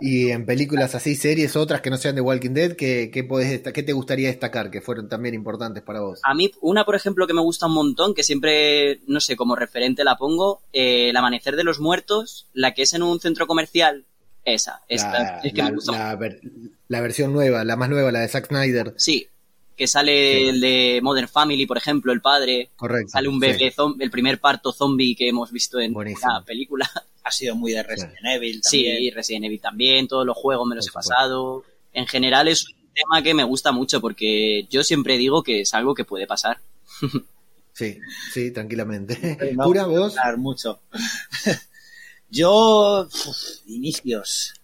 Y 0.00 0.30
en 0.30 0.46
películas 0.46 0.94
así, 0.96 1.14
series, 1.14 1.54
otras 1.54 1.80
que 1.80 1.88
no 1.90 1.96
sean 1.96 2.16
de 2.16 2.20
Walking 2.20 2.50
Dead, 2.54 2.72
¿qué, 2.72 3.10
qué, 3.12 3.22
podés 3.22 3.50
desta- 3.50 3.72
qué 3.72 3.84
te 3.84 3.92
gustaría 3.92 4.28
destacar 4.28 4.68
que 4.70 4.80
fueron 4.80 5.08
también 5.08 5.34
importantes 5.34 5.82
para 5.84 6.00
vos? 6.00 6.18
A 6.24 6.34
mí, 6.34 6.50
una, 6.60 6.84
por 6.84 6.96
ejemplo, 6.96 7.26
que 7.28 7.34
me 7.34 7.40
gusta 7.40 7.66
un 7.66 7.74
montón, 7.74 8.12
que 8.12 8.24
siempre, 8.24 9.00
no 9.06 9.20
sé, 9.20 9.36
como 9.36 9.54
referente 9.54 10.02
la 10.02 10.16
pongo, 10.16 10.62
eh, 10.72 11.10
El 11.10 11.16
Amanecer 11.16 11.54
de 11.54 11.62
los 11.62 11.78
Muertos, 11.78 12.48
la 12.52 12.74
que 12.74 12.82
es 12.82 12.94
en 12.94 13.02
un 13.04 13.20
centro 13.20 13.46
comercial, 13.46 14.04
esa. 14.44 14.80
esta, 14.88 15.12
la, 15.12 15.38
es 15.44 15.52
que 15.52 15.58
la- 15.62 15.68
me 15.68 15.74
gusta 15.76 15.92
la 15.92 16.16
ver- 16.16 16.40
la 16.88 17.00
versión 17.00 17.32
nueva, 17.32 17.62
la 17.64 17.76
más 17.76 17.88
nueva, 17.88 18.10
la 18.10 18.20
de 18.20 18.28
Zack 18.28 18.48
Snyder. 18.48 18.94
Sí, 18.96 19.28
que 19.76 19.86
sale 19.86 20.38
Sí. 20.42 20.48
el 20.48 20.60
de 20.60 21.00
Modern 21.02 21.28
Family, 21.28 21.66
por 21.66 21.76
ejemplo, 21.78 22.12
el 22.12 22.20
padre. 22.20 22.70
Correcto. 22.76 23.10
Sale 23.12 23.28
un 23.28 23.34
sí. 23.34 23.40
bebé, 23.40 23.74
el 24.00 24.10
primer 24.10 24.38
parto 24.40 24.72
zombie 24.72 25.14
que 25.16 25.28
hemos 25.28 25.50
visto 25.52 25.80
en 25.80 25.92
Buenísimo. 25.92 26.32
la 26.32 26.44
película. 26.44 26.90
Ha 27.24 27.30
sido 27.30 27.54
muy 27.54 27.72
de 27.72 27.82
Resident 27.82 28.16
Evil 28.24 28.60
también. 28.60 28.96
Sí, 28.98 29.10
Resident 29.10 29.44
Evil 29.46 29.60
también, 29.60 30.08
todos 30.08 30.26
los 30.26 30.36
juegos 30.36 30.66
me 30.66 30.74
los 30.76 30.88
he 30.88 30.92
pasado. 30.92 31.64
En 31.92 32.06
general 32.06 32.48
es 32.48 32.66
un 32.68 32.74
tema 32.94 33.22
que 33.22 33.32
me 33.34 33.44
gusta 33.44 33.70
mucho 33.72 34.00
porque 34.00 34.66
yo 34.70 34.82
siempre 34.82 35.16
digo 35.18 35.42
que 35.44 35.60
es 35.60 35.72
algo 35.74 35.94
que 35.94 36.04
puede 36.04 36.26
pasar. 36.26 36.58
Sí, 37.74 37.98
sí, 38.34 38.50
tranquilamente. 38.50 39.38
No 39.56 39.64
Cura, 39.64 39.86
vos. 39.86 40.14
mucho. 40.36 40.82
Yo, 42.30 43.08
uf, 43.10 43.36
inicios. 43.66 44.54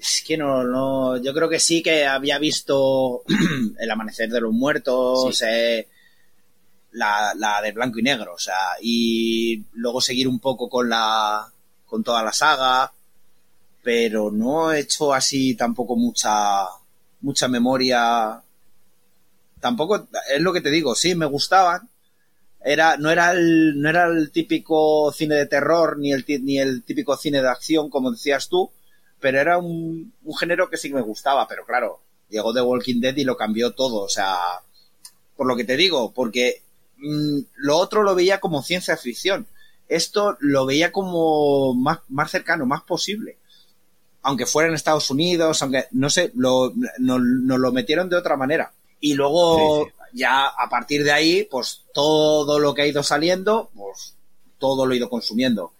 Es 0.00 0.24
que 0.26 0.36
no, 0.38 0.64
no, 0.64 1.18
yo 1.18 1.34
creo 1.34 1.48
que 1.48 1.60
sí 1.60 1.82
que 1.82 2.06
había 2.06 2.38
visto 2.38 3.22
El 3.78 3.90
Amanecer 3.90 4.30
de 4.30 4.40
los 4.40 4.52
Muertos, 4.52 5.36
Sí. 5.38 5.44
eh, 5.46 5.88
la, 6.92 7.34
la 7.36 7.60
de 7.62 7.72
blanco 7.72 7.98
y 7.98 8.02
negro, 8.02 8.32
o 8.34 8.38
sea, 8.38 8.56
y 8.80 9.62
luego 9.74 10.00
seguir 10.00 10.26
un 10.26 10.40
poco 10.40 10.68
con 10.68 10.88
la, 10.88 11.46
con 11.86 12.02
toda 12.02 12.22
la 12.22 12.32
saga, 12.32 12.92
pero 13.82 14.30
no 14.30 14.72
he 14.72 14.80
hecho 14.80 15.12
así 15.12 15.54
tampoco 15.54 15.96
mucha, 15.96 16.64
mucha 17.20 17.46
memoria. 17.48 18.40
Tampoco, 19.60 20.08
es 20.34 20.40
lo 20.40 20.52
que 20.52 20.62
te 20.62 20.70
digo, 20.70 20.94
sí, 20.94 21.14
me 21.14 21.26
gustaban, 21.26 21.88
era 22.62 22.96
no 22.96 23.10
era 23.10 23.32
el 23.32 23.80
no 23.80 23.88
era 23.88 24.06
el 24.06 24.30
típico 24.32 25.12
cine 25.12 25.34
de 25.34 25.46
terror 25.46 25.98
ni 25.98 26.12
el 26.12 26.24
ni 26.42 26.58
el 26.58 26.82
típico 26.82 27.16
cine 27.16 27.40
de 27.40 27.48
acción 27.48 27.88
como 27.88 28.10
decías 28.10 28.50
tú 28.50 28.70
pero 29.20 29.40
era 29.40 29.58
un, 29.58 30.12
un 30.24 30.36
género 30.36 30.68
que 30.68 30.76
sí 30.76 30.88
que 30.88 30.94
me 30.94 31.00
gustaba 31.02 31.46
pero 31.46 31.64
claro 31.64 32.00
llegó 32.28 32.54
The 32.54 32.62
Walking 32.62 33.00
Dead 33.00 33.16
y 33.16 33.24
lo 33.24 33.36
cambió 33.36 33.72
todo 33.72 34.02
o 34.02 34.08
sea 34.08 34.36
por 35.36 35.46
lo 35.46 35.56
que 35.56 35.64
te 35.64 35.76
digo 35.76 36.12
porque 36.12 36.62
mm, 36.98 37.38
lo 37.54 37.78
otro 37.78 38.02
lo 38.02 38.14
veía 38.14 38.40
como 38.40 38.62
ciencia 38.62 38.96
ficción. 38.98 39.46
Esto 39.88 40.36
lo 40.38 40.66
veía 40.66 40.92
como 40.92 41.72
más 41.74 42.00
más 42.08 42.30
cercano 42.30 42.66
más 42.66 42.82
posible. 42.82 43.38
Aunque 44.20 44.44
fuera 44.44 44.68
en 44.68 44.74
Estados 44.74 45.10
Unidos 45.10 45.62
aunque 45.62 45.86
no 45.92 46.10
sé 46.10 46.30
lo 46.34 46.74
nos, 46.98 47.22
nos 47.22 47.58
lo 47.58 47.72
metieron 47.72 48.10
de 48.10 48.16
otra 48.16 48.36
manera. 48.36 48.74
Y 49.00 49.14
luego 49.14 49.86
Sí, 49.86 49.92
ya 50.12 50.46
a 50.46 50.68
partir 50.68 51.04
de 51.04 51.12
ahí, 51.12 51.48
pues 51.50 51.84
todo 51.94 52.58
lo 52.58 52.74
que 52.74 52.82
ha 52.82 52.86
ido 52.86 53.02
saliendo, 53.02 53.70
pues 53.74 54.14
todo 54.58 54.86
lo 54.86 54.92
he 54.92 54.98
ido 54.98 55.08
consumiendo. 55.08 55.72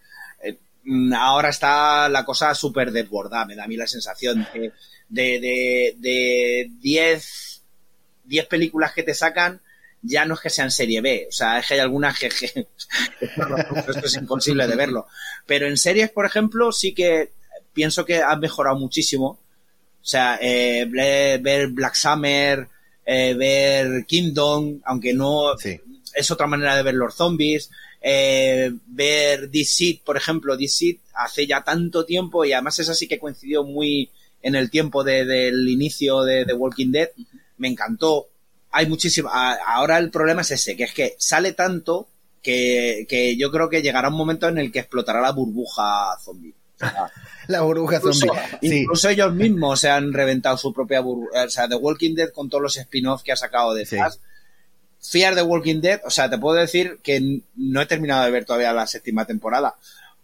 Mm, 0.84 1.12
ahora 1.14 1.50
está 1.50 2.08
la 2.08 2.24
cosa 2.24 2.54
súper 2.54 2.90
desbordada, 2.92 3.44
me 3.44 3.54
da 3.54 3.64
a 3.64 3.68
mí 3.68 3.76
la 3.76 3.86
sensación 3.86 4.46
de 4.52 4.72
de 5.08 5.40
de, 5.40 5.94
de 5.98 6.70
10 6.80 7.62
10 8.24 8.46
películas 8.46 8.92
que 8.92 9.02
te 9.02 9.14
sacan 9.14 9.60
ya 10.02 10.24
no 10.24 10.34
es 10.34 10.40
que 10.40 10.48
sean 10.50 10.70
serie 10.70 11.02
B, 11.02 11.26
o 11.28 11.32
sea, 11.32 11.58
es 11.58 11.66
que 11.66 11.74
hay 11.74 11.80
algunas 11.80 12.18
que, 12.18 12.28
que- 12.30 12.66
esto 13.20 14.06
es 14.06 14.14
imposible 14.14 14.66
de 14.66 14.74
verlo. 14.76 15.06
Pero 15.46 15.66
en 15.66 15.76
series, 15.76 16.10
por 16.10 16.24
ejemplo, 16.24 16.72
sí 16.72 16.94
que 16.94 17.32
pienso 17.74 18.04
que 18.06 18.22
han 18.22 18.40
mejorado 18.40 18.78
muchísimo. 18.78 19.38
O 20.02 20.06
sea, 20.06 20.38
eh, 20.40 20.86
ver 20.90 21.68
Black 21.68 21.94
Summer, 21.94 22.66
eh, 23.04 23.34
ver 23.34 24.06
Kingdom, 24.06 24.80
aunque 24.84 25.12
no 25.12 25.56
Sí. 25.58 25.78
Es 26.14 26.30
otra 26.30 26.46
manera 26.46 26.76
de 26.76 26.82
ver 26.82 26.94
los 26.94 27.14
zombies. 27.14 27.70
eh, 28.02 28.70
ver 28.86 29.50
DC, 29.50 30.00
por 30.04 30.16
ejemplo, 30.16 30.56
DC 30.56 30.98
hace 31.12 31.46
ya 31.46 31.62
tanto 31.62 32.06
tiempo 32.06 32.46
y 32.46 32.52
además 32.54 32.78
es 32.78 32.88
así 32.88 33.06
que 33.06 33.18
coincidió 33.18 33.62
muy 33.62 34.10
en 34.42 34.54
el 34.54 34.70
tiempo 34.70 35.04
de- 35.04 35.26
del 35.26 35.68
inicio 35.68 36.22
de 36.22 36.46
The 36.46 36.54
Walking 36.54 36.92
Dead. 36.92 37.10
Me 37.58 37.68
encantó. 37.68 38.28
Hay 38.70 38.86
muchísimo. 38.86 39.28
a- 39.30 39.58
Ahora 39.66 39.98
el 39.98 40.10
problema 40.10 40.40
es 40.40 40.50
ese, 40.52 40.76
que 40.78 40.84
es 40.84 40.94
que 40.94 41.14
sale 41.18 41.52
tanto 41.52 42.08
que, 42.42 43.04
que 43.06 43.36
yo 43.36 43.50
creo 43.50 43.68
que 43.68 43.82
llegará 43.82 44.08
un 44.08 44.16
momento 44.16 44.48
en 44.48 44.56
el 44.56 44.72
que 44.72 44.78
explotará 44.78 45.20
la 45.20 45.32
burbuja 45.32 46.16
zombie. 46.24 46.54
La 47.48 47.60
burbuja 47.62 47.96
incluso, 47.96 48.26
zombie. 48.28 48.42
Sí, 48.62 48.76
incluso 48.78 49.08
ellos 49.10 49.34
mismos 49.34 49.78
se 49.80 49.90
han 49.90 50.12
reventado 50.14 50.56
su 50.56 50.72
propia 50.72 51.00
burbuja. 51.00 51.44
O 51.44 51.50
sea, 51.50 51.68
The 51.68 51.74
Walking 51.74 52.14
Dead 52.14 52.30
con 52.32 52.48
todos 52.48 52.62
los 52.62 52.76
spin-offs 52.78 53.24
que 53.24 53.32
ha 53.32 53.36
sacado 53.36 53.74
detrás. 53.74 54.20
Fear 55.00 55.34
The 55.34 55.42
Walking 55.42 55.80
Dead, 55.80 56.00
o 56.04 56.10
sea, 56.10 56.28
te 56.28 56.38
puedo 56.38 56.56
decir 56.56 56.98
que 57.02 57.40
no 57.56 57.80
he 57.80 57.86
terminado 57.86 58.24
de 58.24 58.30
ver 58.30 58.44
todavía 58.44 58.72
la 58.72 58.86
séptima 58.86 59.24
temporada. 59.24 59.74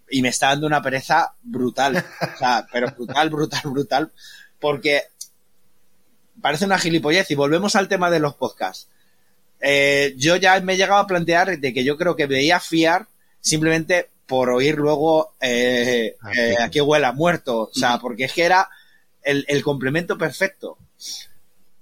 Y 0.09 0.23
me 0.23 0.29
está 0.29 0.49
dando 0.49 0.67
una 0.67 0.83
pereza 0.83 1.35
brutal. 1.43 1.97
O 1.97 2.39
sea, 2.39 2.67
pero 2.73 2.89
brutal, 2.93 3.31
brutal, 3.31 3.61
brutal. 3.65 4.13
Porque 4.61 5.05
parece 6.41 6.67
una 6.67 6.79
gilipollez. 6.79 7.31
Y 7.31 7.35
volvemos 7.35 7.75
al 7.75 7.89
tema 7.89 8.11
de 8.11 8.21
los 8.21 8.35
podcasts. 8.35 8.89
Eh, 9.61 10.15
yo 10.17 10.37
ya 10.37 10.61
me 10.61 10.75
he 10.75 10.77
llegado 10.77 11.01
a 11.01 11.07
plantear 11.07 11.59
de 11.59 11.73
que 11.73 11.83
yo 11.83 11.97
creo 11.97 12.15
que 12.15 12.27
veía 12.27 12.61
Fear 12.61 13.07
simplemente 13.41 14.11
por 14.27 14.51
oír 14.51 14.77
luego 14.77 15.35
eh, 15.41 16.17
Ah, 16.21 16.33
eh, 16.37 16.57
a 16.61 16.71
qué 16.71 16.83
huela 16.83 17.13
muerto. 17.13 17.63
O 17.63 17.75
sea, 17.75 17.99
porque 17.99 18.25
es 18.25 18.33
que 18.33 18.45
era 18.45 18.69
el, 19.23 19.45
el 19.49 19.63
complemento 19.63 20.19
perfecto. 20.19 20.77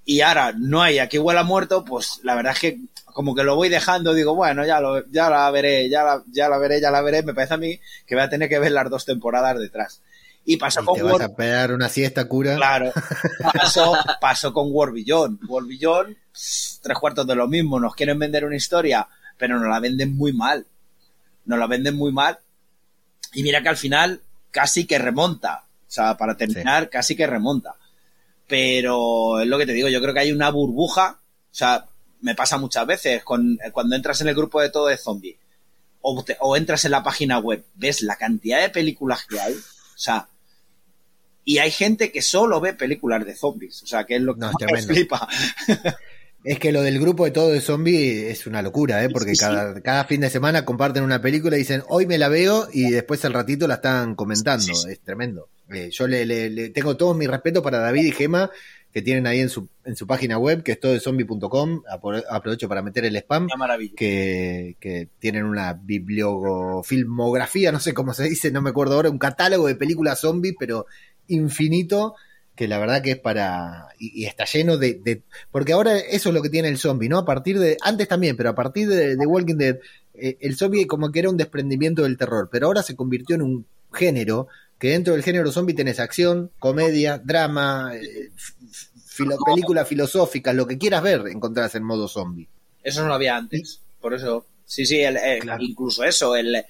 Y 0.05 0.21
ahora 0.21 0.53
no 0.57 0.83
hay 0.83 0.99
a 0.99 1.09
qué 1.09 1.19
huela 1.19 1.45
muerto, 1.45 1.85
pues 1.85 2.21
la 2.23 2.35
verdad 2.35 2.53
es 2.53 2.59
que 2.61 2.81
como 3.15 3.35
que 3.35 3.45
lo 3.45 3.55
voy 3.55 3.69
dejando, 3.69 4.13
digo, 4.13 4.35
bueno, 4.35 4.67
ya 4.67 4.81
lo, 4.81 5.09
ya 5.11 5.31
la 5.31 5.49
veré, 5.51 5.89
ya 5.89 6.03
la, 6.03 6.23
ya 6.33 6.49
la 6.49 6.59
veré, 6.59 6.81
ya 6.81 6.91
la 6.91 7.01
veré. 7.01 7.23
Me 7.23 7.33
parece 7.33 7.55
a 7.55 7.59
mí 7.59 7.79
que 8.07 8.17
voy 8.17 8.25
a 8.25 8.29
tener 8.29 8.49
que 8.49 8.59
ver 8.59 8.73
las 8.73 8.91
dos 8.91 9.05
temporadas 9.05 9.59
detrás. 9.59 10.03
Y 10.45 10.57
pasó 10.57 10.83
y 10.83 10.85
con 10.85 10.97
te 10.97 11.03
vas 11.05 11.21
a 11.21 11.35
pegar 11.35 11.73
una 11.73 11.89
siesta 11.89 12.27
cura. 12.27 12.57
Claro. 12.57 12.93
Pasó, 13.55 13.95
pasó 14.21 14.53
con 14.53 14.67
War 14.71 14.93
Beyond. 14.93 15.41
War 15.49 15.65
Beyond, 15.65 16.17
pss, 16.33 16.81
tres 16.83 16.99
cuartos 16.99 17.27
de 17.27 17.35
lo 17.35 17.49
mismo. 17.49 17.81
Nos 17.81 17.95
quieren 17.95 18.19
vender 18.19 18.45
una 18.45 18.57
historia, 18.57 19.09
pero 19.39 19.59
nos 19.59 19.69
la 19.69 19.81
venden 19.81 20.15
muy 20.15 20.33
mal. 20.33 20.67
Nos 21.47 21.59
la 21.59 21.67
venden 21.67 21.97
muy 21.97 22.13
mal. 22.13 22.39
Y 23.33 23.43
mira 23.43 23.63
que 23.63 23.69
al 23.69 23.77
final 23.77 24.21
casi 24.51 24.87
que 24.87 24.99
remonta. 24.99 25.65
O 25.87 25.91
sea, 25.91 26.17
para 26.17 26.37
terminar, 26.37 26.91
casi 26.91 27.17
que 27.17 27.27
remonta. 27.27 27.75
Pero 28.47 29.41
es 29.41 29.47
lo 29.47 29.59
que 29.59 29.67
te 29.67 29.73
digo, 29.73 29.89
yo 29.89 30.01
creo 30.01 30.15
que 30.15 30.21
hay 30.21 30.33
una 30.33 30.51
burbuja. 30.51 31.21
O 31.21 31.55
sea, 31.55 31.87
me 32.21 32.35
pasa 32.35 32.59
muchas 32.59 32.87
veces 32.87 33.23
con, 33.25 33.59
cuando 33.73 33.97
entras 33.97 34.21
en 34.21 34.29
el 34.29 34.35
grupo 34.35 34.61
de 34.61 34.71
todo 34.71 34.87
de 34.87 34.97
zombie. 34.97 35.39
O, 36.03 36.23
te- 36.23 36.37
o 36.41 36.57
entras 36.57 36.85
en 36.85 36.91
la 36.91 37.03
página 37.03 37.39
web, 37.39 37.65
ves 37.75 38.03
la 38.03 38.17
cantidad 38.17 38.61
de 38.61 38.69
películas 38.69 39.25
que 39.27 39.41
hay. 39.41 39.55
O 39.55 39.97
sea, 39.99 40.29
y 41.47 41.59
hay 41.59 41.71
gente 41.71 42.11
que 42.13 42.23
solo 42.23 42.61
ve 42.61 42.75
películas 42.75 43.25
de 43.25 43.35
zombies. 43.37 43.83
O 43.83 43.87
sea, 43.87 44.05
que 44.05 44.17
es 44.17 44.23
lo 44.23 44.35
que 44.35 44.41
No, 44.41 44.49
es 44.49 44.55
más 44.73 44.87
me 44.87 44.95
flipa. 44.95 45.29
Es 46.45 46.59
que 46.59 46.73
lo 46.73 46.83
del 46.83 47.01
grupo 47.01 47.25
de 47.25 47.31
todo 47.31 47.49
de 47.51 47.61
zombie 47.63 48.31
es 48.31 48.47
una 48.47 48.61
locura, 48.63 49.03
¿eh? 49.03 49.09
Porque 49.11 49.31
Sí, 49.31 49.37
sí. 49.37 49.45
cada, 49.45 49.81
cada 49.81 50.05
fin 50.05 50.21
de 50.21 50.29
semana 50.31 50.65
comparten 50.65 51.03
una 51.03 51.21
película 51.23 51.57
y 51.57 51.61
dicen, 51.61 51.83
hoy 51.89 52.07
me 52.07 52.19
la 52.19 52.29
veo, 52.29 52.69
y 52.73 52.91
después 52.91 53.25
al 53.25 53.33
ratito 53.33 53.67
la 53.67 53.75
están 53.77 54.15
comentando. 54.15 54.63
Sí. 54.75 54.91
Es 54.91 55.01
tremendo. 55.01 55.49
Eh, 55.73 55.89
yo 55.91 56.07
le, 56.07 56.27
le- 56.27 56.51
le 56.51 56.69
tengo 56.69 56.97
todo 56.99 57.15
mi 57.15 57.27
respeto 57.27 57.63
para 57.63 57.79
David 57.79 58.05
y 58.05 58.13
Gema, 58.13 58.51
que 58.93 59.01
tienen 59.03 59.27
ahí 59.27 59.41
en 59.41 59.49
su, 59.49 59.69
en 59.87 59.97
su 59.97 60.07
página 60.07 60.37
web, 60.39 60.63
que 60.63 60.73
es 60.73 60.81
tododezombie.com. 60.81 61.83
Apro- 61.91 62.23
Aprovecho 62.31 62.69
para 62.69 62.83
meter 62.83 63.07
el 63.07 63.17
spam. 63.17 63.49
Que, 63.97 64.77
que 64.79 65.09
tienen 65.19 65.45
una 65.47 65.73
bibliofilmografía, 65.73 67.73
no 67.73 67.81
sé 67.81 67.95
cómo 67.95 68.13
se 68.15 68.25
dice, 68.25 68.51
no 68.51 68.61
me 68.63 68.69
acuerdo 68.71 68.95
ahora, 68.97 69.11
un 69.11 69.19
catálogo 69.19 69.67
de 69.67 69.75
películas 69.77 70.21
zombies, 70.21 70.55
pero 70.59 70.87
infinito, 71.29 72.15
que 72.57 72.69
la 72.69 72.79
verdad 72.79 73.03
que 73.03 73.13
es 73.13 73.19
para. 73.19 73.89
Y, 73.99 74.23
y 74.23 74.27
está 74.27 74.45
lleno 74.45 74.77
de, 74.77 74.95
de- 75.03 75.23
Porque 75.51 75.73
ahora 75.73 75.99
eso 75.99 76.29
es 76.29 76.35
lo 76.35 76.43
que 76.43 76.51
tiene 76.51 76.69
el 76.69 76.79
zombie, 76.79 77.09
¿no? 77.09 77.19
A 77.19 77.25
partir 77.25 77.59
de. 77.59 77.77
Antes 77.83 78.09
también, 78.09 78.37
pero 78.37 78.51
a 78.51 78.55
partir 78.55 78.89
de, 78.89 79.17
de 79.17 79.27
Walking 79.27 79.57
Dead, 79.57 79.79
eh, 80.15 80.37
el 80.41 80.57
zombie 80.57 80.87
como 80.87 81.11
que 81.11 81.19
era 81.21 81.31
un 81.31 81.37
desprendimiento 81.37 82.03
del 82.03 82.17
terror, 82.17 82.49
pero 82.53 82.67
ahora 82.67 82.83
se 82.83 82.95
convirtió 82.97 83.35
en 83.37 83.43
un 83.43 83.67
género 83.93 84.49
que 84.79 84.91
dentro 84.91 85.15
del 85.15 85.23
género 85.23 85.51
zombie 85.53 85.75
tenés 85.75 85.99
acción, 86.01 86.51
comedia, 86.59 87.19
drama, 87.19 87.93
eh, 87.95 88.31
filo- 89.07 89.39
películas 89.45 89.89
filosóficas, 89.89 90.55
lo 90.55 90.67
que 90.67 90.79
quieras 90.79 91.03
ver 91.03 91.23
encontrás 91.29 91.75
en 91.75 91.85
modo 91.85 92.09
zombie. 92.09 92.49
Eso 92.83 93.03
no 93.03 93.09
lo 93.09 93.15
había 93.15 93.37
antes. 93.37 93.81
Por 94.01 94.15
eso. 94.15 94.47
Sí, 94.67 94.85
sí, 94.87 95.01
el- 95.01 95.17
el- 95.17 95.41
Claro. 95.41 95.63
incluso 95.63 96.05
eso, 96.05 96.37
el, 96.37 96.65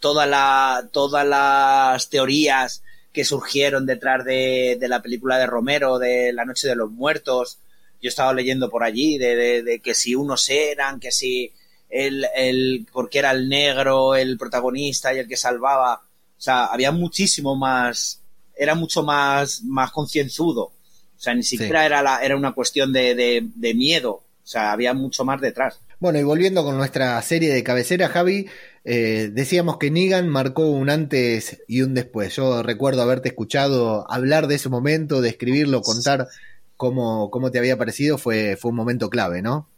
toda 0.00 0.26
la, 0.26 0.88
todas 0.92 1.26
las 1.26 2.08
teorías 2.10 2.82
que 3.18 3.24
surgieron 3.24 3.84
detrás 3.84 4.24
de, 4.24 4.76
de 4.78 4.86
la 4.88 5.02
película 5.02 5.38
de 5.38 5.46
Romero, 5.46 5.98
de 5.98 6.32
La 6.32 6.44
Noche 6.44 6.68
de 6.68 6.76
los 6.76 6.88
Muertos. 6.88 7.58
Yo 8.00 8.08
estaba 8.10 8.32
leyendo 8.32 8.70
por 8.70 8.84
allí 8.84 9.18
de, 9.18 9.34
de- 9.34 9.62
de 9.64 9.80
que 9.80 9.92
si 9.92 10.14
unos 10.14 10.48
eran, 10.50 11.00
que 11.00 11.10
si 11.10 11.52
el, 11.90 12.24
el, 12.36 12.86
porque 12.92 13.18
era 13.18 13.32
el 13.32 13.48
negro 13.48 14.14
el 14.14 14.38
protagonista 14.38 15.12
y 15.12 15.18
el 15.18 15.26
que 15.26 15.36
salvaba. 15.36 15.94
O 15.94 16.40
sea, 16.40 16.66
había 16.66 16.92
muchísimo 16.92 17.56
más, 17.56 18.20
era 18.56 18.76
mucho 18.76 19.02
más, 19.02 19.62
más 19.64 19.90
concienzudo. 19.90 20.62
O 20.62 21.20
sea, 21.20 21.34
ni 21.34 21.42
siquiera 21.42 21.84
era, 21.86 22.00
la, 22.00 22.20
era 22.22 22.36
una 22.36 22.52
cuestión 22.52 22.92
de, 22.92 23.16
de, 23.16 23.48
de 23.52 23.74
miedo. 23.74 24.12
O 24.12 24.46
sea, 24.46 24.70
había 24.70 24.94
mucho 24.94 25.24
más 25.24 25.40
detrás. 25.40 25.80
Bueno, 26.00 26.20
y 26.20 26.22
volviendo 26.22 26.62
con 26.62 26.76
nuestra 26.76 27.20
serie 27.22 27.52
de 27.52 27.64
cabecera, 27.64 28.08
Javi, 28.08 28.46
eh, 28.84 29.30
decíamos 29.32 29.78
que 29.78 29.90
Negan 29.90 30.28
marcó 30.28 30.62
un 30.70 30.90
antes 30.90 31.60
y 31.66 31.82
un 31.82 31.92
después. 31.92 32.36
Yo 32.36 32.62
recuerdo 32.62 33.02
haberte 33.02 33.30
escuchado 33.30 34.08
hablar 34.08 34.46
de 34.46 34.54
ese 34.54 34.68
momento, 34.68 35.20
describirlo, 35.20 35.82
contar 35.82 36.28
cómo, 36.76 37.30
cómo 37.30 37.50
te 37.50 37.58
había 37.58 37.76
parecido, 37.76 38.16
fue, 38.16 38.56
fue 38.56 38.70
un 38.70 38.76
momento 38.76 39.10
clave, 39.10 39.42
¿no? 39.42 39.68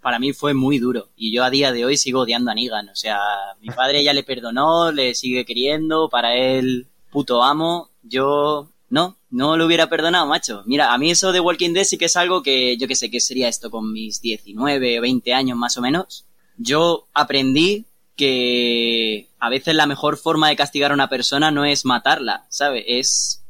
Para 0.00 0.20
mí 0.20 0.32
fue 0.32 0.54
muy 0.54 0.78
duro 0.78 1.08
y 1.16 1.34
yo 1.34 1.42
a 1.42 1.50
día 1.50 1.72
de 1.72 1.84
hoy 1.84 1.96
sigo 1.96 2.20
odiando 2.20 2.52
a 2.52 2.54
Negan. 2.54 2.88
O 2.90 2.94
sea, 2.94 3.18
mi 3.60 3.68
padre 3.68 4.04
ya 4.04 4.12
le 4.12 4.22
perdonó, 4.22 4.92
le 4.92 5.14
sigue 5.16 5.44
queriendo, 5.44 6.08
para 6.08 6.36
él 6.36 6.86
puto 7.10 7.42
amo. 7.42 7.90
Yo 8.02 8.70
no, 8.90 9.16
no 9.34 9.56
lo 9.56 9.66
hubiera 9.66 9.88
perdonado, 9.88 10.28
macho. 10.28 10.62
Mira, 10.64 10.94
a 10.94 10.98
mí 10.98 11.10
eso 11.10 11.32
de 11.32 11.40
Walking 11.40 11.72
Dead 11.72 11.82
sí 11.82 11.98
que 11.98 12.04
es 12.04 12.16
algo 12.16 12.40
que 12.40 12.76
yo 12.76 12.86
que 12.86 12.94
sé 12.94 13.10
qué 13.10 13.18
sería 13.18 13.48
esto 13.48 13.68
con 13.68 13.92
mis 13.92 14.20
19, 14.20 15.00
20 15.00 15.34
años 15.34 15.58
más 15.58 15.76
o 15.76 15.80
menos. 15.80 16.24
Yo 16.56 17.08
aprendí 17.12 17.84
que 18.14 19.26
a 19.40 19.48
veces 19.50 19.74
la 19.74 19.86
mejor 19.86 20.18
forma 20.18 20.48
de 20.48 20.54
castigar 20.54 20.92
a 20.92 20.94
una 20.94 21.08
persona 21.08 21.50
no 21.50 21.64
es 21.64 21.84
matarla, 21.84 22.46
¿sabes? 22.48 22.84
Es 22.86 23.42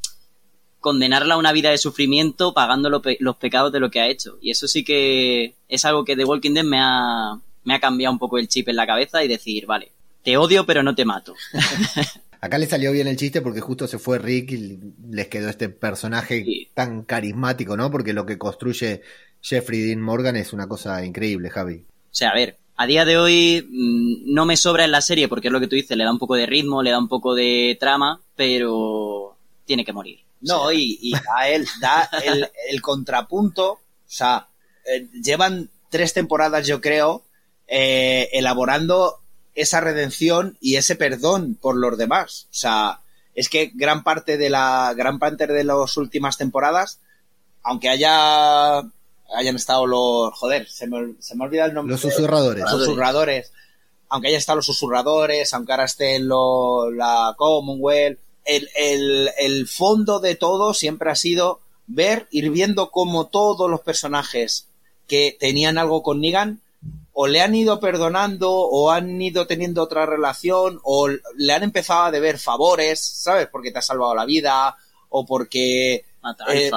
condenarla 0.81 1.35
a 1.35 1.39
una 1.39 1.53
vida 1.53 1.69
de 1.69 1.77
sufrimiento 1.77 2.55
pagando 2.55 2.89
los 2.89 3.37
pecados 3.37 3.71
de 3.71 3.81
lo 3.81 3.91
que 3.91 4.01
ha 4.01 4.09
hecho. 4.09 4.39
Y 4.41 4.53
eso 4.53 4.67
sí 4.67 4.85
que 4.85 5.55
es 5.69 5.85
algo 5.85 6.07
que 6.07 6.17
The 6.17 6.25
Walking 6.25 6.55
Dead 6.55 6.65
me 6.65 6.79
ha, 6.81 7.39
me 7.63 7.75
ha 7.75 7.81
cambiado 7.81 8.11
un 8.11 8.19
poco 8.19 8.39
el 8.39 8.49
chip 8.49 8.71
en 8.71 8.77
la 8.77 8.87
cabeza 8.87 9.23
y 9.23 9.29
decir, 9.29 9.67
vale, 9.67 9.93
te 10.23 10.39
odio 10.39 10.65
pero 10.65 10.83
no 10.83 10.95
te 10.95 11.05
mato. 11.05 11.35
Acá 12.45 12.59
le 12.59 12.67
salió 12.67 12.93
bien 12.93 13.07
el 13.09 13.17
chiste 13.17 13.41
porque 13.41 13.61
justo 13.61 13.87
se 13.87 13.99
fue 13.99 14.19
Rick 14.19 14.51
y 14.53 14.79
les 15.11 15.29
quedó 15.29 15.49
este 15.49 15.69
personaje 15.71 16.45
Sí. 16.45 16.69
tan 16.75 17.03
carismático, 17.05 17.77
¿no? 17.77 17.91
Porque 17.91 18.13
lo 18.13 18.27
que 18.27 18.37
construye 18.39 19.01
Jeffrey 19.41 19.81
Dean 19.81 20.01
Morgan 20.03 20.37
es 20.37 20.53
una 20.53 20.69
cosa 20.69 21.05
increíble, 21.05 21.49
Javi. 21.51 21.77
O 21.77 22.15
sea, 22.17 22.31
a 22.31 22.35
ver, 22.35 22.59
a 22.77 22.87
día 22.87 23.05
de 23.05 23.17
hoy 23.19 23.67
mm, 23.69 24.33
no 24.35 24.45
me 24.47 24.57
sobra 24.57 24.85
en 24.85 24.91
la 24.93 25.01
serie 25.01 25.29
porque 25.29 25.49
es 25.49 25.53
lo 25.53 25.61
que 25.61 25.69
tú 25.69 25.77
dices, 25.77 25.97
le 25.97 26.05
da 26.05 26.13
un 26.13 26.19
poco 26.19 26.35
de 26.35 26.47
ritmo, 26.47 26.83
le 26.83 26.91
da 26.91 26.99
un 26.99 27.09
poco 27.09 27.35
de 27.35 27.77
trama, 27.81 28.21
pero 28.37 29.37
tiene 29.65 29.85
que 29.85 29.93
morir. 29.93 30.21
O 30.21 30.47
No, 30.47 30.69
sea, 30.69 30.75
y, 30.79 30.99
y 31.01 31.13
da, 31.13 31.49
el, 31.49 31.67
da 31.81 32.11
el, 32.23 32.49
el 32.71 32.83
contrapunto. 32.83 33.73
O 33.73 33.81
sea, 34.07 34.49
eh, 34.87 35.09
llevan 35.23 35.71
tres 35.89 36.13
temporadas, 36.13 36.67
yo 36.67 36.81
creo, 36.83 37.25
eh, 37.67 38.29
elaborando 38.33 39.21
esa 39.55 39.81
redención 39.81 40.57
y 40.61 40.77
ese 40.77 40.97
perdón 40.97 41.57
por 41.61 41.77
los 41.77 41.97
demás. 41.97 42.47
O 42.51 42.55
sea, 42.55 43.01
es 43.35 43.49
que 43.49 43.71
gran 43.75 44.03
parte 44.03 44.37
de 44.37 44.51
la 44.51 44.95
gran 44.97 45.19
parte 45.19 45.47
de 45.47 45.65
las 45.65 45.97
últimas 45.97 46.37
temporadas, 46.37 46.99
aunque 47.63 47.89
haya 47.89 48.79
hayan 49.35 49.57
estado 49.57 49.87
los 49.87 50.35
joder, 50.35 50.69
se 50.69 50.87
me, 50.87 51.15
se 51.19 51.35
me 51.35 51.45
olvida 51.45 51.67
el 51.67 51.75
nombre. 51.75 51.93
Los 51.93 52.01
susurradores. 52.01 52.63
Los 52.63 52.85
susurradores. 52.85 53.53
Aunque 54.09 54.29
haya 54.29 54.39
estado 54.39 54.57
los 54.57 54.67
susurradores, 54.67 55.53
aunque 55.55 55.73
ahora 55.73 55.85
esté 55.85 56.19
lo, 56.21 56.91
la 56.91 57.35
Commonwealth, 57.37 58.19
el, 58.45 58.69
el, 58.77 59.31
el 59.39 59.67
fondo 59.67 60.21
de 60.21 60.37
todo 60.37 60.75
siempre 60.75 61.11
ha 61.11 61.17
sido 61.17 61.61
ver, 61.87 62.29
ir 62.31 62.51
viendo 62.51 62.91
cómo 62.91 63.27
todos 63.27 63.69
los 63.71 63.81
personajes 63.81 64.69
que 65.09 65.37
tenían 65.39 65.79
algo 65.79 66.03
con 66.03 66.21
Negan 66.21 66.61
o 67.15 67.27
le 67.27 67.41
han 67.41 67.55
ido 67.55 67.81
perdonando 67.81 68.51
o 68.53 68.91
han 68.91 69.21
ido 69.23 69.47
teniendo 69.47 69.83
otra 69.83 70.05
relación 70.05 70.81
o 70.83 71.09
le 71.09 71.53
han 71.53 71.63
empezado 71.63 72.05
a 72.05 72.11
deber 72.11 72.39
favores, 72.39 73.01
¿sabes? 73.01 73.49
Porque 73.51 73.71
te 73.71 73.79
ha 73.79 73.83
salvado 73.83 74.15
la 74.15 74.25
vida 74.25 74.77
o 75.11 75.25
porque 75.25 76.05
eh, 76.49 76.71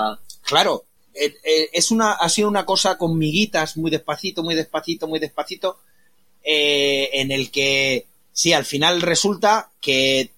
claro, 0.43 0.85
eh, 1.13 1.35
eh, 1.43 1.69
es 1.73 1.89
una, 1.89 2.13
ha 2.13 2.29
sido 2.29 2.47
una 2.47 2.65
cosa 2.65 2.97
con 2.97 3.17
miguitas, 3.17 3.77
muy 3.77 3.89
despacito, 3.89 4.43
muy 4.43 4.53
despacito, 4.53 5.07
muy 5.07 5.19
despacito, 5.19 5.79
eh, 6.43 7.09
en 7.13 7.31
el 7.31 7.49
que, 7.49 8.05
sí, 8.31 8.53
al 8.53 8.65
final 8.65 9.01
resulta 9.01 9.71
que 9.81 10.31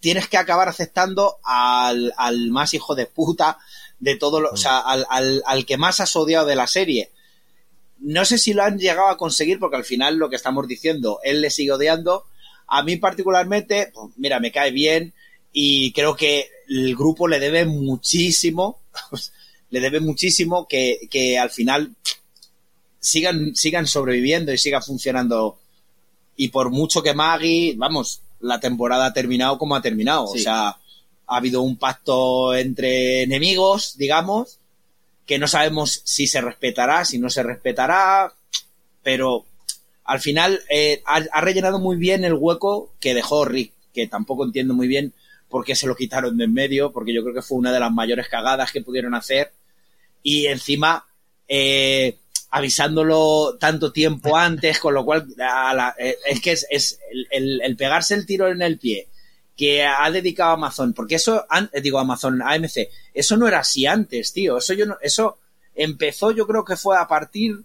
tienes 0.00 0.28
que 0.28 0.36
acabar 0.36 0.68
aceptando 0.68 1.38
al, 1.44 2.12
al 2.16 2.50
más 2.50 2.74
hijo 2.74 2.96
de 2.96 3.06
puta 3.06 3.58
de 4.00 4.16
todo 4.16 4.40
lo, 4.40 4.50
o 4.50 4.56
sea, 4.56 4.78
al, 4.78 5.06
al, 5.08 5.42
al 5.46 5.64
que 5.64 5.76
más 5.76 6.00
has 6.00 6.16
odiado 6.16 6.46
de 6.46 6.56
la 6.56 6.66
serie. 6.66 7.10
No 7.98 8.24
sé 8.24 8.38
si 8.38 8.52
lo 8.52 8.62
han 8.62 8.78
llegado 8.78 9.08
a 9.08 9.16
conseguir 9.16 9.58
porque 9.58 9.76
al 9.76 9.84
final 9.84 10.16
lo 10.16 10.28
que 10.28 10.36
estamos 10.36 10.66
diciendo, 10.68 11.20
él 11.24 11.40
le 11.40 11.50
sigue 11.50 11.72
odiando. 11.72 12.24
A 12.66 12.82
mí 12.82 12.96
particularmente, 12.96 13.90
pues, 13.94 14.12
mira, 14.16 14.40
me 14.40 14.52
cae 14.52 14.70
bien 14.70 15.12
y 15.52 15.92
creo 15.92 16.16
que 16.16 16.48
el 16.68 16.96
grupo 16.96 17.28
le 17.28 17.38
debe 17.38 17.64
muchísimo, 17.64 18.80
le 19.70 19.80
debe 19.80 20.00
muchísimo 20.00 20.66
que, 20.66 21.08
que 21.10 21.38
al 21.38 21.50
final 21.50 21.94
sigan, 23.00 23.54
sigan 23.54 23.86
sobreviviendo 23.86 24.52
y 24.52 24.58
siga 24.58 24.80
funcionando. 24.80 25.58
Y 26.36 26.48
por 26.48 26.70
mucho 26.70 27.02
que 27.02 27.14
Maggie, 27.14 27.74
vamos, 27.76 28.20
la 28.40 28.60
temporada 28.60 29.06
ha 29.06 29.12
terminado 29.12 29.58
como 29.58 29.76
ha 29.76 29.82
terminado. 29.82 30.26
Sí. 30.28 30.40
O 30.40 30.42
sea, 30.42 30.68
ha 30.68 31.36
habido 31.36 31.62
un 31.62 31.76
pacto 31.76 32.54
entre 32.54 33.22
enemigos, 33.22 33.96
digamos, 33.96 34.58
que 35.26 35.38
no 35.38 35.48
sabemos 35.48 36.02
si 36.04 36.26
se 36.26 36.40
respetará, 36.40 37.04
si 37.04 37.18
no 37.18 37.30
se 37.30 37.42
respetará, 37.42 38.32
pero 39.02 39.46
al 40.04 40.20
final 40.20 40.60
eh, 40.70 41.02
ha, 41.06 41.40
rellenado 41.40 41.78
muy 41.78 41.96
bien 41.96 42.24
el 42.24 42.34
hueco 42.34 42.92
que 43.00 43.14
dejó 43.14 43.44
Rick, 43.44 43.72
que 43.94 44.06
tampoco 44.06 44.44
entiendo 44.44 44.74
muy 44.74 44.86
bien 44.86 45.14
por 45.48 45.64
qué 45.64 45.74
se 45.74 45.86
lo 45.86 45.96
quitaron 45.96 46.36
de 46.36 46.44
en 46.44 46.52
medio, 46.52 46.92
porque 46.92 47.14
yo 47.14 47.22
creo 47.22 47.34
que 47.34 47.42
fue 47.42 47.58
una 47.58 47.72
de 47.72 47.80
las 47.80 47.92
mayores 47.92 48.28
cagadas 48.28 48.72
que 48.72 48.82
pudieron 48.82 49.14
hacer. 49.14 49.52
Y 50.22 50.46
encima, 50.46 51.06
eh, 51.48 52.18
avisándolo 52.50 53.56
tanto 53.58 53.92
tiempo 53.92 54.36
antes, 54.36 54.78
con 54.78 54.94
lo 54.94 55.04
cual 55.04 55.26
a 55.38 55.72
la- 55.74 55.94
eh, 55.98 56.16
es 56.26 56.40
que 56.40 56.52
es, 56.52 56.98
el 57.30 57.76
pegarse 57.76 58.14
el 58.14 58.26
tiro 58.26 58.48
en 58.48 58.62
el 58.62 58.78
pie 58.78 59.08
que 59.56 59.84
ha 59.84 60.10
dedicado 60.10 60.50
a 60.50 60.54
Amazon, 60.54 60.92
porque 60.92 61.14
eso, 61.16 61.44
an- 61.48 61.70
eh, 61.72 61.80
digo 61.80 61.98
Amazon, 61.98 62.42
AMC, 62.42 62.88
eso 63.12 63.36
no 63.36 63.46
era 63.46 63.60
así 63.60 63.86
antes, 63.86 64.32
tío, 64.32 64.58
eso 64.58 64.74
yo 64.74 64.86
no, 64.86 64.96
eso 65.00 65.38
empezó 65.74 66.30
yo 66.32 66.46
creo 66.46 66.64
que 66.64 66.76
fue 66.76 66.96
a 66.98 67.06
partir 67.06 67.58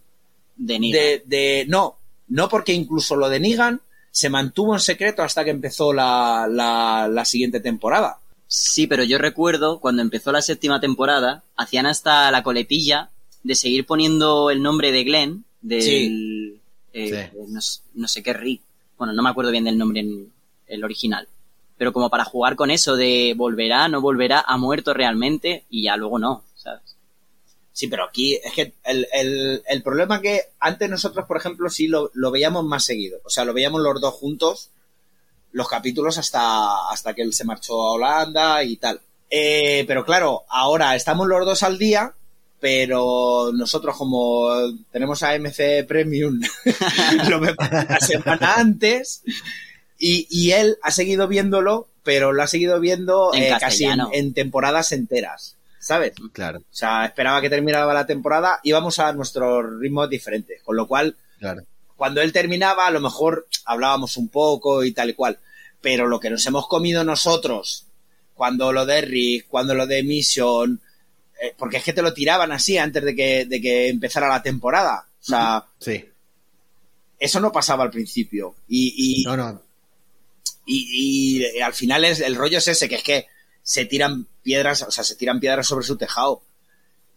De 0.55 0.79
Negan. 0.79 0.91
de, 1.01 1.23
de- 1.25 1.65
no, 1.67 1.97
no 2.27 2.47
porque 2.49 2.73
incluso 2.73 3.15
lo 3.15 3.27
de 3.29 3.39
Negan 3.39 3.81
se 4.11 4.29
mantuvo 4.29 4.73
en 4.73 4.79
secreto 4.79 5.21
hasta 5.23 5.43
que 5.43 5.49
empezó 5.51 5.93
la, 5.93 6.47
la, 6.49 7.07
la 7.11 7.25
siguiente 7.25 7.59
temporada. 7.59 8.19
Sí, 8.47 8.87
pero 8.87 9.03
yo 9.03 9.17
recuerdo 9.19 9.79
cuando 9.79 10.01
empezó 10.01 10.31
la 10.31 10.41
séptima 10.41 10.79
temporada, 10.81 11.43
hacían 11.55 11.85
hasta 11.85 12.31
la 12.31 12.41
coletilla 12.43 13.11
de 13.43 13.53
seguir 13.55 13.85
poniendo 13.85 14.49
el 14.49 14.61
nombre 14.63 14.91
de 14.91 15.03
Glenn, 15.03 15.45
del... 15.61 16.59
eh, 16.93 17.29
Sí. 17.31 17.37
no, 17.47 17.59
s- 17.59 17.81
no 17.93 18.07
sé 18.07 18.23
qué 18.23 18.33
Rick. 18.33 18.61
Bueno, 18.97 19.13
no 19.13 19.21
me 19.23 19.29
acuerdo 19.29 19.51
bien 19.51 19.63
del 19.63 19.77
nombre 19.77 20.01
en 20.01 20.31
el 20.67 20.83
original. 20.83 21.27
Pero 21.79 21.93
como 21.93 22.09
para 22.09 22.25
jugar 22.25 22.57
con 22.57 22.69
eso 22.69 22.97
de 22.97 23.33
volverá, 23.35 23.87
no 23.87 24.01
volverá, 24.01 24.43
ha 24.45 24.57
muerto 24.57 24.93
realmente 24.93 25.63
y 25.69 25.83
ya 25.83 25.95
luego 25.95 26.19
no, 26.19 26.43
¿sabes? 26.55 26.81
Sí, 27.71 27.87
pero 27.87 28.03
aquí 28.03 28.35
es 28.35 28.53
que 28.53 28.73
el, 28.83 29.07
el, 29.13 29.63
el 29.65 29.81
problema 29.81 30.19
que 30.19 30.41
antes 30.59 30.89
nosotros, 30.89 31.25
por 31.25 31.37
ejemplo, 31.37 31.69
sí 31.69 31.87
lo, 31.87 32.11
lo 32.13 32.31
veíamos 32.31 32.65
más 32.65 32.83
seguido. 32.83 33.19
O 33.23 33.29
sea, 33.29 33.45
lo 33.45 33.53
veíamos 33.53 33.81
los 33.81 34.01
dos 34.01 34.13
juntos, 34.15 34.71
los 35.53 35.69
capítulos 35.69 36.17
hasta, 36.17 36.89
hasta 36.91 37.13
que 37.13 37.21
él 37.21 37.33
se 37.33 37.45
marchó 37.45 37.81
a 37.81 37.93
Holanda 37.93 38.61
y 38.65 38.75
tal. 38.75 38.99
Eh, 39.29 39.85
pero 39.87 40.03
claro, 40.03 40.43
ahora 40.49 40.95
estamos 40.97 41.27
los 41.29 41.45
dos 41.45 41.63
al 41.63 41.77
día, 41.77 42.13
pero 42.59 43.51
nosotros 43.53 43.95
como 43.95 44.49
tenemos 44.91 45.23
a 45.23 45.39
MC 45.39 45.85
Premium, 45.87 46.41
lo 47.29 47.39
vemos 47.39 47.69
una 47.71 47.99
semana 48.01 48.55
antes 48.55 49.23
y, 49.99 50.27
y 50.29 50.51
él 50.53 50.77
ha 50.81 50.91
seguido 50.91 51.27
viéndolo, 51.27 51.87
pero 52.03 52.31
lo 52.31 52.41
ha 52.41 52.47
seguido 52.47 52.79
viendo 52.79 53.33
En 53.33 53.43
eh, 53.43 53.57
casi 53.59 53.85
en, 53.85 54.33
temporadas 54.33 54.91
enteras, 54.93 55.57
¿sabes? 55.79 56.13
Claro, 56.33 56.59
O 56.59 56.63
sea, 56.71 57.05
esperaba 57.05 57.41
que 57.41 57.49
terminara 57.49 57.93
la 57.93 58.07
temporada 58.07 58.59
y 58.63 58.71
vamos 58.71 58.97
a 58.99 59.11
nuestros 59.13 59.79
ritmos 59.79 60.09
diferentes. 60.09 60.61
Con 60.63 60.77
lo 60.77 60.87
cual, 60.87 61.15
claro. 61.37 61.63
cuando 61.97 62.21
él 62.21 62.31
terminaba, 62.31 62.87
a 62.87 62.91
lo 62.91 63.01
mejor 63.01 63.47
hablábamos 63.65 64.17
un 64.17 64.29
poco 64.29 64.83
y 64.83 64.91
tal 64.93 65.09
y 65.09 65.13
cual. 65.13 65.37
Pero 65.81 66.07
lo 66.07 66.19
que 66.19 66.29
nos 66.29 66.45
hemos 66.47 66.67
comido 66.67 67.03
nosotros, 67.03 67.85
cuando 68.33 68.71
lo 68.71 68.85
de 68.85 69.01
Rick, 69.01 69.47
cuando 69.47 69.75
lo 69.75 69.85
de 69.85 70.01
Mission, 70.03 70.81
eh, 71.41 71.53
porque 71.57 71.77
es 71.77 71.83
que 71.83 71.93
te 71.93 72.01
lo 72.01 72.13
tiraban 72.13 72.51
así 72.51 72.77
antes 72.77 73.03
de 73.03 73.15
que, 73.15 73.45
de 73.45 73.61
que 73.61 73.89
empezara 73.89 74.27
la 74.27 74.41
temporada. 74.41 75.05
O 75.21 75.23
sea, 75.23 75.65
Sí. 75.77 76.05
eso 77.19 77.39
no 77.39 77.51
pasaba 77.51 77.83
al 77.83 77.91
principio. 77.91 78.55
Y, 78.67 79.21
y, 79.21 79.23
No, 79.25 79.37
no. 79.37 79.61
Y, 80.69 81.59
al 81.61 81.73
final 81.73 82.05
es, 82.05 82.19
el 82.19 82.35
rollo 82.35 82.59
es 82.59 82.67
ese, 82.67 82.87
que 82.87 82.95
es 82.95 83.03
que 83.03 83.25
se 83.63 83.85
tiran 83.85 84.27
piedras, 84.43 84.83
o 84.83 84.91
sea, 84.91 85.03
se 85.03 85.15
tiran 85.15 85.39
piedras 85.39 85.67
sobre 85.67 85.85
su 85.85 85.97
tejado. 85.97 86.41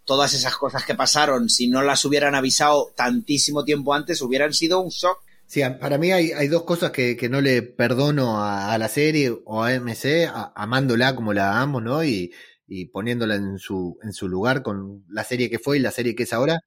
Todas 0.04 0.34
esas 0.34 0.56
cosas 0.56 0.84
que 0.84 0.94
pasaron, 0.94 1.48
si 1.48 1.68
no 1.68 1.82
las 1.82 2.04
hubieran 2.04 2.34
avisado 2.34 2.92
tantísimo 2.96 3.64
tiempo 3.64 3.94
antes, 3.94 4.20
hubieran 4.22 4.52
sido 4.52 4.80
un 4.80 4.90
shock. 4.90 5.18
Sí, 5.46 5.60
para 5.80 5.98
mí 5.98 6.10
hay, 6.10 6.48
dos 6.48 6.62
cosas 6.64 6.90
que, 6.92 7.16
que 7.16 7.28
no 7.28 7.40
le 7.40 7.62
perdono 7.62 8.42
a, 8.42 8.72
a 8.72 8.78
la 8.78 8.88
serie 8.88 9.32
o 9.44 9.62
a 9.62 9.74
MC, 9.74 10.26
a- 10.26 10.52
amándola 10.56 11.14
como 11.14 11.32
la 11.34 11.60
amo, 11.60 11.80
¿no? 11.80 12.02
Y, 12.02 12.32
y 12.66 12.86
poniéndola 12.86 13.34
en 13.34 13.58
su, 13.58 13.98
en 14.02 14.12
su 14.14 14.28
lugar 14.28 14.62
con 14.62 15.04
la 15.08 15.24
serie 15.24 15.50
que 15.50 15.58
fue 15.58 15.76
y 15.76 15.80
la 15.80 15.90
serie 15.90 16.14
que 16.14 16.22
es 16.22 16.32
ahora, 16.32 16.60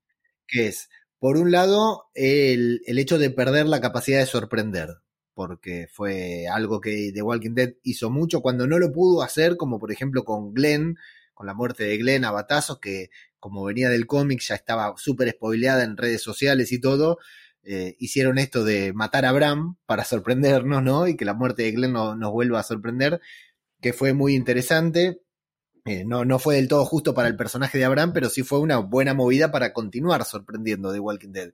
que 0.48 0.68
es, 0.68 0.90
por 1.20 1.38
un 1.38 1.52
lado, 1.52 2.04
el, 2.14 2.82
el 2.86 3.00
hecho 3.00 3.18
de 3.18 3.32
perder 3.32 3.66
la 3.66 3.82
capacidad 3.82 4.20
de 4.20 4.28
sorprender, 4.28 4.90
porque 5.36 5.88
fue 5.92 6.48
algo 6.48 6.82
que 6.82 7.12
The 7.14 7.22
Walking 7.22 7.54
Dead 7.56 7.74
hizo 7.84 8.10
mucho 8.10 8.42
cuando 8.42 8.68
no 8.68 8.80
lo 8.80 8.92
pudo 8.94 9.22
hacer, 9.24 9.58
como 9.58 9.80
por 9.80 9.92
ejemplo 9.92 10.26
con 10.26 10.54
Glenn, 10.54 10.98
con 11.36 11.48
la 11.48 11.54
muerte 11.54 11.84
de 11.84 11.98
Glenn 11.98 12.26
a 12.26 12.32
batazos, 12.32 12.80
que 12.80 13.10
como 13.40 13.64
venía 13.66 13.90
del 13.90 14.08
cómic 14.08 14.42
ya 14.42 14.56
estaba 14.56 14.96
súper 14.98 15.30
spoileada 15.32 15.84
en 15.84 15.98
redes 15.98 16.24
sociales 16.24 16.72
y 16.72 16.80
todo, 16.82 17.20
eh, 17.64 17.96
hicieron 18.00 18.38
esto 18.38 18.64
de 18.64 18.94
matar 18.94 19.26
a 19.26 19.32
Bram 19.34 19.78
para 19.86 20.04
sorprendernos, 20.06 20.82
¿no? 20.84 21.08
Y 21.08 21.18
que 21.18 21.26
la 21.26 21.34
muerte 21.36 21.64
de 21.64 21.72
Glenn 21.74 21.94
no- 21.94 22.16
nos 22.16 22.32
vuelva 22.32 22.60
a 22.62 22.64
sorprender, 22.64 23.22
que 23.82 23.94
fue 23.94 24.14
muy 24.14 24.36
interesante. 24.36 25.22
Eh, 25.86 26.04
no, 26.06 26.26
no 26.26 26.40
fue 26.40 26.56
del 26.56 26.68
todo 26.68 26.86
justo 26.86 27.14
para 27.14 27.28
el 27.28 27.36
personaje 27.36 27.78
de 27.78 27.86
Abraham, 27.86 28.12
pero 28.14 28.30
sí 28.30 28.44
fue 28.44 28.60
una 28.60 28.78
buena 28.80 29.14
movida 29.14 29.52
para 29.52 29.72
continuar 29.74 30.26
sorprendiendo 30.26 30.92
de 30.92 31.00
Walking 31.00 31.32
Dead. 31.32 31.52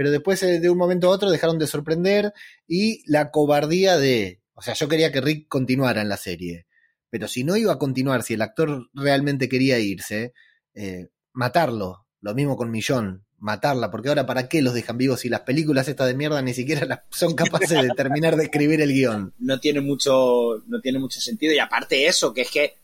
Pero 0.00 0.12
después, 0.12 0.42
eh, 0.44 0.60
de 0.60 0.70
un 0.70 0.78
momento 0.78 1.08
a 1.08 1.10
otro, 1.10 1.30
dejaron 1.30 1.58
de 1.58 1.66
sorprender 1.66 2.32
y 2.66 3.02
la 3.04 3.30
cobardía 3.30 3.98
de. 3.98 4.40
O 4.54 4.62
sea, 4.62 4.72
yo 4.72 4.88
quería 4.88 5.12
que 5.12 5.20
Rick 5.20 5.46
continuara 5.46 6.00
en 6.00 6.08
la 6.08 6.16
serie. 6.16 6.66
Pero 7.10 7.28
si 7.28 7.44
no 7.44 7.54
iba 7.54 7.74
a 7.74 7.78
continuar, 7.78 8.22
si 8.22 8.32
el 8.32 8.40
actor 8.40 8.88
realmente 8.94 9.50
quería 9.50 9.78
irse, 9.78 10.32
eh, 10.72 11.08
matarlo. 11.34 12.06
Lo 12.22 12.34
mismo 12.34 12.56
con 12.56 12.70
Millón, 12.70 13.26
matarla, 13.36 13.90
porque 13.90 14.08
ahora 14.08 14.24
¿para 14.24 14.48
qué 14.48 14.62
los 14.62 14.72
dejan 14.72 14.96
vivos 14.96 15.20
si 15.20 15.28
las 15.28 15.40
películas 15.40 15.86
estas 15.86 16.06
de 16.06 16.14
mierda 16.14 16.40
ni 16.40 16.54
siquiera 16.54 17.04
son 17.10 17.34
capaces 17.34 17.82
de 17.82 17.90
terminar 17.94 18.36
de 18.36 18.44
escribir 18.44 18.80
el 18.80 18.94
guion? 18.94 19.34
No 19.38 19.60
tiene 19.60 19.82
mucho, 19.82 20.62
no 20.66 20.80
tiene 20.80 20.98
mucho 20.98 21.20
sentido. 21.20 21.52
Y 21.52 21.58
aparte 21.58 22.06
eso, 22.06 22.32
que 22.32 22.40
es 22.40 22.50
que 22.50 22.79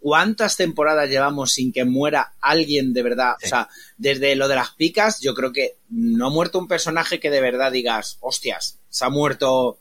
¿cuántas 0.00 0.56
temporadas 0.56 1.08
llevamos 1.08 1.52
sin 1.52 1.72
que 1.72 1.84
muera 1.84 2.32
alguien 2.40 2.92
de 2.92 3.02
verdad? 3.02 3.34
Sí. 3.40 3.46
O 3.46 3.48
sea, 3.50 3.68
desde 3.98 4.34
lo 4.34 4.48
de 4.48 4.54
las 4.56 4.70
picas, 4.70 5.20
yo 5.20 5.34
creo 5.34 5.52
que 5.52 5.76
no 5.90 6.26
ha 6.26 6.30
muerto 6.30 6.58
un 6.58 6.66
personaje 6.68 7.20
que 7.20 7.30
de 7.30 7.40
verdad 7.40 7.70
digas, 7.70 8.16
hostias, 8.20 8.78
se 8.88 9.04
ha 9.04 9.10
muerto, 9.10 9.78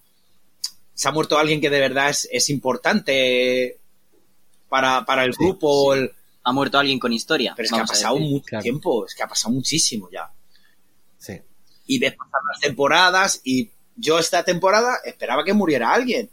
se 0.93 1.07
ha 1.07 1.11
muerto 1.11 1.37
alguien 1.37 1.61
que 1.61 1.69
de 1.69 1.79
verdad 1.79 2.09
es, 2.09 2.27
es 2.31 2.49
importante 2.49 3.77
para, 4.67 5.05
para 5.05 5.23
el 5.23 5.33
Sí, 5.33 5.43
grupo. 5.43 5.93
sí. 5.95 5.99
el- 6.01 6.11
Ha 6.43 6.51
muerto 6.53 6.79
alguien 6.79 6.99
con 6.99 7.11
historia. 7.13 7.53
pero 7.55 7.65
es 7.67 7.71
que 7.71 7.79
ha 7.79 7.85
pasado 7.85 8.15
decir. 8.15 8.29
mucho 8.31 8.45
claro. 8.45 8.63
tiempo, 8.63 9.05
es 9.05 9.13
que 9.15 9.23
ha 9.23 9.27
pasado 9.27 9.53
muchísimo 9.53 10.09
ya. 10.11 10.31
Sí. 11.17 11.33
y 11.85 11.99
ves 11.99 12.13
pasar 12.15 12.41
las 12.51 12.59
temporadas 12.61 13.41
y 13.43 13.69
yo 13.97 14.19
esta 14.19 14.43
temporada 14.43 14.99
esperaba 15.03 15.43
que 15.43 15.53
muriera 15.53 15.91
alguien 15.91 16.29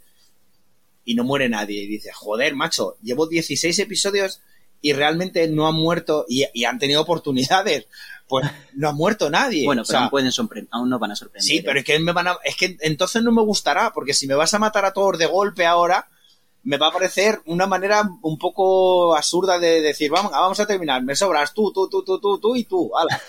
y 1.07 1.15
no 1.15 1.23
muere 1.23 1.47
nadie 1.47 1.83
y 1.83 1.87
dices, 1.87 2.13
joder, 2.13 2.53
macho, 2.53 2.97
llevo 3.01 3.27
16 3.27 3.79
episodios 3.79 4.41
y 4.81 4.91
realmente 4.91 5.47
no 5.47 5.65
han 5.65 5.75
muerto 5.75 6.25
y, 6.27 6.45
y 6.53 6.65
han 6.65 6.77
tenido 6.79 7.01
oportunidades, 7.01 7.87
pues 8.27 8.45
no 8.73 8.89
ha 8.89 8.91
muerto 8.91 9.29
nadie. 9.29 9.63
Bueno, 9.65 9.83
O 9.83 9.85
pero 9.85 9.91
sea, 9.91 9.99
aún, 10.01 10.09
pueden 10.09 10.31
aún 10.69 10.89
no 10.89 10.99
van 10.99 11.11
a 11.11 11.15
sorprender. 11.15 11.47
sí, 11.47 11.61
pero 11.61 11.79
es 11.79 11.85
que 11.85 11.97
me 11.97 12.11
van 12.11 12.27
a, 12.27 12.37
es 12.43 12.57
que 12.57 12.75
entonces 12.81 13.23
no 13.23 13.31
me 13.31 13.41
gustará 13.41 13.93
porque 13.93 14.13
si 14.13 14.27
me 14.27 14.35
vas 14.35 14.53
a 14.53 14.59
matar 14.59 14.83
a 14.83 14.91
todos 14.91 15.17
de 15.17 15.27
golpe 15.27 15.65
ahora 15.65 16.09
me 16.63 16.75
va 16.75 16.87
a 16.87 16.91
parecer 16.91 17.39
una 17.45 17.67
manera 17.67 18.03
un 18.21 18.37
poco 18.37 19.15
absurda 19.15 19.59
de 19.59 19.79
decir, 19.79 20.11
vamos, 20.11 20.33
vamos 20.33 20.59
a 20.59 20.67
terminar, 20.67 21.01
me 21.03 21.15
sobras 21.15 21.53
tú, 21.53 21.71
tú, 21.71 21.87
tú, 21.89 22.03
tú, 22.03 22.19
tú, 22.19 22.37
tú 22.37 22.53
y 22.57 22.65
tú, 22.65 22.91
ala, 22.97 23.21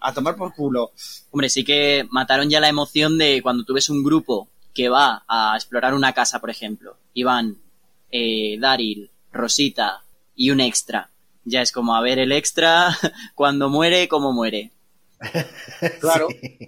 a 0.00 0.14
tomar 0.14 0.34
por 0.34 0.54
culo. 0.54 0.92
Hombre, 1.30 1.50
sí 1.50 1.62
que 1.62 2.06
mataron 2.10 2.48
ya 2.48 2.58
la 2.58 2.70
emoción 2.70 3.18
de 3.18 3.42
cuando 3.42 3.64
tú 3.64 3.74
ves 3.74 3.90
un 3.90 4.02
grupo 4.02 4.48
que 4.78 4.88
va 4.88 5.24
a 5.26 5.54
explorar 5.56 5.92
una 5.92 6.12
casa, 6.12 6.38
por 6.38 6.50
ejemplo. 6.50 6.96
Y 7.12 7.24
van 7.24 7.56
eh, 8.12 8.56
Daryl, 8.60 9.10
Rosita 9.32 10.04
y 10.36 10.52
un 10.52 10.60
extra. 10.60 11.10
Ya 11.44 11.62
es 11.62 11.72
como 11.72 11.96
a 11.96 12.00
ver 12.00 12.20
el 12.20 12.30
extra 12.30 12.96
cuando 13.34 13.68
muere, 13.70 14.06
cómo 14.06 14.32
muere. 14.32 14.70
Claro. 16.00 16.28
Sí. 16.30 16.58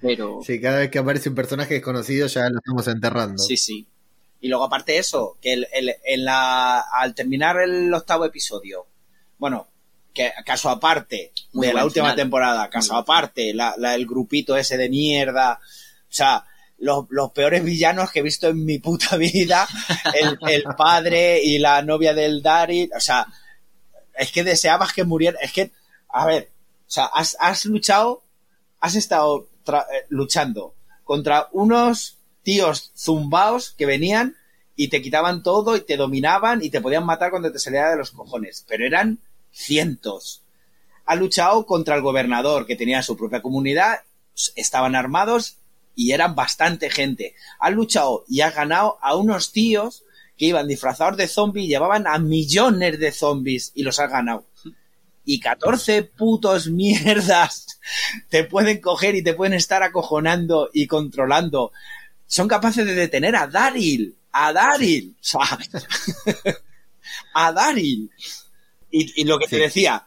Pero 0.00 0.38
Sí, 0.46 0.60
cada 0.60 0.78
vez 0.78 0.90
que 0.92 0.98
aparece 1.00 1.28
un 1.28 1.34
personaje 1.34 1.74
desconocido 1.74 2.28
ya 2.28 2.48
lo 2.50 2.58
estamos 2.58 2.86
enterrando. 2.86 3.42
sí, 3.42 3.56
sí. 3.56 3.84
Y 4.40 4.46
luego, 4.48 4.62
aparte 4.64 4.92
de 4.92 4.98
eso, 4.98 5.36
que 5.42 5.54
el- 5.54 5.66
el- 5.72 5.94
en 6.04 6.24
la, 6.24 6.78
al 6.80 7.16
terminar 7.16 7.56
el 7.62 7.92
octavo 7.92 8.26
episodio, 8.26 8.86
bueno, 9.38 9.66
que 10.12 10.30
caso 10.46 10.68
aparte 10.70 11.32
Muy 11.52 11.66
de 11.66 11.72
la 11.74 11.84
última 11.84 12.04
final. 12.10 12.16
temporada, 12.16 12.70
caso 12.70 12.94
aparte, 12.94 13.52
la, 13.54 13.74
la- 13.78 13.96
el 13.96 14.06
grupito 14.06 14.56
ese 14.56 14.76
de 14.76 14.88
mierda, 14.88 15.58
o 15.60 16.12
sea, 16.16 16.44
los, 16.78 17.06
peores 17.32 17.64
villanos 17.64 18.10
que 18.10 18.20
he 18.20 18.22
visto 18.22 18.48
en 18.48 18.64
mi 18.64 18.78
puta 18.78 19.16
vida, 19.18 19.66
el, 20.14 20.64
padre 20.76 21.42
y 21.42 21.58
la 21.58 21.82
novia 21.82 22.14
del 22.14 22.42
Daryl, 22.42 22.90
o 22.96 23.00
sea, 23.00 23.26
es 24.16 24.30
que 24.32 24.44
deseabas 24.44 24.92
que 24.92 25.04
muriera, 25.04 25.38
es 25.40 25.52
que, 25.52 25.72
a 26.08 26.26
ver, 26.26 26.50
o 26.86 26.90
sea, 26.90 27.06
has, 27.06 27.36
has 27.40 27.64
luchado, 27.64 28.22
has 28.80 28.94
estado 28.94 29.48
eh, 29.66 30.06
luchando 30.08 30.74
contra 31.04 31.48
unos 31.52 32.18
tíos 32.42 32.92
zumbaos 32.96 33.72
que 33.72 33.86
venían 33.86 34.36
y 34.76 34.88
te 34.88 35.02
quitaban 35.02 35.42
todo 35.42 35.76
y 35.76 35.80
te 35.80 35.96
dominaban 35.96 36.62
y 36.62 36.70
te 36.70 36.80
podían 36.80 37.06
matar 37.06 37.30
cuando 37.30 37.52
te 37.52 37.58
salía 37.58 37.88
de 37.88 37.96
los 37.96 38.10
cojones, 38.10 38.64
pero 38.68 38.86
eran 38.86 39.18
cientos. 39.52 40.42
Ha 41.06 41.14
luchado 41.14 41.66
contra 41.66 41.94
el 41.94 42.02
gobernador 42.02 42.66
que 42.66 42.76
tenía 42.76 43.02
su 43.02 43.16
propia 43.16 43.42
comunidad, 43.42 44.00
estaban 44.56 44.94
armados 44.94 45.56
y 45.96 46.12
eran 46.12 46.34
bastante 46.34 46.90
gente. 46.90 47.34
Ha 47.58 47.70
luchado 47.70 48.24
y 48.28 48.40
ha 48.40 48.50
ganado 48.50 48.98
a 49.02 49.16
unos 49.16 49.52
tíos 49.52 50.04
que 50.36 50.46
iban 50.46 50.66
disfrazados 50.66 51.16
de 51.16 51.28
zombies, 51.28 51.68
llevaban 51.68 52.06
a 52.06 52.18
millones 52.18 52.98
de 52.98 53.12
zombies 53.12 53.70
y 53.74 53.82
los 53.84 53.98
ha 54.00 54.08
ganado. 54.08 54.46
Y 55.24 55.40
14 55.40 56.02
putos 56.02 56.66
mierdas 56.68 57.78
te 58.28 58.44
pueden 58.44 58.80
coger 58.80 59.14
y 59.14 59.22
te 59.22 59.34
pueden 59.34 59.54
estar 59.54 59.82
acojonando 59.82 60.70
y 60.72 60.86
controlando. 60.86 61.72
Son 62.26 62.48
capaces 62.48 62.84
de 62.84 62.94
detener 62.94 63.36
a 63.36 63.46
Daryl. 63.46 64.16
A 64.32 64.52
Daryl. 64.52 65.14
O 65.20 65.24
sea, 65.24 65.40
a 67.34 67.52
Daryl. 67.52 68.10
Y, 68.90 69.20
y 69.20 69.24
lo 69.24 69.38
que 69.38 69.46
te 69.46 69.56
Sí. 69.56 69.62
decía, 69.62 70.06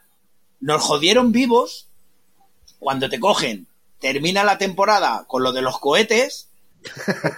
nos 0.60 0.82
jodieron 0.82 1.32
vivos 1.32 1.88
cuando 2.80 3.10
te 3.10 3.20
cogen. 3.20 3.68
Termina 4.00 4.44
la 4.44 4.58
temporada 4.58 5.26
con 5.28 5.44
lo 5.44 5.52
de 5.54 5.62
los 5.62 5.80
cohetes. 5.80 6.50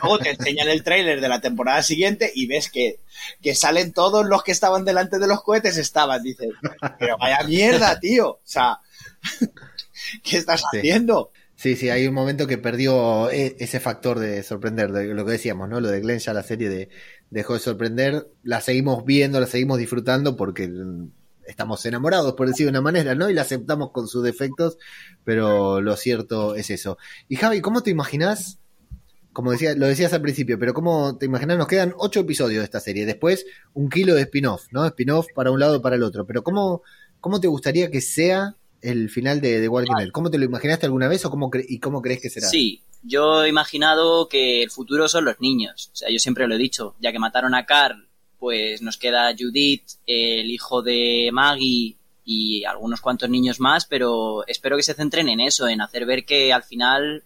Luego 0.03 0.19
te 0.19 0.31
enseñan 0.31 0.67
el 0.69 0.83
tráiler 0.83 1.21
de 1.21 1.27
la 1.29 1.41
temporada 1.41 1.81
siguiente 1.81 2.31
y 2.35 2.45
ves 2.47 2.69
que, 2.69 2.99
que 3.41 3.55
salen 3.55 3.93
todos 3.93 4.25
los 4.25 4.43
que 4.43 4.51
estaban 4.51 4.85
delante 4.85 5.17
de 5.17 5.27
los 5.27 5.41
cohetes 5.41 5.77
estaban. 5.77 6.21
Dices, 6.21 6.49
pero 6.99 7.17
vaya 7.17 7.41
mierda, 7.43 7.99
tío. 7.99 8.29
O 8.31 8.41
sea, 8.43 8.79
¿qué 10.23 10.37
estás 10.37 10.61
Sí. 10.71 10.77
haciendo? 10.77 11.31
Sí, 11.55 11.75
sí, 11.75 11.89
hay 11.89 12.07
un 12.07 12.13
momento 12.13 12.47
que 12.47 12.57
perdió 12.57 13.29
e- 13.31 13.57
ese 13.59 13.81
factor 13.81 14.17
de 14.19 14.43
sorprender, 14.43 14.93
de 14.93 15.07
lo 15.13 15.25
que 15.25 15.33
decíamos, 15.33 15.67
¿no? 15.67 15.81
Lo 15.81 15.89
de 15.89 15.99
Glenn 15.99 16.19
ya 16.19 16.33
la 16.33 16.43
serie 16.43 16.69
de, 16.69 16.89
dejó 17.31 17.53
de 17.55 17.59
sorprender, 17.59 18.29
la 18.43 18.61
seguimos 18.61 19.03
viendo, 19.03 19.41
la 19.41 19.45
seguimos 19.47 19.77
disfrutando 19.77 20.37
porque 20.37 20.69
estamos 21.49 21.85
enamorados, 21.85 22.33
por 22.33 22.47
decir 22.47 22.65
de 22.65 22.69
una 22.69 22.81
manera, 22.81 23.15
¿no? 23.15 23.29
Y 23.29 23.33
la 23.33 23.41
aceptamos 23.41 23.91
con 23.91 24.07
sus 24.07 24.23
defectos, 24.23 24.77
pero 25.23 25.81
lo 25.81 25.95
cierto 25.95 26.55
es 26.55 26.69
eso. 26.69 26.97
Y 27.27 27.35
Javi, 27.35 27.61
¿cómo 27.61 27.81
te 27.81 27.89
imaginas? 27.89 28.59
Como 29.33 29.51
decía, 29.51 29.75
lo 29.75 29.87
decías 29.87 30.13
al 30.13 30.21
principio, 30.21 30.59
pero 30.59 30.73
¿cómo 30.73 31.17
te 31.17 31.25
imaginas? 31.25 31.57
Nos 31.57 31.67
quedan 31.67 31.93
ocho 31.97 32.21
episodios 32.21 32.59
de 32.59 32.65
esta 32.65 32.79
serie, 32.79 33.05
después 33.05 33.45
un 33.73 33.89
kilo 33.89 34.15
de 34.15 34.21
spin-off, 34.21 34.67
¿no? 34.71 34.85
Spin-off 34.85 35.27
para 35.33 35.51
un 35.51 35.59
lado 35.59 35.81
para 35.81 35.95
el 35.95 36.03
otro, 36.03 36.25
pero 36.25 36.43
¿cómo, 36.43 36.83
cómo 37.19 37.39
te 37.39 37.47
gustaría 37.47 37.89
que 37.89 38.01
sea 38.01 38.55
el 38.81 39.09
final 39.09 39.41
de, 39.41 39.59
de 39.59 39.67
Walking? 39.67 40.11
¿Cómo 40.11 40.29
te 40.29 40.37
lo 40.37 40.45
imaginaste 40.45 40.85
alguna 40.85 41.07
vez 41.07 41.25
o 41.25 41.29
cómo 41.29 41.49
y 41.53 41.79
cómo 41.79 42.01
crees 42.01 42.21
que 42.21 42.29
será? 42.29 42.47
Sí, 42.47 42.83
yo 43.01 43.43
he 43.43 43.49
imaginado 43.49 44.27
que 44.27 44.63
el 44.63 44.71
futuro 44.71 45.07
son 45.07 45.25
los 45.25 45.39
niños. 45.39 45.89
O 45.93 45.95
sea, 45.95 46.09
yo 46.09 46.19
siempre 46.19 46.47
lo 46.47 46.55
he 46.55 46.59
dicho, 46.59 46.95
ya 46.99 47.11
que 47.11 47.19
mataron 47.19 47.55
a 47.55 47.65
Carl, 47.65 48.08
pues 48.39 48.81
nos 48.81 48.97
queda 48.97 49.35
Judith, 49.37 49.83
el 50.07 50.49
hijo 50.49 50.81
de 50.81 51.29
Maggie 51.33 51.95
y 52.25 52.63
algunos 52.63 53.01
cuantos 53.01 53.29
niños 53.29 53.59
más, 53.59 53.85
pero 53.85 54.45
espero 54.47 54.77
que 54.77 54.83
se 54.83 54.93
centren 54.93 55.29
en 55.29 55.39
eso, 55.39 55.67
en 55.67 55.81
hacer 55.81 56.05
ver 56.05 56.25
que 56.25 56.53
al 56.53 56.63
final 56.63 57.23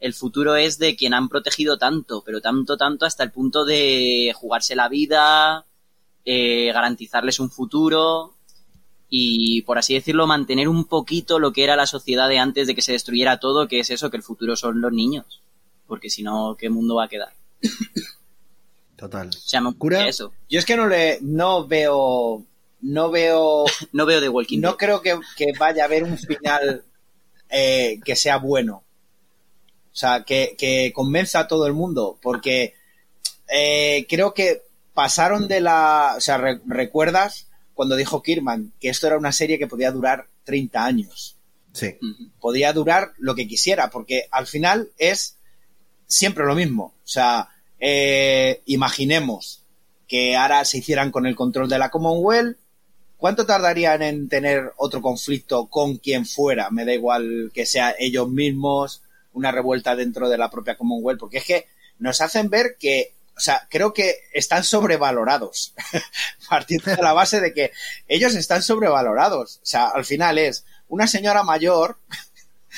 el 0.00 0.14
futuro 0.14 0.56
es 0.56 0.78
de 0.78 0.96
quien 0.96 1.14
han 1.14 1.28
protegido 1.28 1.78
tanto, 1.78 2.22
pero 2.24 2.40
tanto, 2.40 2.76
tanto 2.76 3.06
hasta 3.06 3.22
el 3.22 3.32
punto 3.32 3.64
de 3.64 4.32
jugarse 4.34 4.76
la 4.76 4.88
vida, 4.88 5.64
eh, 6.24 6.70
garantizarles 6.72 7.38
un 7.38 7.50
futuro 7.50 8.34
y, 9.08 9.62
por 9.62 9.78
así 9.78 9.94
decirlo, 9.94 10.26
mantener 10.26 10.68
un 10.68 10.84
poquito 10.84 11.38
lo 11.38 11.52
que 11.52 11.64
era 11.64 11.76
la 11.76 11.86
sociedad 11.86 12.28
de 12.28 12.38
antes 12.38 12.66
de 12.66 12.74
que 12.74 12.82
se 12.82 12.92
destruyera 12.92 13.38
todo, 13.38 13.68
que 13.68 13.80
es 13.80 13.90
eso, 13.90 14.10
que 14.10 14.16
el 14.16 14.22
futuro 14.22 14.56
son 14.56 14.80
los 14.80 14.92
niños. 14.92 15.42
Porque 15.86 16.10
si 16.10 16.22
no, 16.22 16.56
¿qué 16.58 16.68
mundo 16.68 16.96
va 16.96 17.04
a 17.04 17.08
quedar? 17.08 17.32
Total. 18.96 19.28
O 19.28 19.32
sea, 19.32 19.60
me 19.60 19.74
¿Cura? 19.74 20.08
eso. 20.08 20.32
Yo 20.48 20.58
es 20.58 20.64
que 20.64 20.76
no 20.76 20.86
le, 20.86 21.18
no 21.20 21.66
veo, 21.66 22.44
no 22.80 23.10
veo, 23.10 23.64
No 23.92 24.06
veo 24.06 24.20
de 24.20 24.28
Walking 24.28 24.60
no 24.60 24.70
Dead. 24.70 24.76
creo 24.78 25.02
que, 25.02 25.18
que 25.36 25.52
vaya 25.58 25.82
a 25.82 25.86
haber 25.86 26.04
un 26.04 26.16
final 26.18 26.84
eh, 27.50 28.00
que 28.04 28.16
sea 28.16 28.38
bueno. 28.38 28.82
O 29.92 29.98
sea, 29.98 30.24
que, 30.24 30.54
que 30.58 30.92
convenza 30.94 31.40
a 31.40 31.48
todo 31.48 31.66
el 31.66 31.72
mundo, 31.72 32.18
porque 32.20 32.74
eh, 33.48 34.06
creo 34.08 34.34
que 34.34 34.62
pasaron 34.94 35.48
de 35.48 35.60
la... 35.60 36.14
O 36.16 36.20
sea, 36.20 36.36
re- 36.38 36.60
¿recuerdas 36.66 37.48
cuando 37.74 37.96
dijo 37.96 38.22
Kirman 38.22 38.72
que 38.80 38.88
esto 38.90 39.06
era 39.06 39.16
una 39.18 39.32
serie 39.32 39.58
que 39.58 39.66
podía 39.66 39.90
durar 39.92 40.26
30 40.44 40.84
años? 40.84 41.36
Sí. 41.72 41.96
Podía 42.40 42.72
durar 42.72 43.12
lo 43.18 43.34
que 43.34 43.46
quisiera, 43.46 43.90
porque 43.90 44.26
al 44.30 44.46
final 44.46 44.90
es 44.98 45.36
siempre 46.06 46.44
lo 46.46 46.54
mismo. 46.54 46.94
O 47.04 47.06
sea, 47.08 47.48
eh, 47.80 48.62
imaginemos 48.66 49.62
que 50.08 50.36
ahora 50.36 50.64
se 50.64 50.78
hicieran 50.78 51.10
con 51.10 51.26
el 51.26 51.36
control 51.36 51.68
de 51.68 51.78
la 51.78 51.90
Commonwealth. 51.90 52.56
¿Cuánto 53.16 53.46
tardarían 53.46 54.02
en 54.02 54.28
tener 54.28 54.72
otro 54.76 55.00
conflicto 55.00 55.66
con 55.66 55.96
quien 55.96 56.26
fuera? 56.26 56.70
Me 56.70 56.84
da 56.84 56.92
igual 56.92 57.50
que 57.54 57.66
sea 57.66 57.94
ellos 57.98 58.28
mismos, 58.28 59.02
una 59.32 59.50
revuelta 59.52 59.96
dentro 59.96 60.28
de 60.28 60.38
la 60.38 60.50
propia 60.50 60.76
Commonwealth, 60.76 61.20
porque 61.20 61.38
es 61.38 61.44
que 61.44 61.66
nos 61.98 62.20
hacen 62.20 62.50
ver 62.50 62.76
que, 62.78 63.14
o 63.36 63.40
sea, 63.40 63.66
creo 63.70 63.94
que 63.94 64.16
están 64.32 64.64
sobrevalorados, 64.64 65.74
partiendo 66.48 66.90
de 66.94 67.02
la 67.02 67.14
base 67.14 67.40
de 67.40 67.54
que 67.54 67.72
ellos 68.06 68.34
están 68.34 68.62
sobrevalorados. 68.62 69.56
O 69.56 69.66
sea, 69.66 69.88
al 69.88 70.04
final 70.04 70.38
es 70.38 70.64
una 70.88 71.06
señora 71.06 71.42
mayor 71.42 71.98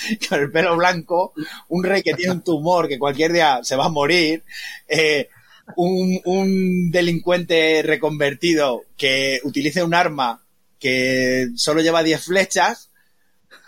con 0.28 0.40
el 0.40 0.51
pelo 0.51 0.76
blanco, 0.76 1.32
un 1.68 1.84
rey 1.84 2.03
que 2.03 2.14
tiene 2.14 2.32
un 2.32 2.42
tumor 2.42 2.88
que 2.88 2.99
cualquier 2.99 3.32
día 3.32 3.61
se 3.62 3.76
va 3.76 3.86
a 3.86 3.90
morir, 3.90 4.42
eh, 4.86 5.28
un, 5.76 6.20
un 6.24 6.90
delincuente 6.90 7.82
reconvertido 7.82 8.84
que 8.96 9.40
utilice 9.44 9.82
un 9.82 9.94
arma 9.94 10.42
que 10.78 11.49
solo 11.57 11.80
lleva 11.80 12.03
10 12.03 12.24
flechas, 12.24 12.90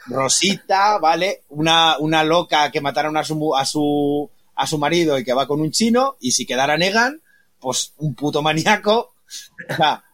Rosita, 0.06 0.98
¿vale? 0.98 1.42
Una, 1.50 1.98
una 1.98 2.24
loca 2.24 2.70
que 2.70 2.80
mataron 2.80 3.16
a 3.16 3.24
su, 3.24 3.54
a 3.54 3.64
su, 3.64 4.30
a 4.54 4.66
su 4.66 4.78
marido 4.78 5.18
y 5.18 5.24
que 5.24 5.34
va 5.34 5.46
con 5.46 5.60
un 5.60 5.70
chino, 5.70 6.16
y 6.20 6.32
si 6.32 6.46
quedara 6.46 6.76
Negan, 6.76 7.20
pues 7.58 7.92
un 7.98 8.14
puto 8.14 8.42
maníaco. 8.42 9.14
O 9.68 9.74
sea, 9.76 10.04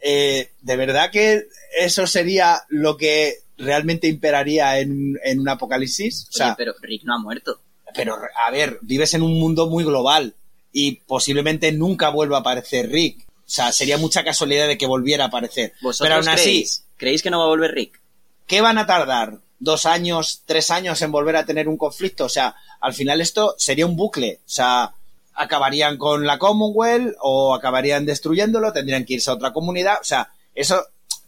eh, 0.00 0.52
de 0.60 0.76
verdad 0.76 1.10
que 1.10 1.46
eso 1.78 2.06
sería 2.06 2.62
lo 2.68 2.96
que 2.96 3.43
realmente 3.58 4.08
imperaría 4.08 4.78
en, 4.78 5.18
en 5.24 5.40
un 5.40 5.48
apocalipsis. 5.48 6.26
O 6.28 6.32
sea, 6.32 6.54
pero 6.56 6.74
Rick 6.80 7.04
no 7.04 7.14
ha 7.14 7.18
muerto. 7.18 7.60
pero, 7.94 8.16
a 8.46 8.50
ver, 8.50 8.78
vives 8.82 9.14
en 9.14 9.22
un 9.22 9.38
mundo 9.38 9.68
muy 9.68 9.84
global 9.84 10.34
y 10.72 10.96
posiblemente 11.06 11.70
nunca 11.72 12.08
vuelva 12.08 12.38
a 12.38 12.40
aparecer 12.40 12.90
Rick. 12.90 13.26
O 13.28 13.50
sea, 13.50 13.72
sería 13.72 13.98
mucha 13.98 14.24
casualidad 14.24 14.66
de 14.66 14.78
que 14.78 14.86
volviera 14.86 15.24
a 15.24 15.28
aparecer. 15.28 15.74
¿Vosotros 15.82 16.06
Pero 16.06 16.14
aún 16.16 16.28
así, 16.28 16.42
creéis? 16.42 16.84
¿Creéis 16.96 17.22
que 17.22 17.30
no 17.30 17.38
va 17.38 17.44
a 17.44 17.48
volver 17.48 17.72
Rick? 17.72 18.00
¿qué 18.46 18.60
van 18.60 18.78
a 18.78 18.86
tardar? 18.86 19.38
¿Dos 19.58 19.86
años, 19.86 20.42
tres 20.44 20.70
años 20.70 21.00
en 21.02 21.12
volver 21.12 21.36
a 21.36 21.46
tener 21.46 21.68
un 21.68 21.76
conflicto? 21.76 22.24
O 22.24 22.28
sea, 22.28 22.54
al 22.80 22.92
final 22.92 23.20
esto 23.20 23.54
sería 23.58 23.86
un 23.86 23.96
bucle. 23.96 24.40
O 24.44 24.48
sea, 24.48 24.92
acabarían 25.34 25.96
con 25.96 26.26
la 26.26 26.38
Commonwealth 26.38 27.14
o 27.20 27.54
acabarían 27.54 28.04
destruyéndolo, 28.04 28.72
tendrían 28.72 29.04
que 29.04 29.14
irse 29.14 29.30
a 29.30 29.34
otra 29.34 29.52
comunidad. 29.52 29.98
O 30.00 30.04
sea, 30.04 30.32
eso, 30.54 30.84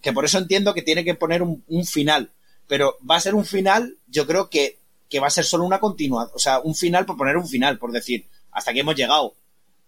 que 0.07 0.13
por 0.13 0.25
eso 0.25 0.39
entiendo 0.39 0.73
que 0.73 0.83
tiene 0.83 1.03
que 1.03 1.17
poner 1.17 1.43
un, 1.43 1.85
final. 1.85 2.31
Pero 2.69 2.97
va 3.11 3.17
a 3.17 3.21
ser 3.21 3.35
un 3.35 3.45
final, 3.45 3.99
yo 4.07 4.25
creo 4.25 4.49
que, 4.49 4.79
que 5.11 5.19
va 5.19 5.27
a 5.27 5.31
ser 5.31 5.45
solo 5.45 5.65
una 5.65 5.81
continuación. 5.81 6.33
O 6.33 6.39
sea, 6.39 6.61
un 6.61 6.77
final 6.77 7.05
por 7.05 7.17
poner 7.17 7.37
un 7.37 7.49
final, 7.49 7.77
por 7.77 7.91
decir, 7.91 8.29
hasta 8.53 8.71
aquí 8.71 8.79
hemos 8.79 8.95
llegado. 8.95 9.35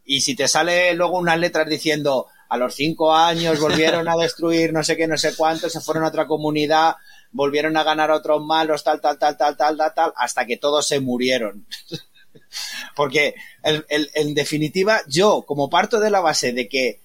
Y 0.04 0.22
si 0.22 0.34
te 0.34 0.48
sale 0.48 0.92
luego 0.94 1.18
unas 1.18 1.38
letras 1.38 1.68
diciendo 1.68 2.26
a 2.48 2.56
los 2.56 2.74
cinco 2.74 3.14
años 3.14 3.60
volvieron 3.60 4.08
a 4.08 4.16
destruir 4.16 4.72
no 4.72 4.82
sé 4.82 4.96
qué, 4.96 5.06
no 5.06 5.16
sé 5.16 5.36
cuánto, 5.36 5.70
se 5.70 5.80
fueron 5.80 6.02
a 6.02 6.08
otra 6.08 6.26
comunidad, 6.26 6.96
volvieron 7.30 7.76
a 7.76 7.84
ganar 7.84 8.10
otros 8.10 8.42
malos, 8.42 8.82
tal, 8.82 9.00
tal, 9.00 9.20
tal, 9.20 9.36
tal, 9.36 9.56
tal, 9.56 9.76
tal, 9.76 9.94
tal, 9.94 10.12
hasta 10.16 10.46
que 10.46 10.56
todos 10.56 10.84
se 10.84 10.98
murieron. 10.98 11.64
Porque 12.96 13.36
en 13.62 14.34
definitiva, 14.34 15.00
yo, 15.06 15.44
como 15.46 15.70
parto 15.70 16.00
de 16.00 16.10
la 16.10 16.18
base 16.18 16.52
de 16.52 16.68
que 16.68 17.02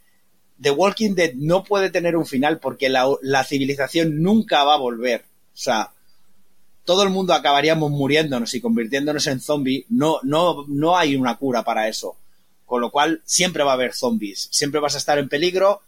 The 0.64 0.72
Walking 0.72 1.14
Dead 1.14 1.34
no 1.36 1.64
puede 1.66 1.90
tener 1.90 2.16
un 2.16 2.26
final 2.26 2.60
porque 2.60 2.88
la, 2.88 3.44
civilización 3.44 4.22
nunca 4.22 4.64
va 4.64 4.76
a 4.76 4.80
volver. 4.80 5.26
O 5.54 5.58
sea, 5.58 5.92
todo 6.86 7.04
el 7.04 7.10
mundo 7.10 7.34
acabaríamos 7.34 7.92
muriéndonos 7.92 8.54
y 8.54 8.62
convirtiéndonos 8.62 9.28
en 9.28 9.42
zombies. 9.42 9.86
No, 9.90 10.20
no, 10.24 10.66
no 10.70 10.98
hay 10.98 11.18
una 11.18 11.36
cura 11.36 11.64
para 11.64 11.90
eso. 11.90 12.16
Con 12.66 12.80
lo 12.80 12.92
cual, 12.92 13.22
siempre 13.26 13.64
va 13.64 13.72
a 13.72 13.76
haber 13.76 13.94
zombies. 13.94 14.48
Siempre 14.52 14.80
vas 14.80 14.96
a 14.96 15.00
estar 15.00 15.20
en 15.20 15.28
peligro 15.28 15.82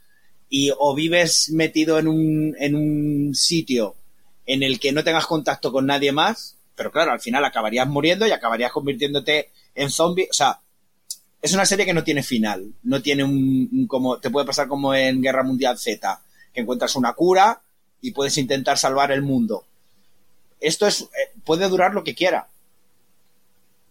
y 0.49 0.71
o 0.77 0.93
vives 0.93 1.49
metido 1.51 1.97
en 1.97 2.09
un, 2.09 2.55
en 2.59 2.75
un 2.75 3.33
sitio 3.33 3.95
en 4.45 4.61
el 4.61 4.79
que 4.79 4.91
no 4.91 5.03
tengas 5.05 5.25
contacto 5.25 5.71
con 5.71 5.85
nadie 5.85 6.11
más, 6.11 6.57
pero 6.75 6.91
claro, 6.91 7.13
al 7.13 7.21
final 7.21 7.45
acabarías 7.45 7.87
muriendo 7.87 8.27
y 8.27 8.31
acabarías 8.31 8.73
convirtiéndote 8.73 9.51
en 9.73 9.89
zombie. 9.89 10.27
O 10.29 10.33
sea, 10.33 10.59
es 11.45 11.53
una 11.53 11.65
serie 11.65 11.85
que 11.85 11.93
no 11.93 12.03
tiene 12.03 12.23
final. 12.23 12.73
No 12.83 13.01
tiene 13.03 13.23
un, 13.23 13.69
un 13.71 13.87
como, 13.87 14.19
te 14.19 14.31
puede 14.31 14.47
pasar 14.47 14.67
como 14.67 14.95
en 14.95 15.21
Guerra 15.21 15.43
Mundial 15.43 15.77
Z, 15.77 16.19
que 16.51 16.61
encuentras 16.61 16.95
una 16.95 17.13
cura 17.13 17.61
y 18.01 18.11
puedes 18.11 18.37
intentar 18.39 18.79
salvar 18.79 19.11
el 19.11 19.21
mundo. 19.21 19.63
Esto 20.59 20.87
es, 20.87 21.01
eh, 21.01 21.33
puede 21.43 21.69
durar 21.69 21.93
lo 21.93 22.03
que 22.03 22.15
quiera. 22.15 22.47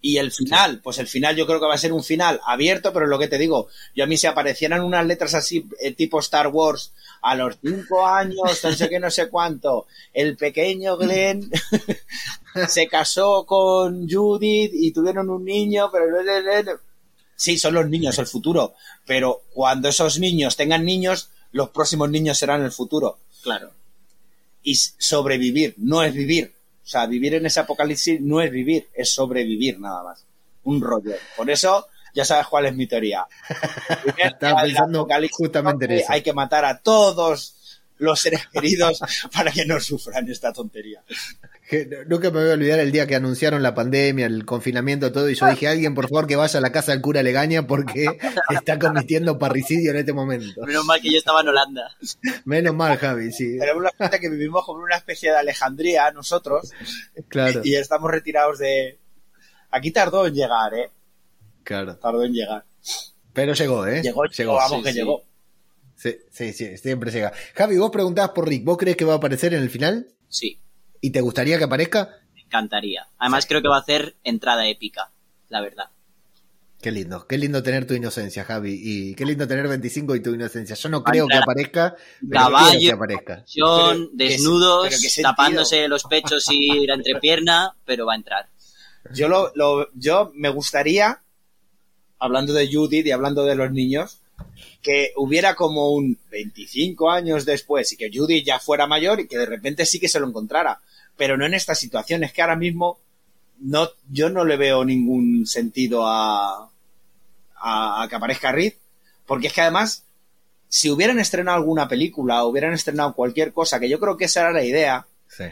Y 0.00 0.18
el 0.18 0.32
final, 0.32 0.80
pues 0.82 0.98
el 0.98 1.06
final 1.06 1.36
yo 1.36 1.46
creo 1.46 1.60
que 1.60 1.66
va 1.66 1.74
a 1.74 1.78
ser 1.78 1.92
un 1.92 2.02
final 2.02 2.40
abierto, 2.44 2.92
pero 2.92 3.06
lo 3.06 3.20
que 3.20 3.28
te 3.28 3.38
digo, 3.38 3.68
yo 3.94 4.02
a 4.02 4.06
mí 4.08 4.16
si 4.16 4.26
aparecieran 4.26 4.82
unas 4.82 5.06
letras 5.06 5.32
así, 5.34 5.66
eh, 5.80 5.92
tipo 5.92 6.18
Star 6.18 6.48
Wars, 6.48 6.92
a 7.22 7.36
los 7.36 7.56
cinco 7.62 8.04
años, 8.04 8.64
no 8.64 8.72
sé 8.72 8.88
qué, 8.88 8.98
no 8.98 9.10
sé 9.10 9.28
cuánto, 9.28 9.86
el 10.12 10.36
pequeño 10.36 10.96
Glenn 10.96 11.50
se 12.68 12.88
casó 12.88 13.46
con 13.46 14.10
Judith 14.10 14.72
y 14.74 14.92
tuvieron 14.92 15.30
un 15.30 15.44
niño, 15.44 15.88
pero. 15.92 16.18
Sí, 17.36 17.58
son 17.58 17.74
los 17.74 17.88
niños 17.88 18.18
el 18.18 18.26
futuro, 18.26 18.74
pero 19.06 19.42
cuando 19.52 19.88
esos 19.88 20.18
niños 20.18 20.56
tengan 20.56 20.84
niños, 20.84 21.30
los 21.52 21.70
próximos 21.70 22.10
niños 22.10 22.38
serán 22.38 22.62
el 22.62 22.72
futuro. 22.72 23.18
Claro. 23.42 23.70
Y 24.62 24.74
sobrevivir, 24.74 25.74
no 25.78 26.02
es 26.02 26.14
vivir. 26.14 26.54
O 26.84 26.86
sea, 26.86 27.06
vivir 27.06 27.34
en 27.34 27.46
ese 27.46 27.60
apocalipsis 27.60 28.20
no 28.20 28.40
es 28.40 28.50
vivir, 28.50 28.88
es 28.94 29.10
sobrevivir 29.10 29.78
nada 29.78 30.02
más. 30.02 30.24
Un 30.64 30.80
rollo. 30.80 31.14
Por 31.36 31.50
eso, 31.50 31.88
ya 32.14 32.24
sabes 32.24 32.46
cuál 32.46 32.66
es 32.66 32.74
mi 32.74 32.86
teoría. 32.86 33.26
Estaba 34.18 34.62
pensando 34.62 35.00
apocalipsis 35.00 35.36
justamente 35.36 35.84
en 35.84 35.90
zombie, 35.90 36.02
eso. 36.02 36.12
Hay 36.12 36.22
que 36.22 36.32
matar 36.32 36.64
a 36.64 36.80
todos 36.80 37.54
los 37.98 38.20
seres 38.20 38.46
queridos 38.48 39.00
para 39.32 39.50
que 39.50 39.64
no 39.64 39.80
sufran 39.80 40.28
esta 40.28 40.52
tontería. 40.52 41.02
Nunca 42.06 42.30
me 42.30 42.40
voy 42.42 42.50
a 42.50 42.54
olvidar 42.54 42.78
el 42.78 42.92
día 42.92 43.06
que 43.06 43.14
anunciaron 43.14 43.62
la 43.62 43.74
pandemia, 43.74 44.26
el 44.26 44.44
confinamiento, 44.44 45.12
todo, 45.12 45.30
y 45.30 45.34
yo 45.34 45.46
dije, 45.48 45.66
alguien 45.66 45.94
por 45.94 46.08
favor 46.08 46.26
que 46.26 46.36
vaya 46.36 46.58
a 46.58 46.62
la 46.62 46.72
casa 46.72 46.92
del 46.92 47.00
cura 47.00 47.22
Legaña 47.22 47.66
porque 47.66 48.06
está 48.50 48.78
cometiendo 48.78 49.38
parricidio 49.38 49.90
en 49.90 49.96
este 49.98 50.12
momento. 50.12 50.60
Menos 50.66 50.84
mal 50.84 51.00
que 51.00 51.10
yo 51.10 51.18
estaba 51.18 51.40
en 51.40 51.48
Holanda. 51.48 51.96
Menos 52.44 52.74
mal, 52.74 52.96
Javi, 52.98 53.32
sí, 53.32 53.58
Tenemos 53.58 53.82
la 53.82 53.92
suerte 53.96 54.20
que 54.20 54.28
vivimos 54.28 54.64
como 54.64 54.82
una 54.82 54.96
especie 54.96 55.30
de 55.30 55.38
Alejandría 55.38 56.10
nosotros 56.12 56.70
claro, 57.28 57.60
y 57.64 57.74
estamos 57.74 58.10
retirados 58.10 58.58
de... 58.58 58.98
Aquí 59.70 59.90
tardó 59.90 60.26
en 60.26 60.34
llegar, 60.34 60.74
¿eh? 60.74 60.90
claro. 61.64 61.96
Tardó 61.96 62.22
en 62.24 62.32
llegar. 62.32 62.64
Pero 63.32 63.54
llegó, 63.54 63.86
¿eh? 63.86 64.00
Llegó, 64.02 64.24
llegó. 64.26 64.54
vamos 64.54 64.78
sí, 64.78 64.82
que 64.84 64.92
sí. 64.92 64.98
llegó. 64.98 65.24
Sí, 66.04 66.18
sí, 66.30 66.52
sí, 66.52 66.76
siempre 66.76 67.10
llega. 67.10 67.32
Javi, 67.54 67.78
vos 67.78 67.90
preguntabas 67.90 68.32
por 68.32 68.46
Rick, 68.46 68.62
¿vos 68.62 68.76
crees 68.76 68.94
que 68.94 69.06
va 69.06 69.14
a 69.14 69.16
aparecer 69.16 69.54
en 69.54 69.62
el 69.62 69.70
final? 69.70 70.08
Sí, 70.28 70.60
¿Y 71.00 71.10
te 71.12 71.22
gustaría 71.22 71.56
que 71.56 71.64
aparezca? 71.64 72.10
me 72.34 72.42
encantaría. 72.42 73.06
Además, 73.16 73.46
creo 73.46 73.62
que 73.62 73.68
va 73.68 73.76
a 73.78 73.80
hacer 73.80 74.14
entrada 74.22 74.68
épica, 74.68 75.10
la 75.48 75.62
verdad. 75.62 75.84
Qué 76.82 76.90
lindo, 76.90 77.26
qué 77.26 77.38
lindo 77.38 77.62
tener 77.62 77.86
tu 77.86 77.94
inocencia, 77.94 78.44
Javi, 78.44 78.78
y 78.82 79.14
qué 79.14 79.24
lindo 79.24 79.48
tener 79.48 79.66
25 79.66 80.14
y 80.14 80.20
tu 80.20 80.34
inocencia. 80.34 80.76
Yo 80.76 80.90
no 80.90 81.02
creo 81.02 81.26
que 81.26 81.38
aparezca, 81.38 81.96
pero 82.20 82.30
caballo, 82.32 82.78
que 82.78 82.92
aparezca. 82.92 83.34
Acción, 83.36 83.66
Pero, 83.68 84.10
¿qué- 84.10 84.16
desnudos, 84.26 84.88
pero 84.90 85.22
tapándose 85.22 85.88
los 85.88 86.04
pechos 86.04 86.46
y 86.50 86.86
la 86.86 86.94
entrepierna, 86.96 87.74
pero 87.86 88.04
va 88.04 88.12
a 88.12 88.16
entrar. 88.16 88.48
Yo, 89.14 89.28
lo, 89.28 89.52
lo- 89.54 89.88
yo 89.94 90.30
me 90.34 90.50
gustaría, 90.50 91.22
hablando 92.18 92.52
de 92.52 92.70
Judith 92.70 93.06
y 93.06 93.10
hablando 93.10 93.46
de 93.46 93.54
los 93.54 93.70
niños, 93.72 94.20
que 94.82 95.12
hubiera 95.16 95.54
como 95.54 95.90
un 95.90 96.18
25 96.30 97.10
años 97.10 97.44
después 97.44 97.92
y 97.92 97.96
que 97.96 98.10
Judith 98.12 98.44
ya 98.44 98.58
fuera 98.58 98.86
mayor 98.86 99.20
y 99.20 99.26
que 99.28 99.38
de 99.38 99.46
repente 99.46 99.86
sí 99.86 99.98
que 99.98 100.08
se 100.08 100.20
lo 100.20 100.26
encontrara. 100.28 100.80
Pero 101.16 101.36
no 101.36 101.46
en 101.46 101.54
esta 101.54 101.74
situación, 101.74 102.24
es 102.24 102.32
que 102.32 102.42
ahora 102.42 102.56
mismo 102.56 102.98
no, 103.60 103.88
yo 104.10 104.28
no 104.30 104.44
le 104.44 104.56
veo 104.56 104.84
ningún 104.84 105.46
sentido 105.46 106.06
a, 106.06 106.70
a, 107.56 108.02
a 108.02 108.08
que 108.08 108.16
aparezca 108.16 108.52
Reed, 108.52 108.74
porque 109.26 109.46
es 109.46 109.52
que 109.52 109.60
además, 109.62 110.04
si 110.68 110.90
hubieran 110.90 111.18
estrenado 111.20 111.56
alguna 111.56 111.88
película, 111.88 112.44
hubieran 112.44 112.72
estrenado 112.74 113.14
cualquier 113.14 113.52
cosa, 113.52 113.78
que 113.80 113.88
yo 113.88 113.98
creo 114.00 114.16
que 114.16 114.24
esa 114.26 114.40
era 114.40 114.52
la 114.52 114.64
idea, 114.64 115.06
Sí. 115.28 115.44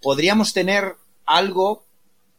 podríamos 0.00 0.52
tener 0.52 0.96
algo 1.26 1.84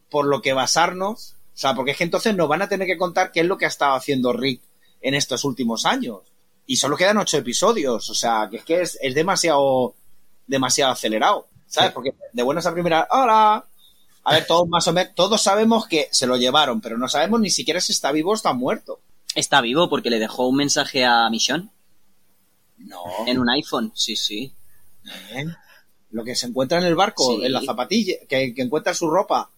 por 0.10 0.26
lo 0.26 0.41
que 0.41 0.54
basarnos. 0.54 1.36
O 1.54 1.58
sea, 1.58 1.74
porque 1.74 1.91
es 1.91 1.98
que 1.98 2.04
entonces 2.04 2.36
nos 2.36 2.50
van 2.50 2.62
a 2.62 2.68
tener 2.70 2.86
que 2.88 2.98
contar 2.98 3.32
qué 3.32 3.41
es 3.41 3.46
lo 3.46 3.58
que 3.58 3.66
ha 3.66 3.70
estado 3.70 3.96
haciendo 3.96 4.34
Rick 4.34 4.62
en 5.08 5.14
estos 5.14 5.43
últimos 5.43 5.86
años. 5.86 6.20
Y 6.66 6.78
solo 6.78 6.97
quedan 6.97 7.18
ocho 7.18 7.38
episodios. 7.38 8.10
O 8.10 8.14
sea, 8.16 8.47
que 8.49 8.58
es 8.58 8.64
que 8.66 8.82
es, 8.82 8.97
es 9.01 9.14
demasiado, 9.16 9.93
demasiado 10.47 10.91
acelerado. 10.93 11.47
¿Sabes? 11.68 11.89
Sí. 11.91 11.93
Porque 11.95 12.16
de 12.34 12.43
buenas 12.43 12.66
a 12.66 12.74
primeras, 12.74 13.08
¡hola! 13.12 13.66
A 14.24 14.34
ver, 14.34 14.47
todos 14.47 14.68
más 14.68 14.88
o 14.88 14.93
menos, 14.93 15.14
todos 15.14 15.41
sabemos 15.41 15.88
que 15.88 16.08
se 16.12 16.26
lo 16.26 16.38
llevaron, 16.38 16.82
pero 16.82 16.97
no 16.97 17.08
sabemos 17.08 17.39
ni 17.39 17.51
siquiera 17.51 17.80
si 17.80 17.91
está 17.91 18.12
vivo 18.12 18.32
o 18.32 18.34
está 18.36 18.53
muerto. 18.53 18.99
Está 19.36 19.62
vivo 19.62 19.88
porque 19.89 20.10
le 20.10 20.18
dejó 20.18 20.47
un 20.47 20.56
mensaje 20.56 21.06
a 21.06 21.30
Michonne 21.30 21.70
No. 22.78 23.01
en 23.28 23.38
un 23.38 23.49
iPhone. 23.51 23.91
Sí, 23.93 24.16
sí. 24.16 24.51
¿eh? 25.34 25.45
Lo 26.10 26.24
que 26.24 26.36
se 26.36 26.47
encuentra 26.47 26.80
en 26.80 26.86
el 26.86 26.95
barco, 26.95 27.36
Sí. 27.36 27.45
en 27.45 27.51
la 27.53 27.62
zapatilla, 27.62 28.16
que, 28.28 28.56
que 28.56 28.62
encuentra 28.64 28.93
su 28.95 29.08
ropa. 29.10 29.51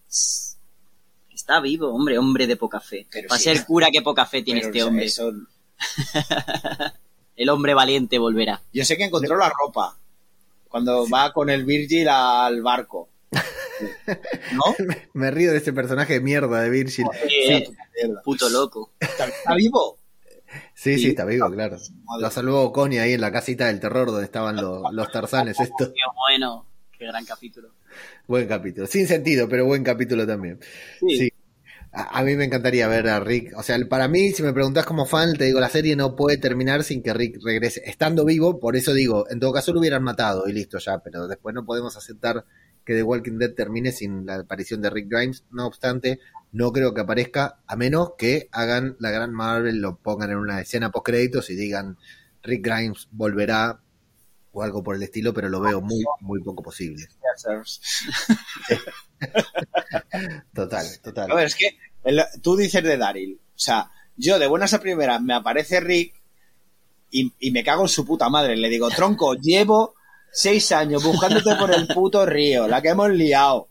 Está 1.48 1.60
vivo, 1.60 1.88
hombre, 1.94 2.18
hombre 2.18 2.46
de 2.46 2.56
poca 2.58 2.78
fe. 2.78 3.06
Pero 3.10 3.26
Para 3.28 3.38
sí. 3.38 3.44
ser 3.44 3.64
cura, 3.64 3.88
qué 3.90 4.02
poca 4.02 4.26
fe 4.26 4.42
tiene 4.42 4.60
Pero 4.60 4.68
este 4.70 4.82
hombre. 4.82 5.06
eso- 5.06 5.32
El 7.36 7.48
hombre 7.48 7.72
valiente 7.72 8.18
volverá. 8.18 8.60
Yo 8.70 8.84
sé 8.84 8.98
que 8.98 9.04
encontró 9.04 9.34
la 9.34 9.48
ropa 9.48 9.96
cuando 10.68 11.08
va 11.08 11.32
con 11.32 11.48
el 11.48 11.64
Virgil 11.64 12.06
al 12.10 12.60
barco. 12.60 13.08
¿No? 14.52 14.62
Me 15.14 15.30
río 15.30 15.50
de 15.52 15.56
ese 15.58 15.72
personaje 15.72 16.14
de 16.14 16.20
mierda 16.20 16.60
de 16.60 16.68
Virgil. 16.68 17.06
Eh, 17.24 17.64
puto 18.24 18.50
loco. 18.50 18.90
¿Está, 19.00 19.24
está 19.28 19.54
vivo? 19.54 19.96
Sí, 20.74 20.96
sí, 20.96 20.98
Sí. 21.04 21.08
está 21.08 21.24
vivo, 21.24 21.50
claro. 21.50 21.76
Madre. 21.78 22.20
Lo 22.22 22.30
salvó 22.30 22.70
Connie 22.74 22.98
ahí 23.00 23.14
en 23.14 23.22
la 23.22 23.32
casita 23.32 23.68
del 23.68 23.80
terror 23.80 24.08
donde 24.08 24.24
estaban 24.24 24.56
los, 24.56 24.82
los 24.92 25.10
tarzanes. 25.10 25.58
Esto, 25.58 25.92
Qué 25.94 26.00
bueno. 26.28 26.66
Qué 26.98 27.06
gran 27.06 27.24
capítulo. 27.24 27.70
buen 28.26 28.46
capítulo. 28.48 28.86
Sin 28.86 29.06
sentido, 29.06 29.48
pero 29.48 29.64
buen 29.64 29.82
capítulo 29.84 30.26
también. 30.26 30.58
Sí. 31.08 31.32
A, 31.98 32.20
a 32.20 32.22
mí 32.22 32.36
me 32.36 32.44
encantaría 32.44 32.86
ver 32.86 33.08
a 33.08 33.18
Rick. 33.18 33.56
O 33.56 33.62
sea, 33.62 33.76
para 33.88 34.06
mí, 34.06 34.30
si 34.30 34.42
me 34.44 34.52
preguntás 34.52 34.86
como 34.86 35.04
fan, 35.04 35.34
te 35.34 35.44
digo, 35.44 35.58
la 35.58 35.68
serie 35.68 35.96
no 35.96 36.14
puede 36.14 36.38
terminar 36.38 36.84
sin 36.84 37.02
que 37.02 37.12
Rick 37.12 37.38
regrese. 37.42 37.82
Estando 37.84 38.24
vivo, 38.24 38.60
por 38.60 38.76
eso 38.76 38.94
digo, 38.94 39.26
en 39.30 39.40
todo 39.40 39.52
caso 39.52 39.72
lo 39.72 39.80
hubieran 39.80 40.04
matado 40.04 40.48
y 40.48 40.52
listo 40.52 40.78
ya, 40.78 41.00
pero 41.00 41.26
después 41.26 41.54
no 41.56 41.64
podemos 41.64 41.96
aceptar 41.96 42.44
que 42.84 42.94
The 42.94 43.02
Walking 43.02 43.38
Dead 43.38 43.52
termine 43.52 43.90
sin 43.90 44.26
la 44.26 44.36
aparición 44.36 44.80
de 44.80 44.90
Rick 44.90 45.08
Grimes. 45.10 45.44
No 45.50 45.66
obstante, 45.66 46.20
no 46.52 46.72
creo 46.72 46.94
que 46.94 47.00
aparezca, 47.00 47.58
a 47.66 47.74
menos 47.76 48.12
que 48.16 48.48
hagan 48.52 48.96
la 49.00 49.10
gran 49.10 49.34
Marvel, 49.34 49.80
lo 49.80 49.96
pongan 49.96 50.30
en 50.30 50.38
una 50.38 50.60
escena 50.60 50.90
post 50.90 51.06
créditos 51.06 51.50
y 51.50 51.56
digan 51.56 51.98
Rick 52.42 52.64
Grimes 52.64 53.08
volverá 53.10 53.80
o 54.52 54.62
algo 54.62 54.82
por 54.82 54.96
el 54.96 55.02
estilo, 55.02 55.34
pero 55.34 55.48
lo 55.48 55.60
veo 55.60 55.80
muy, 55.80 56.04
muy 56.20 56.40
poco 56.42 56.62
posible. 56.62 57.06
Total, 60.54 60.86
total. 61.02 61.30
A 61.30 61.34
ver, 61.34 61.46
es 61.46 61.54
que 61.54 61.76
tú 62.42 62.56
dices 62.56 62.82
de 62.82 62.96
Daryl. 62.96 63.34
O 63.34 63.58
sea, 63.58 63.90
yo 64.16 64.38
de 64.38 64.46
buenas 64.46 64.74
a 64.74 64.80
primeras 64.80 65.20
me 65.20 65.34
aparece 65.34 65.80
Rick 65.80 66.14
y, 67.10 67.32
y 67.38 67.50
me 67.50 67.64
cago 67.64 67.82
en 67.82 67.88
su 67.88 68.04
puta 68.04 68.28
madre. 68.28 68.56
Le 68.56 68.68
digo, 68.68 68.88
tronco, 68.90 69.34
llevo 69.34 69.94
seis 70.32 70.72
años 70.72 71.02
buscándote 71.02 71.54
por 71.56 71.74
el 71.74 71.86
puto 71.88 72.24
río, 72.26 72.68
la 72.68 72.82
que 72.82 72.88
hemos 72.90 73.10
liado. 73.10 73.68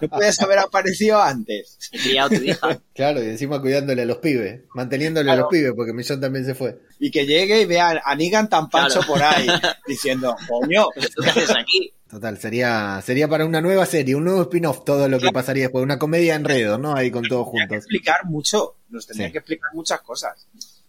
No 0.00 0.08
puedes 0.08 0.40
haber 0.40 0.58
aparecido 0.58 1.20
antes. 1.20 1.78
He 1.92 1.98
criado 1.98 2.34
a 2.34 2.38
tu 2.38 2.44
hija. 2.44 2.80
Claro, 2.94 3.22
y 3.22 3.26
encima 3.26 3.60
cuidándole 3.60 4.02
a 4.02 4.04
los 4.06 4.18
pibes, 4.18 4.62
manteniéndole 4.74 5.30
a 5.30 5.36
los 5.36 5.46
pibes, 5.48 5.72
porque 5.76 5.92
Millón 5.92 6.20
también 6.20 6.44
se 6.44 6.54
fue. 6.54 6.80
Y 6.98 7.10
que 7.12 7.26
llegue 7.26 7.60
y 7.60 7.64
vea 7.64 8.00
a 8.04 8.14
Negan 8.16 8.48
tan 8.48 8.68
pancho 8.68 9.00
Claro. 9.00 9.06
por 9.06 9.22
ahí, 9.22 9.46
diciendo, 9.86 10.36
coño, 10.48 10.86
¿Tú 11.14 11.22
qué 11.22 11.30
haces 11.30 11.50
aquí? 11.50 11.92
Total, 12.10 12.38
sería, 12.38 13.00
sería 13.04 13.28
para 13.28 13.44
una 13.44 13.60
nueva 13.60 13.84
serie, 13.86 14.14
un 14.16 14.24
nuevo 14.24 14.42
spin-off 14.42 14.82
todo 14.84 15.08
lo 15.08 15.20
que 15.20 15.30
pasaría 15.30 15.64
después, 15.64 15.82
una 15.84 15.98
comedia 15.98 16.34
enredo, 16.34 16.78
¿no? 16.78 16.94
Ahí 16.96 17.10
con 17.10 17.22
todos 17.28 17.44
tendría 17.46 17.66
que 17.68 17.74
juntos. 17.74 17.84
explicar 17.84 18.24
mucho, 18.24 18.76
nos 18.88 19.06
tendría 19.06 19.28
Sí. 19.28 19.32
que 19.32 19.38
explicar 19.38 19.70
muchas 19.74 20.00
cosas. 20.00 20.46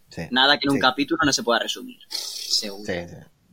Sí, 0.10 0.22
Nada 0.32 0.58
que 0.58 0.66
en 0.66 0.70
un 0.72 0.78
Sí. 0.78 0.82
capítulo 0.82 1.20
no 1.24 1.32
se 1.34 1.44
pueda 1.44 1.60
resumir. 1.60 1.98
Seguro. 2.10 2.86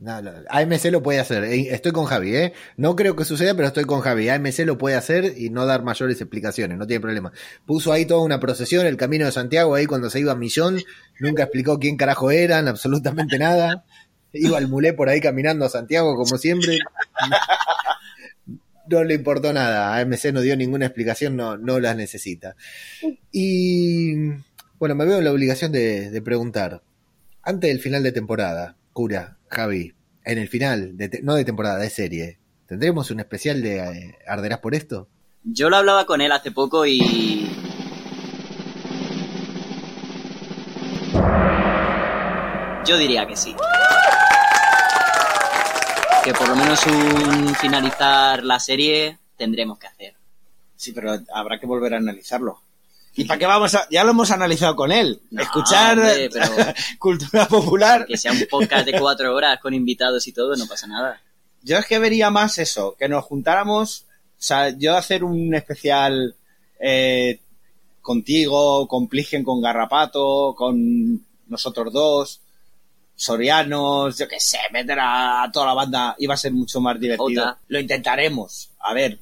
AMC 0.04 0.84
lo 0.90 1.02
puede 1.02 1.20
hacer, 1.20 1.44
eh, 1.44 1.68
estoy 1.70 1.92
con 1.92 2.04
Javi, 2.04 2.36
¿eh? 2.36 2.52
No 2.76 2.96
creo 2.96 3.16
que 3.16 3.24
suceda, 3.24 3.54
pero 3.54 3.68
estoy 3.68 3.84
con 3.84 4.00
Javi. 4.00 4.28
AMC 4.28 4.58
lo 4.66 4.76
puede 4.76 4.94
hacer 4.94 5.34
y 5.36 5.48
no 5.48 5.64
dar 5.64 5.82
mayores 5.82 6.20
explicaciones, 6.20 6.76
no 6.76 6.86
tiene 6.86 7.00
problema. 7.00 7.32
Puso 7.64 7.92
ahí 7.92 8.04
toda 8.04 8.20
una 8.20 8.38
procesión, 8.38 8.86
el 8.86 8.98
camino 8.98 9.24
de 9.24 9.32
Santiago, 9.32 9.74
ahí 9.74 9.86
cuando 9.86 10.10
se 10.10 10.20
iba 10.20 10.32
a 10.32 10.36
Millón, 10.36 10.82
nunca 11.18 11.44
explicó 11.44 11.78
quién 11.78 11.96
carajo 11.96 12.30
eran, 12.30 12.68
absolutamente 12.68 13.38
nada. 13.38 13.84
Iba 14.32 14.58
el 14.58 14.68
mulé 14.68 14.92
por 14.92 15.08
ahí 15.08 15.20
caminando 15.20 15.64
a 15.64 15.70
Santiago, 15.70 16.14
como 16.14 16.36
siempre. 16.36 16.78
No 18.88 19.02
le 19.02 19.14
importó 19.14 19.52
nada, 19.52 19.96
AMC 19.96 20.26
no 20.32 20.42
dio 20.42 20.56
ninguna 20.56 20.86
explicación, 20.86 21.36
no, 21.36 21.56
las 21.80 21.96
necesita. 21.96 22.54
Y 23.32 24.14
bueno, 24.78 24.94
me 24.94 25.06
veo 25.06 25.18
en 25.18 25.24
la 25.24 25.32
obligación 25.32 25.72
de 25.72 26.22
preguntar, 26.22 26.82
antes 27.42 27.68
del 27.68 27.80
final 27.80 28.02
de 28.02 28.12
temporada, 28.12 28.76
Cura, 28.96 29.36
Javi, 29.50 29.92
en 30.24 30.38
el 30.38 30.48
final, 30.48 30.96
de 30.96 31.20
no 31.22 31.34
de 31.34 31.44
temporada, 31.44 31.76
de 31.76 31.90
serie, 31.90 32.38
¿tendremos 32.66 33.10
un 33.10 33.20
especial 33.20 33.60
de 33.60 33.76
eh, 33.76 34.18
Arderás 34.26 34.60
por 34.60 34.74
esto? 34.74 35.06
Yo 35.44 35.68
lo 35.68 35.76
hablaba 35.76 36.06
con 36.06 36.22
él 36.22 36.32
hace 36.32 36.50
poco 36.50 36.86
y. 36.86 37.46
Yo 42.86 42.96
diría 42.96 43.26
que 43.26 43.36
sí. 43.36 43.54
Que 46.24 46.32
por 46.32 46.48
lo 46.48 46.56
menos 46.56 46.80
un 46.86 47.54
finalizar 47.56 48.42
la 48.44 48.58
serie 48.58 49.18
tendremos 49.36 49.78
que 49.78 49.88
hacer. 49.88 50.14
Sí, 50.74 50.92
pero 50.92 51.18
habrá 51.34 51.60
que 51.60 51.66
volver 51.66 51.92
a 51.92 51.98
analizarlo. 51.98 52.62
¿Y 53.16 53.24
para 53.24 53.38
qué 53.38 53.46
vamos 53.46 53.74
a...? 53.74 53.88
Ya 53.90 54.04
lo 54.04 54.10
hemos 54.10 54.30
analizado 54.30 54.76
con 54.76 54.92
él. 54.92 55.20
No, 55.30 55.42
Escuchar 55.42 55.98
hombre, 55.98 56.28
pero- 56.30 56.52
cultura 56.98 57.46
popular. 57.48 58.06
Que 58.06 58.16
sea 58.18 58.32
un 58.32 58.44
podcast 58.50 58.86
de 58.86 58.98
cuatro 58.98 59.34
horas 59.34 59.58
con 59.60 59.72
invitados 59.74 60.26
y 60.28 60.32
todo, 60.32 60.54
no 60.56 60.66
pasa 60.66 60.86
nada. 60.86 61.20
Yo 61.62 61.78
es 61.78 61.86
que 61.86 61.98
vería 61.98 62.30
más 62.30 62.58
eso, 62.58 62.94
que 62.98 63.08
nos 63.08 63.24
juntáramos, 63.24 64.04
o 64.38 64.42
sea, 64.42 64.68
yo 64.70 64.96
hacer 64.96 65.24
un 65.24 65.52
especial 65.54 66.34
eh, 66.78 67.40
contigo, 68.02 68.86
con 68.86 69.08
Pligen, 69.08 69.42
con 69.42 69.60
Garrapato, 69.60 70.54
con 70.56 71.24
nosotros 71.48 71.92
dos, 71.92 72.40
Sorianos, 73.16 74.18
yo 74.18 74.28
qué 74.28 74.38
sé, 74.38 74.58
meter 74.72 74.98
a, 75.00 75.48
toda 75.52 75.66
la 75.66 75.74
banda, 75.74 76.14
iba 76.18 76.34
a 76.34 76.36
ser 76.36 76.52
mucho 76.52 76.80
más 76.80 77.00
divertido. 77.00 77.56
Lo 77.68 77.80
intentaremos, 77.80 78.70
a 78.78 78.92
ver, 78.92 79.18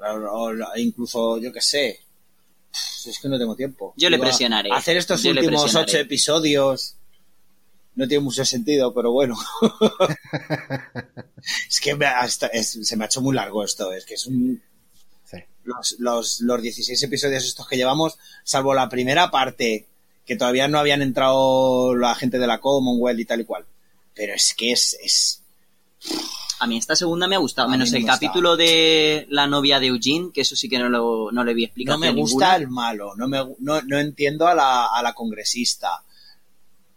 o- 0.00 0.48
o 0.48 0.52
incluso, 0.76 1.38
yo 1.38 1.52
qué 1.52 1.60
sé, 1.60 2.00
es 3.06 3.18
que 3.20 3.28
no 3.28 3.38
tengo 3.38 3.54
tiempo. 3.56 3.94
Yo 3.96 4.10
le 4.10 4.18
presionaré. 4.18 4.70
Hacer 4.72 4.96
estos 4.96 5.22
Yo 5.22 5.30
últimos 5.30 5.74
ocho 5.74 5.98
episodios 5.98 6.96
no 7.94 8.08
tiene 8.08 8.24
mucho 8.24 8.44
sentido, 8.44 8.92
pero 8.92 9.12
bueno. 9.12 9.36
es 11.68 11.80
que 11.80 11.94
me 11.94 12.06
ha- 12.06 12.20
hasta- 12.20 12.48
es- 12.48 12.78
se 12.82 12.96
me 12.96 13.04
ha 13.04 13.06
hecho 13.06 13.20
muy 13.20 13.34
largo 13.34 13.64
esto, 13.64 13.92
es 13.92 14.04
que 14.04 14.14
es 14.14 14.26
un... 14.26 14.62
Sí. 15.24 15.38
Los, 15.64 15.96
los, 15.98 16.40
los 16.40 16.62
16 16.62 17.02
episodios 17.02 17.44
estos 17.44 17.66
que 17.68 17.76
llevamos, 17.76 18.18
salvo 18.42 18.74
la 18.74 18.88
primera 18.88 19.30
parte, 19.30 19.86
que 20.26 20.36
todavía 20.36 20.68
no 20.68 20.78
habían 20.78 21.02
entrado 21.02 21.94
la 21.94 22.14
gente 22.14 22.38
de 22.38 22.46
la 22.46 22.60
Commonwealth 22.60 23.20
y 23.20 23.24
tal 23.24 23.40
y 23.40 23.44
cual. 23.44 23.64
Pero 24.14 24.34
es 24.34 24.54
que 24.54 24.72
es... 24.72 24.96
es 25.02 25.40
A 26.60 26.66
mí 26.66 26.76
esta 26.78 26.94
segunda 26.96 27.26
me 27.26 27.34
ha 27.34 27.38
gustado, 27.40 27.68
menos 27.68 27.90
me 27.90 27.98
el 27.98 28.06
capítulo 28.06 28.56
de 28.56 29.26
la 29.28 29.46
novia 29.46 29.80
de 29.80 29.88
Eugene, 29.88 30.30
que 30.32 30.42
eso 30.42 30.54
sí 30.56 30.68
que 30.68 30.78
no, 30.78 30.88
lo, 30.88 31.30
no 31.32 31.44
le 31.44 31.52
vi 31.52 31.62
no 31.62 31.66
explicación 31.66 32.00
me 32.00 32.10
gusta 32.12 32.46
ninguna. 32.46 32.56
el 32.56 32.68
malo, 32.68 33.16
no, 33.16 33.28
me, 33.28 33.38
no, 33.58 33.82
no 33.82 33.98
entiendo 33.98 34.46
a 34.46 34.54
la, 34.54 34.86
a 34.86 35.02
la 35.02 35.12
congresista. 35.14 36.02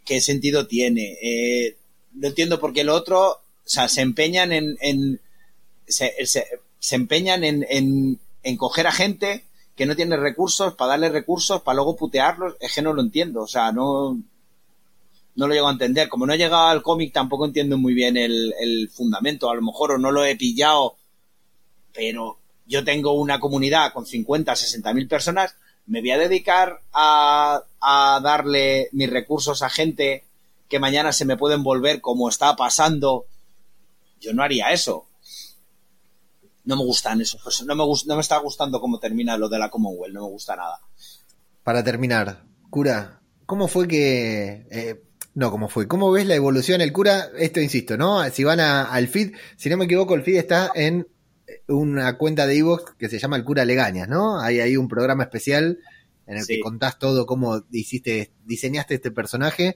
¿Qué 0.06 0.22
sentido 0.22 0.68
tiene? 0.68 1.18
Eh, 1.22 1.76
no 2.14 2.28
entiendo 2.30 2.60
por 2.60 2.72
qué 2.72 2.82
el 2.82 2.90
otro, 2.90 3.28
o 3.30 3.40
sea, 3.66 3.90
se 3.90 4.02
empeñan 4.02 4.52
en, 4.54 4.78
en 4.80 5.20
se, 5.88 6.14
se- 6.26 6.48
se 6.80 6.96
empeñan 6.96 7.44
en, 7.44 7.66
en, 7.70 8.20
en 8.44 8.58
coger 8.58 8.88
a 8.88 8.92
gente 8.92 9.44
que 9.76 9.86
no 9.86 9.96
tiene 9.96 10.16
recursos 10.16 10.76
para 10.76 10.92
darle 10.92 11.10
recursos 11.10 11.62
para 11.62 11.76
luego 11.78 11.96
putearlos, 11.98 12.56
es 12.60 12.74
que 12.74 12.82
no 12.82 12.94
lo 12.94 13.02
entiendo, 13.02 13.42
o 13.42 13.48
sea, 13.48 13.72
no, 13.72 14.18
no 15.38 15.48
lo 15.48 15.54
llego 15.54 15.68
a 15.68 15.72
entender. 15.72 16.10
Como 16.10 16.26
no 16.26 16.34
he 16.34 16.38
llegado 16.38 16.68
al 16.68 16.82
cómic, 16.84 17.14
tampoco 17.14 17.46
entiendo 17.46 17.78
muy 17.78 17.94
bien 17.94 18.18
el, 18.18 18.54
el 18.60 18.90
fundamento, 18.90 19.50
a 19.50 19.56
lo 19.56 19.62
mejor 19.62 19.92
o 19.92 19.98
no 19.98 20.12
lo 20.12 20.26
he 20.26 20.36
pillado, 20.36 20.98
pero 21.94 22.40
yo 22.66 22.84
tengo 22.84 23.14
una 23.14 23.40
comunidad 23.40 23.94
con 23.94 24.06
50, 24.06 24.56
60 24.56 24.94
mil 24.94 25.08
personas, 25.08 25.56
me 25.86 26.02
voy 26.02 26.12
a 26.12 26.18
dedicar 26.18 26.82
a, 26.92 27.62
a 27.80 28.20
darle 28.22 28.90
mis 28.92 29.10
recursos 29.10 29.62
a 29.62 29.70
gente 29.70 30.26
que 30.68 30.80
mañana 30.80 31.14
se 31.14 31.24
me 31.24 31.38
pueden 31.38 31.64
volver 31.64 32.02
como 32.02 32.28
está 32.28 32.56
pasando. 32.58 33.26
Yo 34.20 34.34
no 34.34 34.44
haría 34.44 34.72
eso. 34.74 35.06
no 36.66 36.76
me 36.76 36.84
gustan 36.84 37.22
esos 37.22 37.64
no 37.64 37.76
me 37.76 37.86
no 37.86 38.16
me 38.16 38.22
está 38.22 38.38
gustando 38.40 38.82
cómo 38.82 39.00
termina 39.00 39.38
lo 39.38 39.48
de 39.48 39.60
la 39.60 39.70
Commonwealth, 39.70 40.14
no 40.14 40.24
me 40.24 40.30
gusta 40.30 40.56
nada. 40.56 40.80
Para 41.64 41.84
terminar, 41.84 42.44
cura, 42.70 43.22
¿cómo 43.46 43.68
fue 43.68 43.88
que... 43.88 44.68
eh, 44.72 45.04
no, 45.38 45.52
¿cómo 45.52 45.70
fue? 45.70 45.88
¿Cómo 45.88 46.12
ves 46.12 46.26
la 46.26 46.34
evolución? 46.34 46.82
El 46.82 46.92
cura, 46.92 47.30
esto 47.38 47.60
insisto, 47.62 47.96
¿no? 47.96 48.28
Si 48.32 48.44
van 48.44 48.60
a- 48.60 48.86
al 48.86 49.08
feed, 49.08 49.34
si 49.56 49.70
no 49.70 49.78
me 49.78 49.86
equivoco, 49.86 50.16
el 50.16 50.24
feed 50.24 50.38
está 50.38 50.72
en 50.74 51.08
una 51.68 52.18
cuenta 52.18 52.48
de 52.48 52.58
Evox 52.58 52.96
que 52.98 53.08
se 53.08 53.20
llama 53.20 53.38
El 53.38 53.44
Cura 53.44 53.64
Legañas, 53.64 54.10
¿no? 54.10 54.40
Hay 54.42 54.60
ahí 54.60 54.76
un 54.78 54.88
programa 54.88 55.24
especial 55.24 55.78
en 56.26 56.38
el 56.38 56.44
Sí. 56.44 56.56
que 56.56 56.60
contás 56.62 56.98
todo 56.98 57.28
cómo 57.28 57.64
hiciste, 57.72 58.32
diseñaste 58.46 58.96
este 58.96 59.12
personaje. 59.12 59.76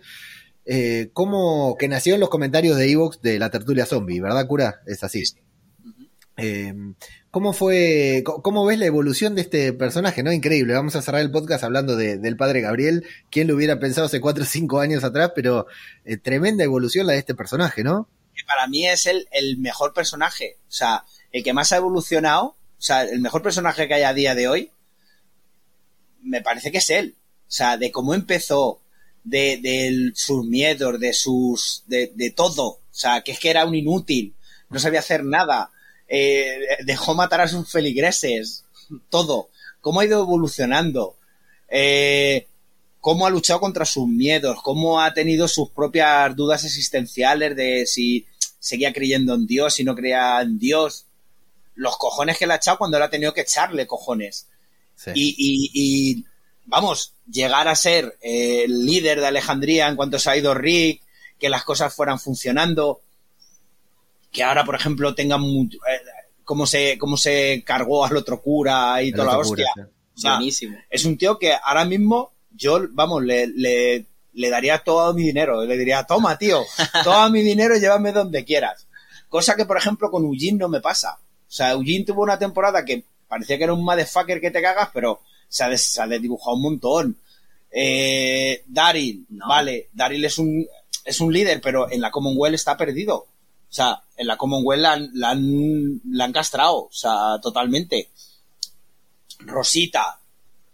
Eh, 0.65 1.09
¿Cómo 1.13 1.75
que 1.77 1.87
nació 1.87 2.15
en 2.15 2.21
los 2.21 2.29
comentarios 2.29 2.75
de 2.77 2.91
Evox 2.91 3.21
de 3.21 3.37
la 3.39 3.49
tertulia 3.51 3.85
zombie, 3.85 4.19
¿verdad, 4.19 4.47
cura? 4.47 4.81
Es 4.87 5.03
así. 5.03 5.23
Eh, 6.37 6.73
¿Cómo 7.29 7.53
fue, 7.53 8.23
cómo 8.25 8.65
ves 8.65 8.79
la 8.79 8.85
evolución 8.85 9.35
de 9.35 9.41
este 9.41 9.73
personaje? 9.73 10.23
¿No? 10.23 10.31
Increíble. 10.33 10.73
Vamos 10.73 10.95
a 10.95 11.01
cerrar 11.01 11.21
el 11.21 11.31
podcast 11.31 11.63
hablando 11.63 11.95
de- 11.95 12.17
del 12.17 12.35
padre 12.37 12.61
Gabriel. 12.61 13.05
¿Quién 13.29 13.47
lo 13.47 13.55
hubiera 13.55 13.79
pensado 13.79 14.07
hace 14.07 14.19
cuatro 14.21 14.43
o 14.43 14.47
cinco 14.47 14.79
años 14.79 15.03
atrás? 15.03 15.31
Pero 15.35 15.67
eh, 16.03 16.17
tremenda 16.17 16.63
evolución 16.63 17.07
la 17.07 17.13
de 17.13 17.19
este 17.19 17.35
personaje, 17.35 17.83
¿no? 17.83 18.09
que 18.33 18.43
para 18.45 18.65
mí 18.67 18.87
es 18.87 19.05
el, 19.07 19.27
el 19.31 19.57
mejor 19.57 19.93
personaje. 19.93 20.57
O 20.67 20.71
sea, 20.71 21.03
el 21.31 21.43
que 21.43 21.53
más 21.53 21.73
ha 21.73 21.77
evolucionado, 21.77 22.45
o 22.45 22.55
sea, 22.77 23.03
el 23.03 23.19
mejor 23.19 23.41
personaje 23.43 23.87
que 23.87 23.93
hay 23.93 24.03
a 24.03 24.13
día 24.13 24.35
de 24.35 24.47
hoy, 24.47 24.71
me 26.23 26.41
parece 26.41 26.71
que 26.71 26.77
es 26.79 26.89
él. 26.89 27.15
O 27.41 27.51
sea, 27.51 27.77
de 27.77 27.91
cómo 27.91 28.13
empezó, 28.13 28.81
de, 29.23 30.11
sus 30.15 30.45
miedos, 30.45 30.99
de 30.99 31.13
sus. 31.13 31.83
De 31.87 32.33
todo. 32.35 32.65
O 32.67 32.79
sea, 32.89 33.21
que 33.21 33.33
es 33.33 33.39
que 33.39 33.49
era 33.49 33.65
un 33.65 33.75
inútil, 33.75 34.33
no 34.69 34.79
sabía 34.79 34.99
hacer 34.99 35.23
nada, 35.23 35.71
eh, 36.13 36.59
dejó 36.83 37.15
matar 37.15 37.39
a 37.39 37.47
sus 37.47 37.71
feligreses, 37.71 38.65
todo. 39.09 39.47
Cómo 39.79 40.01
ha 40.01 40.05
ido 40.05 40.21
evolucionando. 40.21 41.15
Eh, 41.69 42.47
cómo 42.99 43.25
ha 43.25 43.29
luchado 43.29 43.59
contra 43.61 43.85
sus 43.85 44.07
miedos, 44.07 44.57
cómo 44.61 44.99
ha 45.01 45.13
tenido 45.13 45.47
sus 45.47 45.69
propias 45.69 46.35
dudas 46.35 46.65
existenciales 46.65 47.55
de 47.55 47.85
si 47.87 48.25
seguía 48.59 48.91
creyendo 48.93 49.33
en 49.35 49.47
Dios, 49.47 49.73
si 49.75 49.83
no 49.85 49.95
creía 49.95 50.41
en 50.41 50.59
Dios. 50.59 51.05
Los 51.75 51.97
cojones 51.97 52.37
que 52.37 52.45
le 52.45 52.53
ha 52.53 52.57
echado 52.57 52.77
cuando 52.77 52.97
él 52.97 53.03
ha 53.03 53.09
tenido 53.09 53.33
que 53.33 53.41
echarle 53.41 53.87
cojones. 53.87 54.47
Sí. 54.95 55.11
Y, 55.15 55.35
y- 55.37 55.71
y, 55.73 56.25
vamos, 56.65 57.13
llegar 57.31 57.67
a 57.69 57.75
ser 57.75 58.17
eh, 58.21 58.63
el 58.65 58.85
líder 58.85 59.19
de 59.21 59.27
Alejandría 59.27 59.87
en 59.87 59.95
cuanto 59.95 60.19
se 60.19 60.29
ha 60.29 60.37
ido 60.37 60.53
Rick, 60.53 61.01
que 61.39 61.49
las 61.49 61.63
cosas 61.63 61.91
fueran 61.95 62.19
funcionando, 62.19 63.01
que 64.31 64.43
ahora, 64.43 64.63
por 64.63 64.75
ejemplo, 64.75 65.13
tengan 65.15 65.41
mu- 65.41 65.65
eh, 65.65 65.99
cómo 66.43 66.65
se, 66.65 66.97
cómo 66.97 67.17
se 67.17 67.63
cargó 67.65 68.05
al 68.05 68.15
otro 68.17 68.41
cura 68.41 69.01
y 69.03 69.09
El 69.09 69.15
toda 69.15 69.37
la 69.37 69.43
cura, 69.43 69.49
hostia. 69.65 69.65
sí. 69.75 69.81
O 70.15 70.19
sea, 70.21 70.35
Buenísimo. 70.35 70.77
es 70.89 71.05
un 71.05 71.17
tío 71.17 71.37
que 71.39 71.53
ahora 71.63 71.85
mismo 71.85 72.31
yo, 72.51 72.81
vamos, 72.91 73.23
le, 73.23 73.47
le, 73.47 74.05
le 74.33 74.49
daría 74.49 74.79
todo 74.79 75.13
mi 75.13 75.23
dinero. 75.23 75.63
Le 75.65 75.77
diría, 75.77 76.03
toma, 76.03 76.37
tío, 76.37 76.63
todo 77.03 77.29
mi 77.29 77.41
dinero 77.41 77.75
y 77.75 77.79
llévame 77.79 78.11
donde 78.11 78.43
quieras. 78.45 78.87
Cosa 79.29 79.55
que, 79.55 79.65
por 79.65 79.77
ejemplo, 79.77 80.11
con 80.11 80.23
Eugene 80.25 80.57
no 80.59 80.67
me 80.69 80.81
pasa. 80.81 81.17
O 81.17 81.51
sea, 81.53 81.71
Eugene 81.71 82.05
tuvo 82.05 82.23
una 82.23 82.37
temporada 82.37 82.83
que 82.85 83.03
parecía 83.27 83.57
que 83.57 83.63
era 83.63 83.73
un 83.73 83.83
motherfucker 83.83 84.39
que 84.41 84.51
te 84.51 84.61
cagas, 84.61 84.89
pero 84.93 85.21
se 85.47 85.63
ha, 85.63 85.69
des- 85.69 85.81
se 85.93 86.01
ha 86.01 86.07
desdibujado 86.07 86.55
un 86.57 86.61
montón. 86.63 87.17
Eh, 87.71 88.63
Daryl, 88.67 89.25
No. 89.29 89.47
vale, 89.47 89.87
Daryl 89.93 90.23
es 90.25 90.37
un, 90.37 90.67
es 91.05 91.19
un 91.21 91.31
líder, 91.33 91.61
pero 91.61 91.89
en 91.89 92.01
la 92.01 92.11
Commonwealth 92.11 92.55
está 92.55 92.75
perdido. 92.77 93.27
O 93.71 93.73
sea, 93.73 94.03
en 94.17 94.27
la 94.27 94.35
Commonwealth 94.35 94.81
la 94.81 94.91
han, 94.91 95.09
la 95.13 95.29
han, 95.29 96.01
la 96.11 96.25
han 96.25 96.33
castrado, 96.33 96.75
o 96.83 96.91
sea, 96.91 97.39
totalmente. 97.41 98.09
Rosita, 99.39 100.19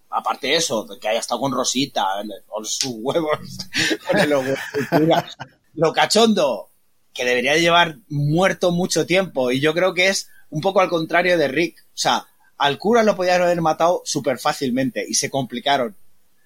aparte 0.09 0.47
de 0.47 0.55
eso, 0.55 0.83
de 0.85 0.99
que 0.99 1.07
haya 1.07 1.19
estado 1.19 1.39
con 1.41 1.51
Rosita, 1.51 2.05
con 2.47 2.65
sus 2.65 2.91
huevos, 2.97 3.37
con 4.09 4.19
el 4.19 4.29
huevo 4.33 4.43
de 4.73 4.87
cura. 4.99 5.29
lo 5.75 5.93
cachondo, 5.93 6.71
que 7.13 7.23
debería 7.23 7.53
de 7.53 7.61
llevar 7.61 7.97
muerto 8.09 8.71
mucho 8.71 9.05
tiempo, 9.05 9.51
y 9.51 9.59
yo 9.59 9.73
creo 9.75 9.93
que 9.93 10.07
es 10.07 10.29
un 10.49 10.61
poco 10.61 10.81
al 10.81 10.89
contrario 10.89 11.37
de 11.37 11.47
Rick. 11.47 11.85
O 11.89 11.97
sea, 11.97 12.25
al 12.57 12.79
cura 12.79 13.03
lo 13.03 13.15
podían 13.15 13.43
haber 13.43 13.61
matado 13.61 14.01
súper 14.05 14.39
fácilmente, 14.39 15.05
y 15.07 15.13
se 15.13 15.29
complicaron. 15.29 15.95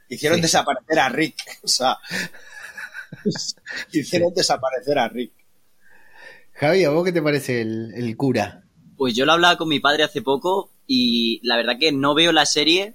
Hicieron 0.09 0.39
Sí. 0.39 0.41
desaparecer 0.43 0.99
a 0.99 1.07
Rick. 1.07 1.37
O 1.63 1.67
sea, 1.69 1.97
hicieron 3.93 4.33
desaparecer 4.33 4.99
a 4.99 5.07
Rick. 5.07 5.31
Javi, 6.61 6.83
¿a 6.83 6.91
vos 6.91 7.03
qué 7.03 7.11
te 7.11 7.23
parece 7.23 7.61
el, 7.61 7.91
el 7.95 8.15
cura? 8.15 8.61
Pues 8.95 9.15
yo 9.15 9.25
lo 9.25 9.31
hablaba 9.31 9.57
con 9.57 9.67
mi 9.67 9.79
padre 9.79 10.03
hace 10.03 10.21
poco 10.21 10.69
y 10.85 11.39
la 11.41 11.55
verdad 11.55 11.79
que 11.79 11.91
no 11.91 12.13
veo 12.13 12.31
la 12.31 12.45
serie 12.45 12.93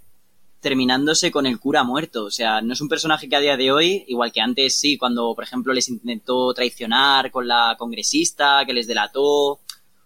terminándose 0.61 1.33
con 1.33 1.47
el 1.47 1.59
cura 1.59 1.83
muerto. 1.83 2.27
O 2.27 2.31
sea, 2.31 2.61
no 2.61 2.75
es 2.75 2.81
un 2.81 2.89
personaje 2.89 3.29
que 3.29 3.35
a 3.35 3.41
día 3.41 3.57
de 3.57 3.73
hoy, 3.73 4.05
igual 4.07 4.31
que 4.31 4.41
antes 4.41 4.79
sí, 4.79 4.97
cuando 4.97 5.35
por 5.35 5.43
ejemplo 5.43 5.73
les 5.73 5.89
intentó 5.89 6.55
traicionar 6.55 7.33
con 7.33 7.49
la 7.49 7.75
congresista, 7.77 8.63
que 8.65 8.73
les 8.73 8.87
delató, 8.87 9.59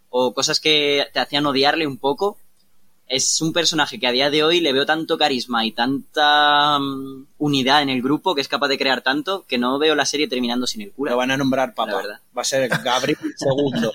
o 0.09 0.33
cosas 0.33 0.59
que 0.59 1.05
te 1.13 1.21
hacían 1.21 1.45
odiarle 1.45 1.87
un 1.87 1.99
poco. 1.99 2.39
Es 3.11 3.43
un 3.43 3.53
personaje 3.53 3.99
que 3.99 4.07
a 4.07 4.13
día 4.13 4.31
de 4.31 4.45
hoy 4.45 4.61
le 4.61 4.73
veo 4.73 4.87
tanto 4.87 5.19
carisma 5.19 5.67
y 5.67 5.73
tanta 5.73 6.79
mm, 6.79 7.27
unidad 7.39 7.83
en 7.83 7.89
el 7.89 8.03
grupo 8.03 8.37
que 8.37 8.41
es 8.41 8.47
capaz 8.47 8.69
de 8.69 8.79
crear 8.79 9.03
tanto 9.03 9.45
que 9.49 9.59
no 9.59 9.81
veo 9.81 9.97
la 9.97 10.07
serie 10.07 10.29
terminando 10.29 10.65
sin 10.65 10.83
el 10.83 10.93
cura. 10.93 11.11
Lo 11.11 11.17
van 11.17 11.33
a 11.33 11.37
nombrar 11.37 11.71
La 11.71 11.75
papá. 11.75 11.97
verdad. 11.97 12.21
Va 12.39 12.43
a 12.43 12.45
ser 12.45 12.69
Gabriel 12.69 13.19
segundo. 13.37 13.93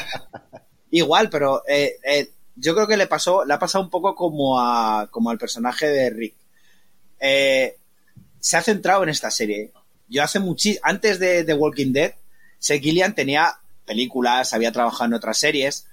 Igual, 0.90 1.30
pero 1.30 1.62
eh, 1.66 1.96
eh, 2.04 2.30
yo 2.54 2.74
creo 2.74 2.86
que 2.86 2.98
le 2.98 3.06
pasó, 3.06 3.46
le 3.46 3.54
ha 3.54 3.58
pasado 3.58 3.82
un 3.82 3.88
poco 3.88 4.14
como 4.14 4.60
a 4.60 5.08
como 5.10 5.30
al 5.30 5.38
personaje 5.38 5.86
de 5.86 6.10
Rick. 6.10 6.34
Eh, 7.20 7.78
se 8.40 8.58
ha 8.58 8.62
centrado 8.62 9.04
en 9.04 9.08
esta 9.08 9.30
serie. 9.30 9.72
Yo 10.06 10.22
hace 10.22 10.38
muchísimo, 10.38 10.82
antes 10.84 11.18
de 11.18 11.44
The 11.44 11.54
Walking 11.54 11.92
Dead, 11.94 12.12
sé 12.58 12.78
Gillian 12.78 13.14
tenía 13.14 13.58
películas, 13.86 14.52
había 14.52 14.70
trabajado 14.70 15.06
en 15.06 15.14
otras 15.14 15.38
series. 15.38 15.86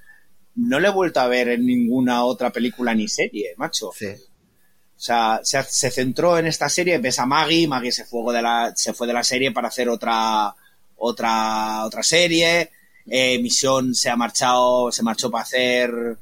No 0.55 0.79
le 0.79 0.87
he 0.87 0.91
vuelto 0.91 1.19
a 1.19 1.27
ver 1.27 1.49
en 1.49 1.65
ninguna 1.65 2.23
otra 2.23 2.51
película 2.51 2.93
ni 2.93 3.07
serie, 3.07 3.53
macho. 3.57 3.91
Sí. 3.97 4.07
O 4.07 4.99
sea, 4.99 5.41
se, 5.43 5.61
se 5.63 5.91
centró 5.91 6.37
en 6.37 6.47
esta 6.47 6.69
serie, 6.69 6.97
ves 6.99 7.19
a 7.19 7.25
Maggie, 7.25 7.67
Maggie 7.67 7.91
se 7.91 8.05
fue 8.05 8.33
de 8.33 8.41
la, 8.41 8.71
se 8.75 8.93
fue 8.93 9.07
de 9.07 9.13
la 9.13 9.23
serie 9.23 9.51
para 9.51 9.67
hacer 9.67 9.89
otra, 9.89 10.55
otra, 10.95 11.85
otra 11.85 12.01
serie. 12.01 12.71
Eh, 13.05 13.37
Misión 13.39 13.93
se 13.93 14.09
ha 14.09 14.15
marchado, 14.15 14.91
se 14.91 15.03
marchó 15.03 15.29
para 15.29 15.43
hacer 15.43 16.17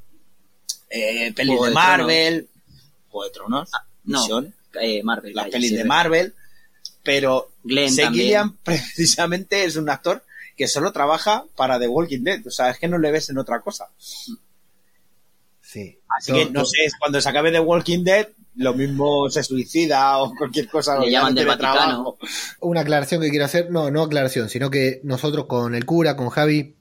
eh, 0.90 1.32
pelis 1.34 1.52
Juego 1.52 1.64
de 1.66 1.70
de 1.70 1.76
Marvel, 1.76 2.50
Juego 3.10 3.26
de 3.26 3.32
Tronos, 3.32 3.72
no, 4.04 4.20
Misión, 4.20 4.54
eh, 4.82 5.02
Marvel. 5.04 5.34
las 5.34 5.50
pelis 5.50 5.70
sí, 5.70 5.76
de. 5.78 5.86
Marvel, 5.86 6.34
pero 7.04 7.52
Glenn. 7.64 7.96
Gilliam 7.96 8.58
precisamente 8.64 9.64
es 9.64 9.76
un 9.76 9.90
actor 9.90 10.24
que 10.56 10.68
solo 10.68 10.92
trabaja 10.92 11.46
para 11.56 11.80
The 11.80 11.88
Walking 11.88 12.24
Dead, 12.24 12.46
o 12.46 12.52
sea, 12.52 12.70
es 12.70 12.80
que 12.80 12.88
no 12.88 12.98
le 12.98 13.12
ves 13.12 13.30
en 13.30 13.38
otra 13.38 13.62
cosa. 13.62 13.90
Sí. 15.62 16.00
Así 16.18 16.32
que 16.32 16.50
no 16.52 16.66
sé, 16.66 16.78
cuando 17.00 17.20
se 17.20 17.30
acabe 17.30 17.52
The 17.52 17.60
Walking 17.60 18.04
Dead, 18.04 18.28
lo 18.56 18.74
mismo 18.76 19.30
se 19.30 19.44
suicida 19.44 20.18
o 20.20 20.36
cualquier 20.36 20.68
cosa. 20.68 21.00
Le 21.00 21.10
llaman 21.10 21.34
no 21.34 21.40
del 21.40 21.48
Vaticano. 21.48 21.74
trabajo. 21.74 22.18
Una 22.62 22.82
aclaración 22.82 23.22
que 23.22 23.30
quiero 23.30 23.46
hacer, 23.46 23.72
no, 23.72 23.90
no 23.90 24.04
aclaración, 24.04 24.50
sino 24.50 24.70
que 24.70 25.02
nosotros 25.04 25.48
con 25.48 25.74
el 25.74 25.86
cura, 25.86 26.16
con 26.16 26.30
Javi, 26.30 26.76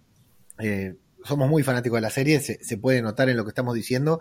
eh, 0.58 0.96
somos 1.24 1.48
muy 1.48 1.62
fanáticos 1.62 1.96
de 1.96 2.02
la 2.02 2.10
serie, 2.10 2.40
se, 2.40 2.62
se 2.62 2.76
puede 2.76 3.00
notar 3.00 3.30
en 3.30 3.36
lo 3.36 3.44
que 3.44 3.50
estamos 3.50 3.74
diciendo. 3.74 4.20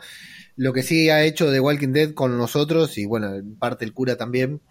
Lo 0.56 0.72
que 0.72 0.84
sí 0.84 1.10
ha 1.10 1.24
hecho 1.24 1.52
The 1.52 1.60
Walking 1.60 1.91
Dead 1.91 2.14
con 2.14 2.38
nosotros, 2.38 2.97
y 2.97 3.06
bueno, 3.06 3.36
en 3.36 3.56
parte 3.58 3.84
el 3.84 3.93
cura 3.93 4.16
también, 4.16 4.62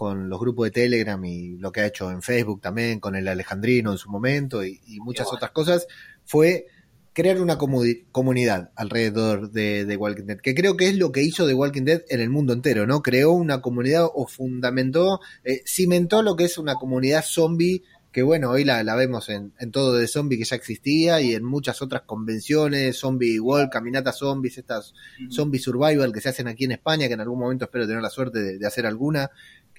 con 0.00 0.30
los 0.30 0.40
grupos 0.40 0.64
de 0.64 0.70
Telegram 0.70 1.22
y 1.26 1.58
lo 1.58 1.72
que 1.72 1.82
ha 1.82 1.86
hecho 1.86 2.10
en 2.10 2.22
Facebook 2.22 2.62
también, 2.62 3.00
con 3.00 3.16
el 3.16 3.28
Alejandrino 3.28 3.92
en 3.92 3.98
su 3.98 4.08
momento 4.10 4.64
y, 4.64 4.80
y 4.86 4.98
muchas 4.98 5.26
otras 5.30 5.50
cosas, 5.50 5.86
fue 6.24 6.68
crear 7.12 7.38
una 7.38 7.58
comuni- 7.58 8.06
comunidad 8.10 8.70
alrededor 8.76 9.50
de 9.50 9.84
The 9.86 9.98
Walking 9.98 10.24
Dead, 10.24 10.38
que 10.38 10.54
creo 10.54 10.78
que 10.78 10.88
es 10.88 10.96
lo 10.96 11.12
que 11.12 11.22
hizo 11.22 11.46
The 11.46 11.52
Walking 11.52 11.84
Dead 11.84 12.00
en 12.08 12.20
el 12.20 12.30
mundo 12.30 12.54
entero, 12.54 12.86
¿no? 12.86 13.02
Creó 13.02 13.32
una 13.32 13.60
comunidad 13.60 14.06
o 14.14 14.26
fundamentó, 14.26 15.20
eh, 15.44 15.60
cimentó 15.66 16.22
lo 16.22 16.34
que 16.34 16.44
es 16.44 16.56
una 16.56 16.76
comunidad 16.76 17.22
zombie, 17.22 17.82
que 18.12 18.22
bueno, 18.22 18.50
hoy 18.50 18.64
la, 18.64 18.82
la 18.82 18.96
vemos 18.96 19.28
en, 19.28 19.52
en 19.60 19.70
todo 19.70 19.92
de 19.94 20.08
zombie 20.08 20.36
que 20.36 20.44
ya 20.44 20.56
existía 20.56 21.20
y 21.20 21.32
en 21.34 21.44
muchas 21.44 21.80
otras 21.80 22.02
convenciones, 22.06 22.98
zombie 22.98 23.38
world, 23.38 23.70
caminatas 23.70 24.18
zombies, 24.18 24.58
estas 24.58 24.94
zombie 25.30 25.60
survival 25.60 26.12
que 26.12 26.20
se 26.20 26.28
hacen 26.30 26.48
aquí 26.48 26.64
en 26.64 26.72
España, 26.72 27.06
que 27.06 27.14
en 27.14 27.20
algún 27.20 27.38
momento 27.38 27.66
espero 27.66 27.86
tener 27.86 28.02
la 28.02 28.10
suerte 28.10 28.40
de, 28.40 28.58
de 28.58 28.66
hacer 28.66 28.84
alguna, 28.84 29.30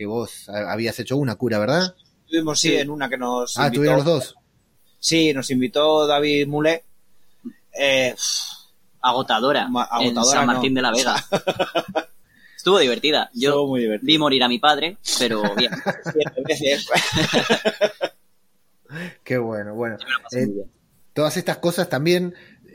que 0.02 0.08
vos 0.08 0.50
habías 0.50 1.00
hecho 1.00 1.16
una 1.16 1.36
cura, 1.36 1.60
¿verdad? 1.60 1.94
Estuvimos, 2.26 2.60
sí, 2.60 2.76
en 2.76 2.90
una 2.90 3.08
que 3.08 3.20
nos 3.20 3.56
Ah, 3.56 3.66
invitó. 3.68 3.76
tuvieron 3.80 3.98
los 3.98 4.06
dos. 4.06 4.36
Sí, 4.98 5.32
nos 5.32 5.52
invitó 5.52 6.08
David 6.08 6.48
Mule. 6.48 6.84
Eh, 7.80 8.16
agotadora, 9.00 9.68
Ma- 9.68 9.88
en 10.00 10.18
agotadora 10.18 10.40
San 10.40 10.48
no. 10.48 10.54
Martín 10.54 10.74
de 10.74 10.82
la 10.82 10.92
Vega. 10.92 11.24
Estuvo 12.58 12.80
divertida. 12.80 13.30
Yo 13.36 13.50
estuvo 13.50 13.68
muy 13.68 13.82
divertido. 13.82 14.08
vi 14.08 14.18
morir 14.18 14.42
a 14.42 14.48
mi 14.48 14.58
padre, 14.58 14.98
pero 15.20 15.44
bien. 15.54 15.70
Qué 19.24 19.38
bueno, 19.38 19.76
bueno. 19.76 19.98
Eh, 20.36 20.48
todas 21.14 21.38
estas 21.38 21.58
cosas 21.58 21.90
también 21.90 22.34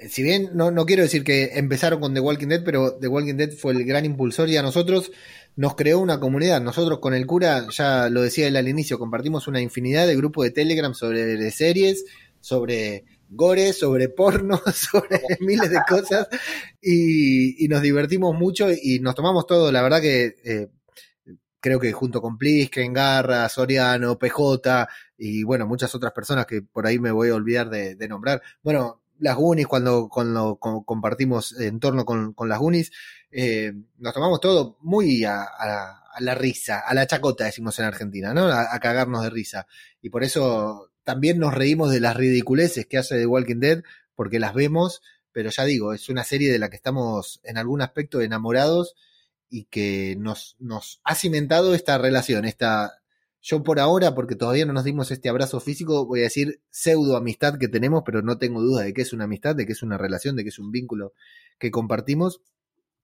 si 0.08 0.22
bien 0.22 0.50
no, 0.52 0.70
no 0.70 0.84
quiero 0.86 1.02
decir 1.02 1.24
que 1.24 1.58
empezaron 1.58 2.00
con 2.00 2.14
The 2.14 2.20
Walking 2.20 2.48
Dead, 2.48 2.62
pero 2.64 2.94
The 3.00 3.08
Walking 3.08 3.34
Dead 3.34 3.50
fue 3.52 3.72
el 3.72 3.84
gran 3.84 4.04
impulsor 4.04 4.48
y 4.48 4.56
a 4.56 4.62
nosotros 4.62 5.10
nos 5.56 5.74
creó 5.74 5.98
una 5.98 6.20
comunidad. 6.20 6.60
Nosotros 6.60 7.00
con 7.00 7.14
el 7.14 7.26
cura, 7.26 7.66
ya 7.70 8.08
lo 8.10 8.22
decía 8.22 8.46
él 8.46 8.56
al 8.56 8.68
inicio, 8.68 8.98
compartimos 8.98 9.48
una 9.48 9.60
infinidad 9.60 10.06
de 10.06 10.16
grupos 10.16 10.44
de 10.44 10.50
Telegram 10.50 10.94
sobre 10.94 11.50
series, 11.50 12.04
sobre 12.40 13.04
gore, 13.28 13.72
sobre 13.72 14.08
porno, 14.08 14.60
sobre 14.72 15.20
miles 15.40 15.70
de 15.70 15.80
cosas 15.88 16.28
y, 16.80 17.66
nos 17.68 17.82
divertimos 17.82 18.34
mucho 18.34 18.68
y 18.70 19.00
nos 19.00 19.14
tomamos 19.14 19.46
todo. 19.46 19.72
La 19.72 19.82
verdad 19.82 20.00
que 20.00 20.36
eh, 20.44 20.68
creo 21.58 21.80
que 21.80 21.92
junto 21.92 22.20
con 22.20 22.38
Plisken, 22.38 22.92
Garra, 22.92 23.48
Soriano, 23.48 24.18
PJ 24.18 24.88
y 25.18 25.42
bueno, 25.42 25.66
muchas 25.66 25.94
otras 25.94 26.12
personas 26.12 26.46
que 26.46 26.62
por 26.62 26.86
ahí 26.86 26.98
me 26.98 27.10
voy 27.10 27.30
a 27.30 27.34
olvidar 27.34 27.70
de, 27.70 27.96
de 27.96 28.08
nombrar. 28.08 28.42
Bueno, 28.62 29.00
las 29.18 29.36
Unis, 29.38 29.66
cuando, 29.66 30.08
cuando, 30.08 30.56
compartimos 30.56 31.58
en 31.58 31.80
torno 31.80 32.04
con, 32.04 32.32
con 32.34 32.48
las 32.48 32.60
Unis, 32.60 32.92
eh, 33.38 33.74
nos 33.98 34.14
tomamos 34.14 34.40
todo 34.40 34.78
muy 34.80 35.22
a, 35.24 35.46
la 36.20 36.34
risa, 36.34 36.78
a 36.78 36.94
la 36.94 37.06
chacota, 37.06 37.44
decimos 37.44 37.78
en 37.78 37.84
Argentina, 37.84 38.32
¿no? 38.32 38.46
A, 38.46 38.78
cagarnos 38.80 39.24
de 39.24 39.28
risa. 39.28 39.66
Y 40.00 40.08
por 40.08 40.24
eso 40.24 40.90
también 41.04 41.38
nos 41.38 41.52
reímos 41.52 41.90
de 41.90 42.00
las 42.00 42.16
ridiculeces 42.16 42.86
que 42.86 42.96
hace 42.96 43.18
The 43.18 43.26
Walking 43.26 43.60
Dead, 43.60 43.82
porque 44.14 44.38
las 44.38 44.54
vemos, 44.54 45.02
pero 45.32 45.50
ya 45.50 45.64
digo, 45.64 45.92
es 45.92 46.08
una 46.08 46.24
serie 46.24 46.50
de 46.50 46.58
la 46.58 46.70
que 46.70 46.76
estamos 46.76 47.40
en 47.44 47.58
algún 47.58 47.82
aspecto 47.82 48.22
enamorados 48.22 48.94
y 49.50 49.64
que 49.64 50.16
nos, 50.18 50.56
nos 50.58 51.02
ha 51.04 51.14
cimentado 51.14 51.74
esta 51.74 51.98
relación, 51.98 52.46
esta 52.46 53.02
yo 53.42 53.62
por 53.62 53.80
ahora, 53.80 54.14
porque 54.14 54.34
todavía 54.34 54.64
no 54.64 54.72
nos 54.72 54.84
dimos 54.84 55.10
este 55.10 55.28
abrazo 55.28 55.60
físico, 55.60 56.06
voy 56.06 56.20
a 56.20 56.24
decir 56.24 56.62
pseudo 56.70 57.18
amistad 57.18 57.58
que 57.58 57.68
tenemos, 57.68 58.02
pero 58.06 58.22
no 58.22 58.38
tengo 58.38 58.62
duda 58.62 58.84
de 58.84 58.94
que 58.94 59.02
es 59.02 59.12
una 59.12 59.24
amistad, 59.24 59.54
de 59.54 59.66
que 59.66 59.72
es 59.72 59.82
una 59.82 59.98
relación, 59.98 60.36
de 60.36 60.42
que 60.42 60.48
es 60.48 60.58
un 60.58 60.72
vínculo 60.72 61.12
que 61.58 61.70
compartimos. 61.70 62.40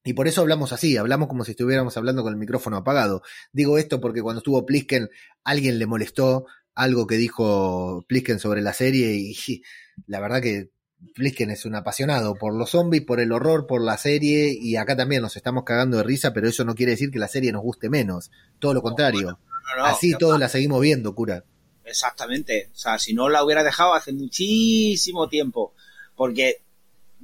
Y 0.05 0.15
por 0.15 0.27
eso 0.27 0.41
hablamos 0.41 0.73
así, 0.73 0.97
hablamos 0.97 1.29
como 1.29 1.45
si 1.45 1.53
estuviéramos 1.53 1.97
hablando 1.97 2.23
con 2.23 2.33
el 2.33 2.39
micrófono 2.39 2.79
apagado. 2.79 3.23
Digo 3.53 3.79
esto 3.79 4.01
porque 4.01 4.23
cuando 4.23 4.39
estuvo 4.39 4.67
Plisken, 4.67 5.09
alguien 5.45 5.79
le 5.79 5.87
molestó 5.87 6.47
algo 6.75 7.07
que 7.07 7.17
dijo 7.17 8.05
Plisken 8.09 8.39
sobre 8.39 8.63
la 8.63 8.73
serie 8.73 9.13
y 9.17 9.63
la 10.07 10.21
verdad 10.21 10.41
que 10.41 10.71
Plisken 11.15 11.51
es 11.51 11.65
un 11.65 11.75
apasionado 11.75 12.35
por 12.35 12.55
los 12.55 12.71
zombies, 12.71 13.03
por 13.03 13.21
el 13.21 13.33
horror, 13.33 13.67
por 13.67 13.83
la 13.83 13.97
serie 13.97 14.57
y 14.59 14.77
acá 14.77 14.97
también 14.97 15.23
nos 15.23 15.37
estamos 15.37 15.65
cagando 15.65 15.97
de 15.99 16.05
risa, 16.05 16.33
pero 16.33 16.49
eso 16.49 16.65
no 16.65 16.75
quiere 16.75 16.93
decir 16.93 17.11
que 17.11 17.19
la 17.19 17.29
serie 17.29 17.53
nos 17.53 17.63
guste 17.63 17.91
menos, 17.91 18.31
todo 18.59 18.75
lo 18.75 18.83
contrario. 18.83 19.39
No, 19.77 19.77
no, 19.79 19.85
Así 19.85 20.15
todos 20.19 20.39
la 20.39 20.49
seguimos 20.49 20.81
viendo, 20.81 21.15
cura. 21.15 21.45
Exactamente. 21.85 22.71
O 22.73 22.77
sea, 22.77 22.99
si 22.99 23.15
no 23.15 23.29
la 23.29 23.45
hubiera 23.45 23.65
dejado 23.65 23.95
hace 23.95 24.13
muchísimo 24.13 25.29
tiempo. 25.29 25.75
Porque 26.15 26.63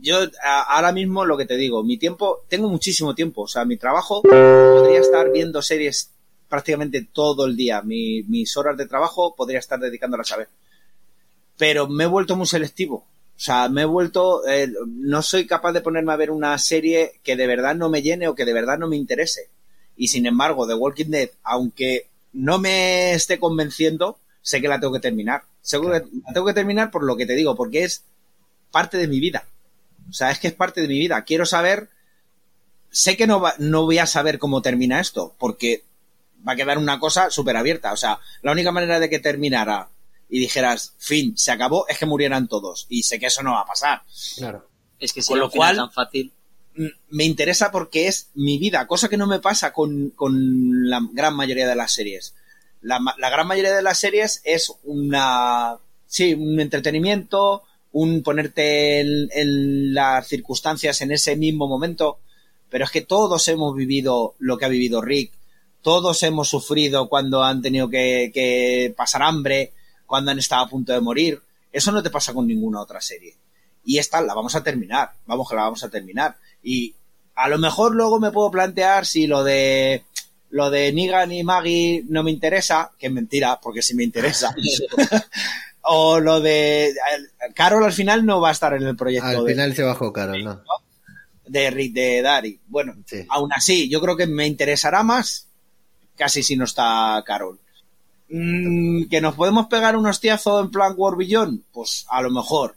yo 0.01 0.19
ahora 0.43 0.93
mismo 0.93 1.25
lo 1.25 1.37
que 1.37 1.47
te 1.47 1.57
digo, 1.57 1.83
mi 1.83 1.99
tiempo, 1.99 2.45
tengo 2.49 2.69
muchísimo 2.69 3.15
tiempo. 3.15 3.43
O 3.43 3.49
sea, 3.49 3.65
mi 3.65 3.77
trabajo 3.77 4.23
podría 4.23 5.01
estar 5.01 5.31
viendo 5.31 5.63
series 5.63 6.11
prácticamente 6.49 7.07
todo 7.13 7.47
el 7.47 7.57
día. 7.57 7.83
Mi, 7.83 8.23
mis 8.25 8.57
horas 8.57 8.77
de 8.77 8.87
trabajo 8.87 9.35
podría 9.35 9.59
estar 9.59 9.79
dedicándolas 9.79 10.33
a 10.33 10.39
ver. 10.39 10.49
Pero 11.57 11.89
me 11.89 12.05
he 12.05 12.07
vuelto 12.07 12.37
muy 12.37 12.47
selectivo. 12.47 13.07
O 13.37 13.41
sea, 13.41 13.69
me 13.69 13.83
he 13.83 13.85
vuelto, 13.85 14.47
eh, 14.49 14.69
no 14.87 15.23
soy 15.23 15.47
capaz 15.47 15.73
de 15.73 15.81
ponerme 15.81 16.13
a 16.13 16.17
ver 16.17 16.31
una 16.31 16.59
serie 16.59 17.21
que 17.23 17.37
de 17.37 17.47
verdad 17.47 17.77
no 17.77 17.89
me 17.89 18.03
llene 18.03 18.27
o 18.27 18.35
que 18.35 18.45
de 18.45 18.53
verdad 18.53 18.79
no 18.79 18.89
me 18.89 18.97
interese. 18.97 19.49
Y 19.97 20.09
sin 20.09 20.27
embargo, 20.27 20.67
The 20.67 20.75
Walking 20.75 21.11
Dead, 21.11 21.31
aunque 21.45 22.09
no 22.33 22.59
me 22.59 23.13
esté 23.13 23.39
convenciendo, 23.39 24.19
sé 24.43 24.61
que 24.61 24.69
la 24.69 24.81
tengo 24.81 24.93
que 24.93 25.01
terminar. 25.01 25.43
Seguro 25.61 25.91
claro. 25.91 26.07
que 26.07 26.17
la 26.27 26.33
tengo 26.33 26.47
que 26.47 26.55
terminar 26.55 26.91
por 26.91 27.05
lo 27.05 27.17
que 27.17 27.27
te 27.27 27.35
digo, 27.35 27.55
porque 27.55 27.85
es 27.85 28.05
parte 28.71 28.97
de 28.97 29.09
mi 29.09 29.21
vida. 29.21 29.45
O 30.09 30.13
sea, 30.13 30.31
es 30.31 30.39
que 30.39 30.49
es 30.49 30.55
parte 30.55 30.81
de 30.81 30.89
mi 30.89 30.99
vida. 30.99 31.23
Quiero 31.23 31.47
saber, 31.47 31.91
sé 32.91 33.17
que 33.17 33.27
no, 33.27 33.41
va, 33.41 33.55
no 33.59 33.85
voy 33.85 33.99
a 33.99 34.07
saber 34.07 34.39
cómo 34.39 34.63
termina 34.63 35.01
esto, 35.01 35.35
porque 35.39 35.85
va 36.47 36.53
a 36.53 36.57
quedar 36.57 36.79
una 36.79 36.99
cosa 36.99 37.31
súper 37.31 37.57
abierta. 37.57 37.93
O 37.93 37.97
sea, 37.97 38.21
la 38.43 38.53
única 38.53 38.73
manera 38.73 39.01
de 39.01 39.11
que 39.11 39.19
terminara 39.19 39.91
y 40.29 40.41
dijeras, 40.41 40.95
fin, 40.99 41.37
se 41.37 41.51
acabó, 41.51 41.87
es 41.89 41.99
que 41.99 42.07
murieran 42.07 42.49
todos. 42.49 42.87
Y 42.89 43.03
sé 43.03 43.19
que 43.19 43.27
eso 43.27 43.43
no 43.43 43.53
va 43.53 43.63
a 43.63 43.67
pasar. 43.67 44.03
Claro. 44.37 44.69
Es 44.99 45.13
que 45.13 45.23
si 45.23 45.29
Con 45.29 45.41
lo 45.41 45.51
cual, 45.51 45.77
tan 45.77 45.93
fácil. 45.93 46.33
me 47.09 47.25
interesa 47.25 47.71
porque 47.71 48.09
es 48.09 48.31
mi 48.35 48.59
vida, 48.59 48.87
cosa 48.87 49.09
que 49.09 49.17
no 49.17 49.27
me 49.27 49.39
pasa 49.39 49.73
con, 49.73 50.11
con 50.11 50.89
la 50.89 51.01
gran 51.13 51.35
mayoría 51.35 51.69
de 51.69 51.77
las 51.77 51.93
series. 51.93 52.35
La, 52.81 53.01
la, 53.17 53.31
gran 53.31 53.47
mayoría 53.47 53.75
de 53.75 53.83
las 53.83 53.99
series 53.99 54.41
es 54.45 54.73
una, 54.85 55.77
sí, 56.07 56.35
un 56.35 56.61
entretenimiento, 56.61 57.65
un 57.93 58.23
ponerte 58.23 59.01
en, 59.01 59.29
en, 59.33 59.95
las 59.95 60.29
circunstancias 60.29 61.01
en 61.01 61.13
ese 61.13 61.37
mismo 61.37 61.67
momento, 61.69 62.19
pero 62.69 62.85
es 62.85 62.91
que 62.91 63.01
todos 63.01 63.49
hemos 63.49 63.75
vivido 63.75 64.35
lo 64.39 64.59
que 64.59 64.65
ha 64.65 64.69
vivido 64.69 65.01
Rick, 65.01 65.33
todos 65.83 66.23
hemos 66.23 66.49
sufrido 66.49 67.09
cuando 67.09 67.43
han 67.43 67.63
tenido 67.63 67.89
que, 67.89 68.31
que 68.33 68.93
pasar 68.97 69.23
hambre, 69.23 69.73
cuando 70.07 70.31
han 70.31 70.39
estado 70.39 70.65
a 70.65 70.69
punto 70.69 70.93
de 70.93 71.01
morir, 71.01 71.41
eso 71.73 71.93
no 71.93 72.03
te 72.03 72.11
pasa 72.11 72.35
con 72.35 72.47
ninguna 72.47 72.81
otra 72.81 73.01
serie. 73.01 73.37
Y 73.85 73.99
esta 73.99 74.21
la 74.21 74.35
vamos 74.35 74.55
a 74.55 74.63
terminar, 74.63 75.13
vamos 75.27 75.49
que 75.49 75.55
la 75.55 75.63
vamos 75.63 75.83
a 75.85 75.89
terminar. 75.89 76.37
Y 76.63 76.95
a 77.35 77.49
lo 77.49 77.59
mejor 77.59 77.95
luego 77.95 78.19
me 78.19 78.33
puedo 78.33 78.51
plantear 78.51 79.07
si 79.07 79.27
lo 79.27 79.45
de 79.45 80.05
lo 80.51 80.71
de 80.71 80.93
Negan 80.93 81.31
y 81.31 81.45
Maggie 81.45 82.05
no 82.09 82.23
me 82.23 82.31
interesa, 82.31 82.93
que 82.99 83.07
es 83.09 83.13
mentira, 83.13 83.61
porque 83.61 83.83
sí 83.83 83.95
me 83.95 84.05
interesa. 84.05 84.55
o 85.83 86.21
lo 86.21 86.41
de 86.41 86.95
Carol 87.55 87.85
al 87.85 87.93
final 87.93 88.27
no 88.27 88.41
va 88.41 88.51
a 88.51 88.53
estar 88.53 88.75
en 88.75 88.83
el 88.83 88.97
proyecto. 88.97 89.27
Al 89.27 89.45
de, 89.45 89.53
final 89.53 89.75
se 89.75 89.83
bajó 89.83 90.13
Carol, 90.13 90.45
¿no? 90.45 90.63
De 91.47 91.71
Rick 91.71 91.95
de 91.95 92.23
Dari. 92.23 92.61
Bueno, 92.67 92.95
sí. 93.07 93.25
aún 93.29 93.53
así, 93.53 93.89
yo 93.89 94.01
creo 94.01 94.17
que 94.17 94.27
me 94.27 94.47
interesará 94.47 95.03
más 95.03 95.49
casi 96.19 96.43
si 96.43 96.57
no 96.57 96.65
está 96.65 97.23
Carol. 97.25 97.59
Mm, 98.29 99.05
que 99.09 99.23
nos 99.23 99.35
podemos 99.35 99.69
pegar 99.69 99.97
un 99.97 100.07
hostiazo 100.07 100.61
en 100.61 100.71
plan 100.71 100.93
War 100.97 101.17
Beyond, 101.17 101.63
pues 101.73 102.05
a 102.11 102.21
lo 102.21 102.31
mejor. 102.31 102.77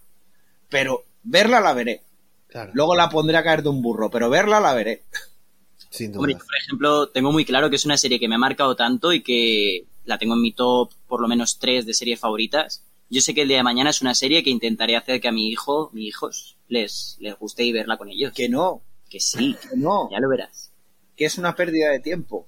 Pero 0.69 1.03
verla 1.23 1.59
la 1.59 1.73
veré. 1.73 2.03
Claro. 2.47 2.71
Luego 2.73 2.95
la 2.95 3.09
pondré 3.09 3.37
a 3.37 3.43
caer 3.43 3.63
de 3.63 3.69
un 3.69 3.81
burro, 3.81 4.09
pero 4.09 4.29
verla 4.29 4.59
la 4.61 4.73
veré. 4.73 5.03
Sin 5.89 6.11
duda. 6.11 6.19
Hombre, 6.19 6.35
por 6.35 6.57
ejemplo, 6.57 7.09
tengo 7.09 7.31
muy 7.33 7.43
claro 7.43 7.69
que 7.69 7.75
es 7.75 7.85
una 7.85 7.97
serie 7.97 8.19
que 8.19 8.29
me 8.29 8.35
ha 8.35 8.39
marcado 8.39 8.75
tanto 8.75 9.11
y 9.11 9.21
que 9.21 9.85
la 10.05 10.17
tengo 10.17 10.35
en 10.35 10.41
mi 10.41 10.53
top 10.53 10.91
por 11.07 11.21
lo 11.21 11.27
menos 11.27 11.59
tres 11.59 11.85
de 11.85 11.93
series 11.93 12.19
favoritas. 12.19 12.83
Yo 13.11 13.19
sé 13.19 13.33
que 13.33 13.41
el 13.41 13.49
día 13.49 13.57
de 13.57 13.63
mañana 13.63 13.89
es 13.89 14.01
una 14.01 14.15
serie 14.15 14.41
que 14.41 14.49
intentaré 14.49 14.95
hacer 14.95 15.19
que 15.19 15.27
a 15.27 15.33
mi 15.33 15.49
hijo, 15.49 15.89
mis 15.91 16.07
hijos, 16.07 16.57
les, 16.69 17.17
les 17.19 17.37
guste 17.37 17.65
y 17.65 17.73
verla 17.73 17.97
con 17.97 18.07
ellos. 18.07 18.31
Que 18.31 18.47
no. 18.47 18.83
Que 19.09 19.19
sí. 19.19 19.57
Que 19.61 19.75
no. 19.75 20.09
Ya 20.09 20.21
lo 20.21 20.29
verás. 20.29 20.71
Que 21.17 21.25
es 21.25 21.37
una 21.37 21.53
pérdida 21.53 21.89
de 21.89 21.99
tiempo. 21.99 22.47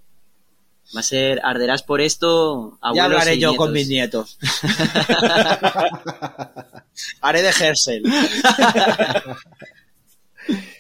Va 0.96 1.02
a 1.02 1.04
ser, 1.04 1.42
arderás 1.44 1.84
por 1.84 2.00
esto. 2.00 2.80
Ya 2.96 3.10
lo 3.10 3.18
haré 3.18 3.38
yo 3.38 3.50
nietos. 3.50 3.58
con 3.58 3.74
mis 3.74 3.90
nietos. 3.90 4.40
haré 7.20 7.42
de 7.42 7.52
Gersel. 7.52 8.04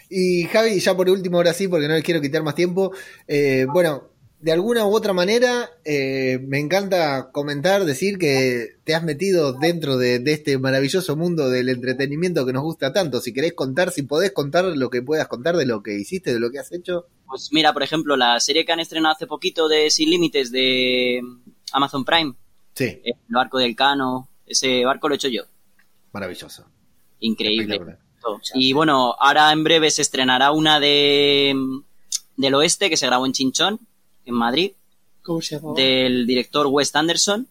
y 0.10 0.46
Javi, 0.46 0.80
ya 0.80 0.96
por 0.96 1.10
último, 1.10 1.36
ahora 1.38 1.54
sí, 1.54 1.68
porque 1.68 1.90
no 1.90 1.96
les 1.96 2.04
quiero 2.04 2.22
quitar 2.22 2.42
más 2.42 2.56
tiempo. 2.56 2.94
Eh, 3.28 3.66
bueno, 3.68 4.13
de 4.44 4.52
alguna 4.52 4.86
u 4.86 4.94
otra 4.94 5.14
manera, 5.14 5.70
eh, 5.86 6.38
me 6.46 6.60
encanta 6.60 7.32
comentar, 7.32 7.86
decir 7.86 8.18
que 8.18 8.76
te 8.84 8.94
has 8.94 9.02
metido 9.02 9.54
dentro 9.54 9.96
de, 9.96 10.20
de, 10.20 10.34
este 10.34 10.58
maravilloso 10.58 11.16
mundo 11.16 11.50
del 11.50 11.70
entretenimiento 11.70 12.46
que 12.46 12.52
nos 12.52 12.62
gusta 12.62 12.92
tanto. 12.92 13.22
Si 13.22 13.32
querés 13.32 13.54
contar, 13.54 13.92
si 13.92 14.04
podés 14.04 14.34
contar 14.34 14.66
lo 14.66 14.90
que 14.90 15.02
puedas 15.02 15.30
contar 15.30 15.56
de 15.56 15.66
lo 15.66 15.82
que 15.82 15.98
hiciste, 15.98 16.34
de 16.34 16.42
lo 16.42 16.52
que 16.52 16.60
has 16.60 16.74
hecho. 16.74 17.08
Pues 17.26 17.54
mira, 17.54 17.72
por 17.72 17.84
ejemplo, 17.84 18.18
la 18.18 18.38
serie 18.42 18.66
que 18.66 18.74
han 18.74 18.82
estrenado 18.82 19.16
hace 19.16 19.28
poquito 19.28 19.70
de 19.70 19.90
Sin 19.90 20.10
Límites 20.10 20.52
de 20.52 21.22
Amazon 21.72 22.04
Prime. 22.04 22.34
Sí. 22.76 23.00
El 23.02 23.16
barco 23.30 23.60
del 23.60 23.78
Cano. 23.78 24.28
Ese 24.46 24.84
barco 24.84 25.08
lo 25.08 25.16
he 25.16 25.18
hecho 25.20 25.30
yo. 25.30 25.44
Maravilloso. 26.12 26.66
Increíble. 27.22 27.80
Y 28.56 28.74
bueno, 28.74 29.16
ahora 29.18 29.54
en 29.54 29.64
breve 29.64 29.90
se 29.90 30.02
estrenará 30.02 30.52
una 30.52 30.82
de 30.82 31.56
del 32.36 32.56
oeste 32.56 32.90
que 32.90 32.98
se 32.98 33.06
grabó 33.06 33.26
en 33.26 33.32
Chinchón 33.32 33.80
en 34.26 34.36
Madrid. 34.36 34.72
¿Cómo 35.22 35.42
se 35.42 35.56
llama? 35.56 35.74
Del 35.76 36.28
director 36.28 36.68
Wes 36.68 36.96
Anderson. 36.96 37.48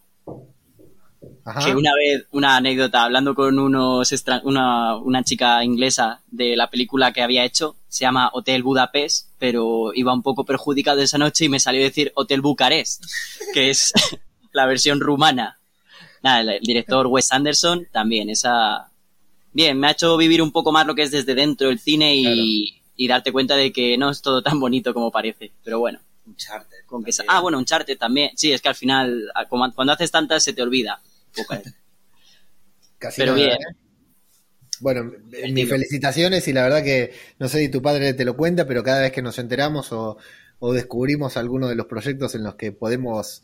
Ajá. 1.45 1.65
Que 1.65 1.75
una 1.75 1.91
vez, 1.93 2.25
una 2.31 2.55
anécdota, 2.55 3.03
hablando 3.03 3.35
con 3.35 3.59
unos 3.59 4.11
extra, 4.11 4.41
una, 4.45 4.95
una 4.95 5.23
chica 5.23 5.63
inglesa 5.63 6.21
de 6.31 6.55
la 6.55 6.69
película 6.69 7.11
que 7.11 7.21
había 7.21 7.43
hecho, 7.43 7.75
se 7.87 8.05
llama 8.05 8.29
Hotel 8.33 8.63
Budapest, 8.63 9.29
pero 9.39 9.93
iba 9.93 10.13
un 10.13 10.21
poco 10.21 10.45
perjudicado 10.45 11.01
esa 11.01 11.17
noche 11.17 11.45
y 11.45 11.49
me 11.49 11.59
salió 11.59 11.81
a 11.81 11.85
decir 11.85 12.11
Hotel 12.15 12.41
Bucarest, 12.41 13.03
que 13.53 13.69
es 13.69 13.91
la 14.53 14.65
versión 14.65 14.99
rumana. 15.01 15.59
Nada, 16.21 16.41
el, 16.41 16.49
el 16.49 16.61
director 16.61 17.07
Wes 17.07 17.31
Anderson 17.31 17.87
también, 17.91 18.29
esa... 18.29 18.89
Bien, 19.51 19.77
me 19.77 19.87
ha 19.87 19.91
hecho 19.91 20.17
vivir 20.17 20.41
un 20.41 20.51
poco 20.51 20.71
más 20.71 20.87
lo 20.87 20.95
que 20.95 21.03
es 21.03 21.11
desde 21.11 21.35
dentro 21.35 21.69
el 21.69 21.77
cine 21.77 22.15
y, 22.15 22.23
claro. 22.23 22.41
y 22.95 23.07
darte 23.07 23.31
cuenta 23.31 23.55
de 23.55 23.71
que 23.71 23.97
no 23.97 24.09
es 24.09 24.21
todo 24.21 24.41
tan 24.41 24.59
bonito 24.59 24.93
como 24.93 25.11
parece, 25.11 25.51
pero 25.63 25.79
bueno. 25.79 25.99
Uncharted. 26.25 26.85
Con 26.85 27.03
que 27.03 27.11
ah, 27.27 27.39
bueno, 27.41 27.57
Uncharted 27.57 27.97
también. 27.97 28.31
Sí, 28.35 28.51
es 28.51 28.61
que 28.61 28.69
al 28.69 28.75
final, 28.75 29.31
cuando 29.49 29.93
haces 29.93 30.11
tantas, 30.11 30.43
se 30.43 30.53
te 30.53 30.61
olvida. 30.61 31.01
Casi 32.97 33.21
Pero 33.21 33.35
nada, 33.35 33.45
bien. 33.45 33.57
¿eh? 33.57 33.77
Bueno, 34.79 35.11
mis 35.51 35.69
felicitaciones 35.69 36.47
y 36.47 36.53
la 36.53 36.63
verdad 36.63 36.83
que 36.83 37.13
no 37.39 37.47
sé 37.47 37.59
si 37.59 37.69
tu 37.69 37.81
padre 37.81 38.13
te 38.13 38.25
lo 38.25 38.35
cuenta, 38.35 38.65
pero 38.65 38.83
cada 38.83 39.01
vez 39.01 39.11
que 39.11 39.21
nos 39.21 39.39
enteramos 39.39 39.91
o, 39.93 40.17
o 40.59 40.73
descubrimos 40.73 41.37
alguno 41.37 41.67
de 41.67 41.75
los 41.75 41.85
proyectos 41.85 42.35
en 42.35 42.43
los 42.43 42.55
que 42.55 42.71
podemos 42.71 43.43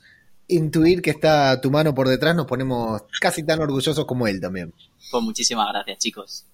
intuir 0.50 1.02
que 1.02 1.12
está 1.12 1.62
tu 1.62 1.72
mano 1.72 1.94
por 1.94 2.10
detrás, 2.10 2.36
nos 2.36 2.46
ponemos 2.46 3.04
casi 3.22 3.46
tan 3.46 3.62
orgullosos 3.62 4.06
como 4.06 4.28
él 4.28 4.42
también. 4.42 4.74
Pues 5.12 5.24
muchísimas 5.24 5.68
gracias, 5.72 5.98
chicos. 6.00 6.46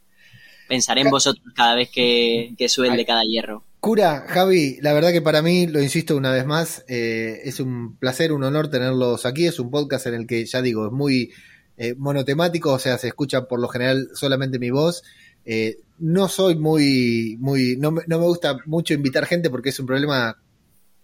Pensaré 0.68 1.02
en 1.02 1.10
vosotros 1.10 1.46
cada 1.56 1.76
vez 1.76 1.90
que, 1.90 2.54
que 2.58 2.70
suelde 2.70 3.06
cada 3.06 3.24
hierro. 3.24 3.64
Cura, 3.86 4.26
Javi, 4.28 4.80
la 4.82 4.94
verdad 4.94 5.12
que 5.12 5.22
para 5.22 5.44
mí, 5.44 5.68
lo 5.68 5.80
insisto 5.80 6.18
una 6.18 6.32
vez 6.32 6.44
más, 6.44 6.84
eh, 6.88 7.42
es 7.44 7.60
un 7.60 7.98
placer, 7.98 8.34
un 8.34 8.44
honor 8.44 8.68
tenerlos 8.68 9.28
aquí. 9.28 9.46
Es 9.46 9.60
un 9.60 9.70
podcast 9.70 10.08
en 10.08 10.16
el 10.16 10.26
que, 10.26 10.44
ya 10.44 10.64
digo, 10.64 10.88
es 10.88 10.92
muy 10.92 11.32
eh, 11.78 11.94
monotemático, 11.96 12.74
o 12.74 12.80
sea, 12.80 12.98
se 12.98 13.10
escucha 13.10 13.48
por 13.48 13.60
lo 13.60 13.68
general 13.68 14.10
solamente 14.16 14.58
mi 14.58 14.72
voz. 14.72 15.04
Eh, 15.46 15.82
no 16.00 16.28
soy 16.30 16.56
muy, 16.56 17.38
muy, 17.40 17.78
no, 17.78 17.92
no 17.92 18.20
me 18.20 18.26
gusta 18.26 18.58
mucho 18.66 18.96
invitar 18.96 19.28
gente 19.28 19.52
porque 19.52 19.70
es 19.70 19.80
un 19.80 19.86
problema 19.86 20.36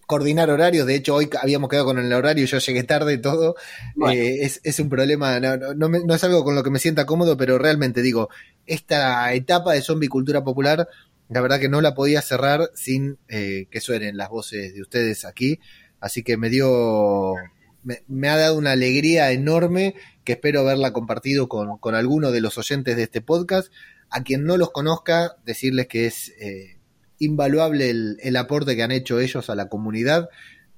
coordinar 0.08 0.50
horarios. 0.50 0.88
De 0.88 0.96
hecho, 0.96 1.14
hoy 1.14 1.30
habíamos 1.40 1.70
quedado 1.70 1.86
con 1.86 2.00
el 2.00 2.12
horario 2.12 2.46
y 2.46 2.48
yo 2.48 2.58
llegué 2.58 2.82
tarde 2.84 3.14
y 3.14 3.22
todo. 3.22 3.58
Es, 4.12 4.60
es, 4.64 4.80
un 4.80 4.90
problema, 4.90 5.40
no, 5.40 5.56
no, 5.56 5.88
no, 5.88 6.16
es 6.16 6.24
algo 6.24 6.44
con 6.44 6.56
lo 6.56 6.64
que 6.64 6.72
me 6.72 6.80
sienta 6.80 7.06
cómodo, 7.06 7.38
pero 7.38 7.60
realmente 7.60 8.02
digo, 8.02 8.30
esta 8.66 9.32
etapa 9.34 9.74
de 9.74 9.82
zombie 9.82 10.10
cultura 10.10 10.44
popular, 10.44 10.90
la 11.32 11.40
verdad 11.40 11.60
que 11.60 11.70
no 11.70 11.80
la 11.80 11.96
podía 11.96 12.22
cerrar 12.22 12.70
sin 12.76 13.18
eh, 13.30 13.68
que 13.72 13.80
suenen 13.80 14.18
las 14.18 14.30
voces 14.30 14.74
de 14.74 14.82
ustedes 14.82 15.24
aquí. 15.24 15.60
Así 16.02 16.24
que 16.24 16.36
me 16.36 16.50
dio, 16.50 17.36
me, 17.84 18.30
ha 18.30 18.36
dado 18.36 18.58
una 18.58 18.74
alegría 18.74 19.32
enorme 19.32 19.96
que 20.26 20.34
espero 20.34 20.60
haberla 20.60 20.92
compartido 20.92 21.48
con, 21.48 21.78
con 21.78 21.96
alguno 21.96 22.32
de 22.32 22.42
los 22.42 22.58
oyentes 22.58 22.98
de 22.98 23.04
este 23.04 23.22
podcast. 23.22 23.72
A 24.10 24.24
quien 24.24 24.44
no 24.44 24.58
los 24.58 24.72
conozca, 24.72 25.38
decirles 25.46 25.88
que 25.88 26.06
es 26.06 26.34
eh, 26.38 26.78
invaluable 27.18 27.90
el, 27.90 28.18
el, 28.22 28.36
aporte 28.36 28.76
que 28.76 28.84
han 28.84 28.92
hecho 28.92 29.22
ellos 29.22 29.50
a 29.50 29.56
la 29.56 29.70
comunidad 29.70 30.28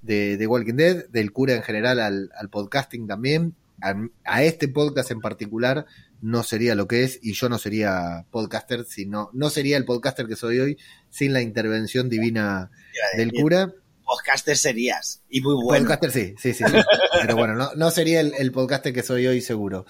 de, 0.03 0.37
de 0.37 0.45
Walking 0.45 0.75
Dead, 0.75 1.07
del 1.09 1.31
cura 1.31 1.55
en 1.55 1.63
general 1.63 1.99
al, 1.99 2.29
al 2.37 2.49
podcasting 2.49 3.07
también. 3.07 3.55
A, 3.83 3.95
a, 4.23 4.43
este 4.43 4.67
podcast 4.67 5.11
en 5.11 5.19
particular 5.19 5.85
no 6.21 6.43
sería 6.43 6.73
lo 6.73 6.87
que 6.87 7.03
es 7.03 7.19
y 7.21 7.33
yo 7.33 7.49
no 7.49 7.57
sería 7.57 8.25
podcaster, 8.31 8.85
sino 8.85 9.29
no 9.33 9.49
sería 9.49 9.77
el 9.77 9.85
podcaster 9.85 10.27
que 10.27 10.35
soy 10.35 10.59
hoy 10.59 10.77
sin 11.09 11.33
la 11.33 11.41
intervención 11.41 12.09
divina 12.09 12.71
del 13.17 13.31
cura. 13.33 13.73
Podcaster 14.05 14.57
serías 14.57 15.21
y 15.29 15.41
muy 15.41 15.55
bueno. 15.55 15.83
Podcaster 15.83 16.11
sí, 16.11 16.35
sí, 16.37 16.53
sí. 16.53 16.63
sí. 16.65 16.77
Pero 17.21 17.35
bueno, 17.35 17.55
no, 17.55 17.73
no 17.75 17.91
sería 17.91 18.21
el, 18.21 18.33
el 18.37 18.51
podcaster 18.51 18.93
que 18.93 19.03
soy 19.03 19.27
hoy 19.27 19.41
seguro. 19.41 19.85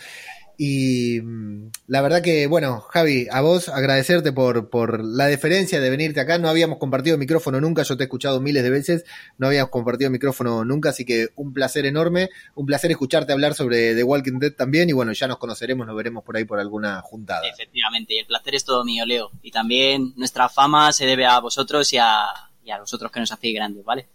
Y 0.58 1.20
mm, 1.22 1.72
la 1.88 2.02
verdad 2.02 2.22
que, 2.22 2.48
bueno, 2.48 2.82
Javi, 2.82 3.28
a 3.32 3.42
vos 3.42 3.70
agradecerte 3.70 4.32
por, 4.32 4.70
por 4.70 5.04
la 5.04 5.26
deferencia 5.28 5.80
de 5.80 5.90
venirte 5.90 6.20
acá. 6.20 6.38
No 6.38 6.50
habíamos 6.50 6.78
compartido 6.78 7.18
micrófono 7.18 7.60
nunca, 7.60 7.84
yo 7.84 7.98
te 7.98 8.04
he 8.04 8.06
escuchado 8.06 8.40
miles 8.40 8.64
de 8.64 8.70
veces, 8.70 9.06
no 9.38 9.48
habíamos 9.48 9.72
compartido 9.72 10.12
micrófono 10.12 10.64
nunca, 10.64 10.90
así 10.90 11.06
que 11.06 11.30
un 11.36 11.54
placer 11.54 11.86
enorme, 11.86 12.30
un 12.56 12.66
placer 12.66 12.92
escucharte 12.92 13.34
hablar 13.34 13.56
sobre 13.56 13.96
The 13.96 14.04
Walking 14.04 14.40
Dead 14.40 14.54
también 14.54 14.90
y 14.90 14.94
bueno, 14.94 15.12
ya 15.14 15.28
nos 15.28 15.38
conoceremos, 15.38 15.88
nos 15.88 15.96
veremos 15.96 16.24
por 16.24 16.38
ahí 16.38 16.46
por 16.46 16.60
alguna 16.60 17.02
juntada. 17.02 17.48
Efectivamente, 17.48 18.14
y 18.16 18.20
el 18.20 18.26
placer 18.26 18.56
es 18.56 18.64
todo 18.64 18.84
mío, 18.84 19.06
Leo. 19.06 19.32
Y 19.42 19.52
también 19.52 20.14
nuestra 20.16 20.50
fama 20.50 20.94
se 20.94 21.06
debe 21.06 21.26
a 21.26 21.40
vosotros 21.40 21.92
y 21.94 21.98
a, 21.98 22.26
y 22.64 22.72
a 22.72 22.80
vosotros 22.80 23.12
que 23.12 23.20
nos 23.20 23.32
hacéis 23.32 23.56
grandes, 23.56 23.84
¿vale? 23.84 24.08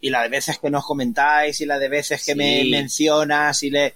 Y 0.00 0.08
la 0.08 0.22
de 0.22 0.28
veces 0.28 0.58
que 0.58 0.70
nos 0.70 0.84
comentáis 0.86 1.60
y 1.60 1.66
la 1.66 1.78
de 1.78 1.88
veces 1.88 2.24
que 2.24 2.32
sí. 2.32 2.38
me 2.38 2.64
mencionas 2.64 3.62
y 3.62 3.70
le 3.70 3.94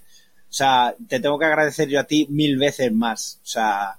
o 0.54 0.56
sea, 0.56 0.94
te 1.08 1.18
tengo 1.18 1.36
que 1.36 1.46
agradecer 1.46 1.88
yo 1.88 1.98
a 1.98 2.04
ti 2.04 2.28
mil 2.30 2.56
veces 2.58 2.92
más. 2.92 3.40
O 3.42 3.46
sea, 3.46 3.98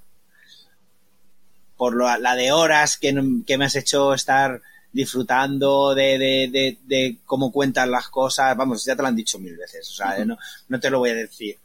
por 1.76 1.94
lo, 1.94 2.18
la 2.18 2.34
de 2.34 2.54
horas 2.54 2.96
que, 2.96 3.14
que, 3.46 3.58
me 3.58 3.66
has 3.66 3.76
hecho 3.76 4.14
estar 4.14 4.62
disfrutando 4.94 5.94
de, 5.94 6.18
de, 6.18 6.50
de, 6.50 6.78
de, 6.86 7.18
cómo 7.26 7.52
cuentas 7.52 7.90
las 7.90 8.08
cosas. 8.08 8.56
Vamos, 8.56 8.86
ya 8.86 8.96
te 8.96 9.02
lo 9.02 9.10
han 9.10 9.18
dicho 9.18 9.38
mil 9.38 9.58
veces. 9.58 9.90
O 9.90 9.96
sea, 9.96 10.12
uh 10.12 10.22
-huh. 10.22 10.28
no, 10.28 10.38
no, 10.70 10.80
te 10.80 10.90
lo 10.90 11.00
voy 11.00 11.10
a 11.10 11.16
decir. 11.16 11.58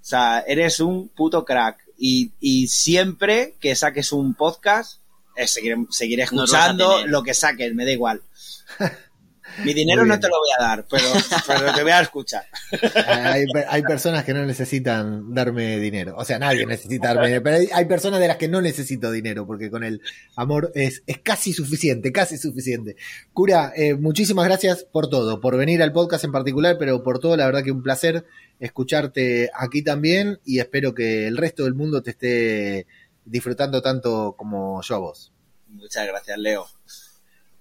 O 0.00 0.04
sea, 0.04 0.40
eres 0.46 0.80
un 0.80 1.08
puto 1.08 1.44
crack. 1.44 1.76
Y, 1.98 2.32
y 2.40 2.68
siempre 2.68 3.56
que 3.60 3.76
saques 3.76 4.12
un 4.12 4.32
podcast, 4.32 4.98
eh, 5.36 5.46
seguiré, 5.46 5.76
seguiré 5.90 6.22
escuchando 6.22 7.06
lo 7.06 7.22
que 7.22 7.34
saques, 7.34 7.74
me 7.74 7.84
da 7.84 7.92
igual. 7.92 8.22
Mi 9.64 9.74
dinero 9.74 10.04
no 10.04 10.18
te 10.18 10.28
lo 10.28 10.38
voy 10.38 10.48
a 10.58 10.62
dar, 10.62 10.86
pero, 10.88 11.04
pero 11.46 11.74
te 11.74 11.82
voy 11.82 11.92
a 11.92 12.00
escuchar. 12.00 12.44
Hay, 13.06 13.44
hay, 13.68 13.82
personas 13.82 14.24
que 14.24 14.34
no 14.34 14.44
necesitan 14.44 15.34
darme 15.34 15.78
dinero. 15.78 16.14
O 16.16 16.24
sea, 16.24 16.38
nadie 16.38 16.66
necesita 16.66 17.08
darme 17.08 17.26
dinero. 17.26 17.42
Pero 17.42 17.56
hay, 17.56 17.68
hay, 17.72 17.84
personas 17.84 18.20
de 18.20 18.28
las 18.28 18.36
que 18.36 18.48
no 18.48 18.60
necesito 18.60 19.10
dinero, 19.10 19.46
porque 19.46 19.70
con 19.70 19.84
el 19.84 20.00
amor 20.34 20.72
es, 20.74 21.02
es 21.06 21.18
casi 21.18 21.52
suficiente, 21.52 22.12
casi 22.12 22.38
suficiente. 22.38 22.96
Cura, 23.32 23.72
eh, 23.76 23.94
muchísimas 23.94 24.46
gracias 24.46 24.84
por 24.84 25.08
todo, 25.08 25.40
por 25.40 25.56
venir 25.56 25.82
al 25.82 25.92
podcast 25.92 26.24
en 26.24 26.32
particular, 26.32 26.76
pero 26.78 27.02
por 27.02 27.18
todo, 27.18 27.36
la 27.36 27.46
verdad 27.46 27.62
que 27.62 27.72
un 27.72 27.82
placer 27.82 28.24
escucharte 28.60 29.50
aquí 29.54 29.82
también 29.82 30.40
y 30.44 30.60
espero 30.60 30.94
que 30.94 31.26
el 31.26 31.36
resto 31.36 31.64
del 31.64 31.74
mundo 31.74 32.02
te 32.02 32.10
esté 32.10 32.86
disfrutando 33.24 33.82
tanto 33.82 34.34
como 34.36 34.80
yo 34.82 34.94
a 34.94 34.98
vos. 34.98 35.32
Muchas 35.68 36.06
gracias, 36.06 36.38
Leo. 36.38 36.66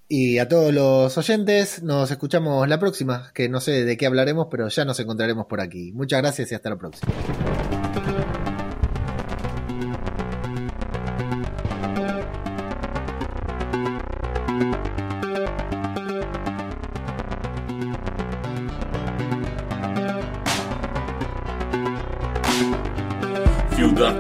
Y 0.08 0.38
a 0.38 0.48
todos 0.48 0.72
los 0.72 1.18
oyentes, 1.18 1.82
nos 1.82 2.12
escuchamos 2.12 2.68
la 2.68 2.80
próxima, 2.80 3.32
que 3.34 3.50
no 3.50 3.60
sé 3.60 3.86
de 3.86 3.98
qué 3.98 4.06
hablaremos, 4.06 4.48
pero 4.52 4.68
ya 4.68 4.86
nos 4.86 5.00
encontraremos 5.00 5.48
por 5.48 5.62
aquí. 5.62 5.92
Muchas 5.94 6.22
gracias 6.22 6.52
y 6.52 6.56
hasta 6.56 6.70
la 6.70 6.78
próxima. 6.78 7.12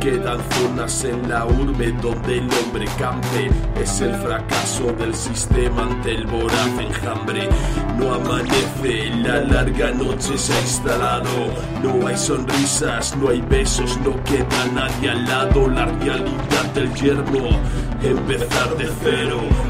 Quedan 0.00 0.40
zonas 0.52 1.04
en 1.04 1.28
la 1.28 1.44
urbe 1.44 1.92
donde 2.00 2.38
el 2.38 2.48
hombre 2.54 2.86
campe. 2.98 3.50
Es 3.78 4.00
el 4.00 4.14
fracaso 4.14 4.92
del 4.94 5.14
sistema 5.14 5.82
ante 5.82 6.12
el 6.12 6.26
voraz 6.26 6.68
enjambre. 6.78 7.46
No 7.98 8.14
amanece, 8.14 9.10
la 9.16 9.42
larga 9.42 9.90
noche 9.90 10.38
se 10.38 10.54
ha 10.54 10.60
instalado. 10.62 11.28
No 11.82 12.06
hay 12.06 12.16
sonrisas, 12.16 13.14
no 13.18 13.28
hay 13.28 13.42
besos, 13.42 13.98
no 13.98 14.12
queda 14.24 14.66
nadie 14.72 15.10
al 15.10 15.24
lado. 15.26 15.68
La 15.68 15.84
realidad 15.84 16.64
del 16.74 16.94
yermo, 16.94 17.50
empezar 18.02 18.76
de 18.78 18.90
cero. 19.02 19.69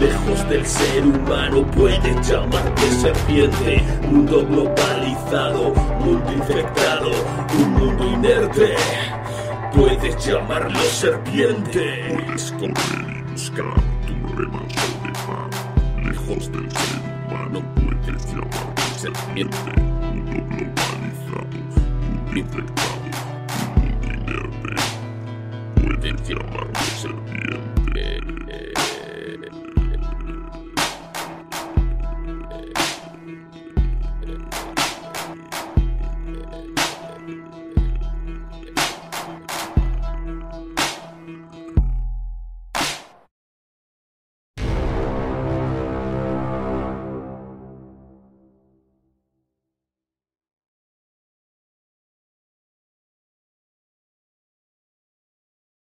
Lejos 0.00 0.46
del 0.50 0.66
ser 0.66 1.06
humano 1.06 1.64
puedes 1.70 2.28
llamarte 2.28 2.90
serpiente. 3.00 3.82
Mundo 4.10 4.44
globalizado, 4.46 5.72
mundo 6.00 6.32
infectado, 6.32 7.10
un 7.58 7.72
mundo 7.72 8.06
inerte. 8.06 8.76
Puedes 9.74 10.26
llamarlo 10.26 10.78
serpiente. 10.80 12.14
Puedes 12.14 12.52
correr 12.52 13.24
y 13.26 13.32
buscar 13.32 13.74
tu 14.06 14.36
remanso 14.36 14.86
de 15.02 15.12
paz. 15.12 16.04
Lejos 16.04 16.52
del 16.52 16.70
ser 16.70 17.00
humano 17.26 17.62
puedes 17.74 18.26
llamarte 18.26 18.82
serpiente. 18.98 19.80
Mundo 19.80 20.44
globalizado, 20.50 21.56
mundo 22.02 22.38
infectado, 22.38 23.00
un 23.76 23.80
mundo 23.80 24.08
inerte. 24.12 24.74
Puedes 25.80 26.28
llamarlo 26.28 26.80
serpiente. 27.00 27.25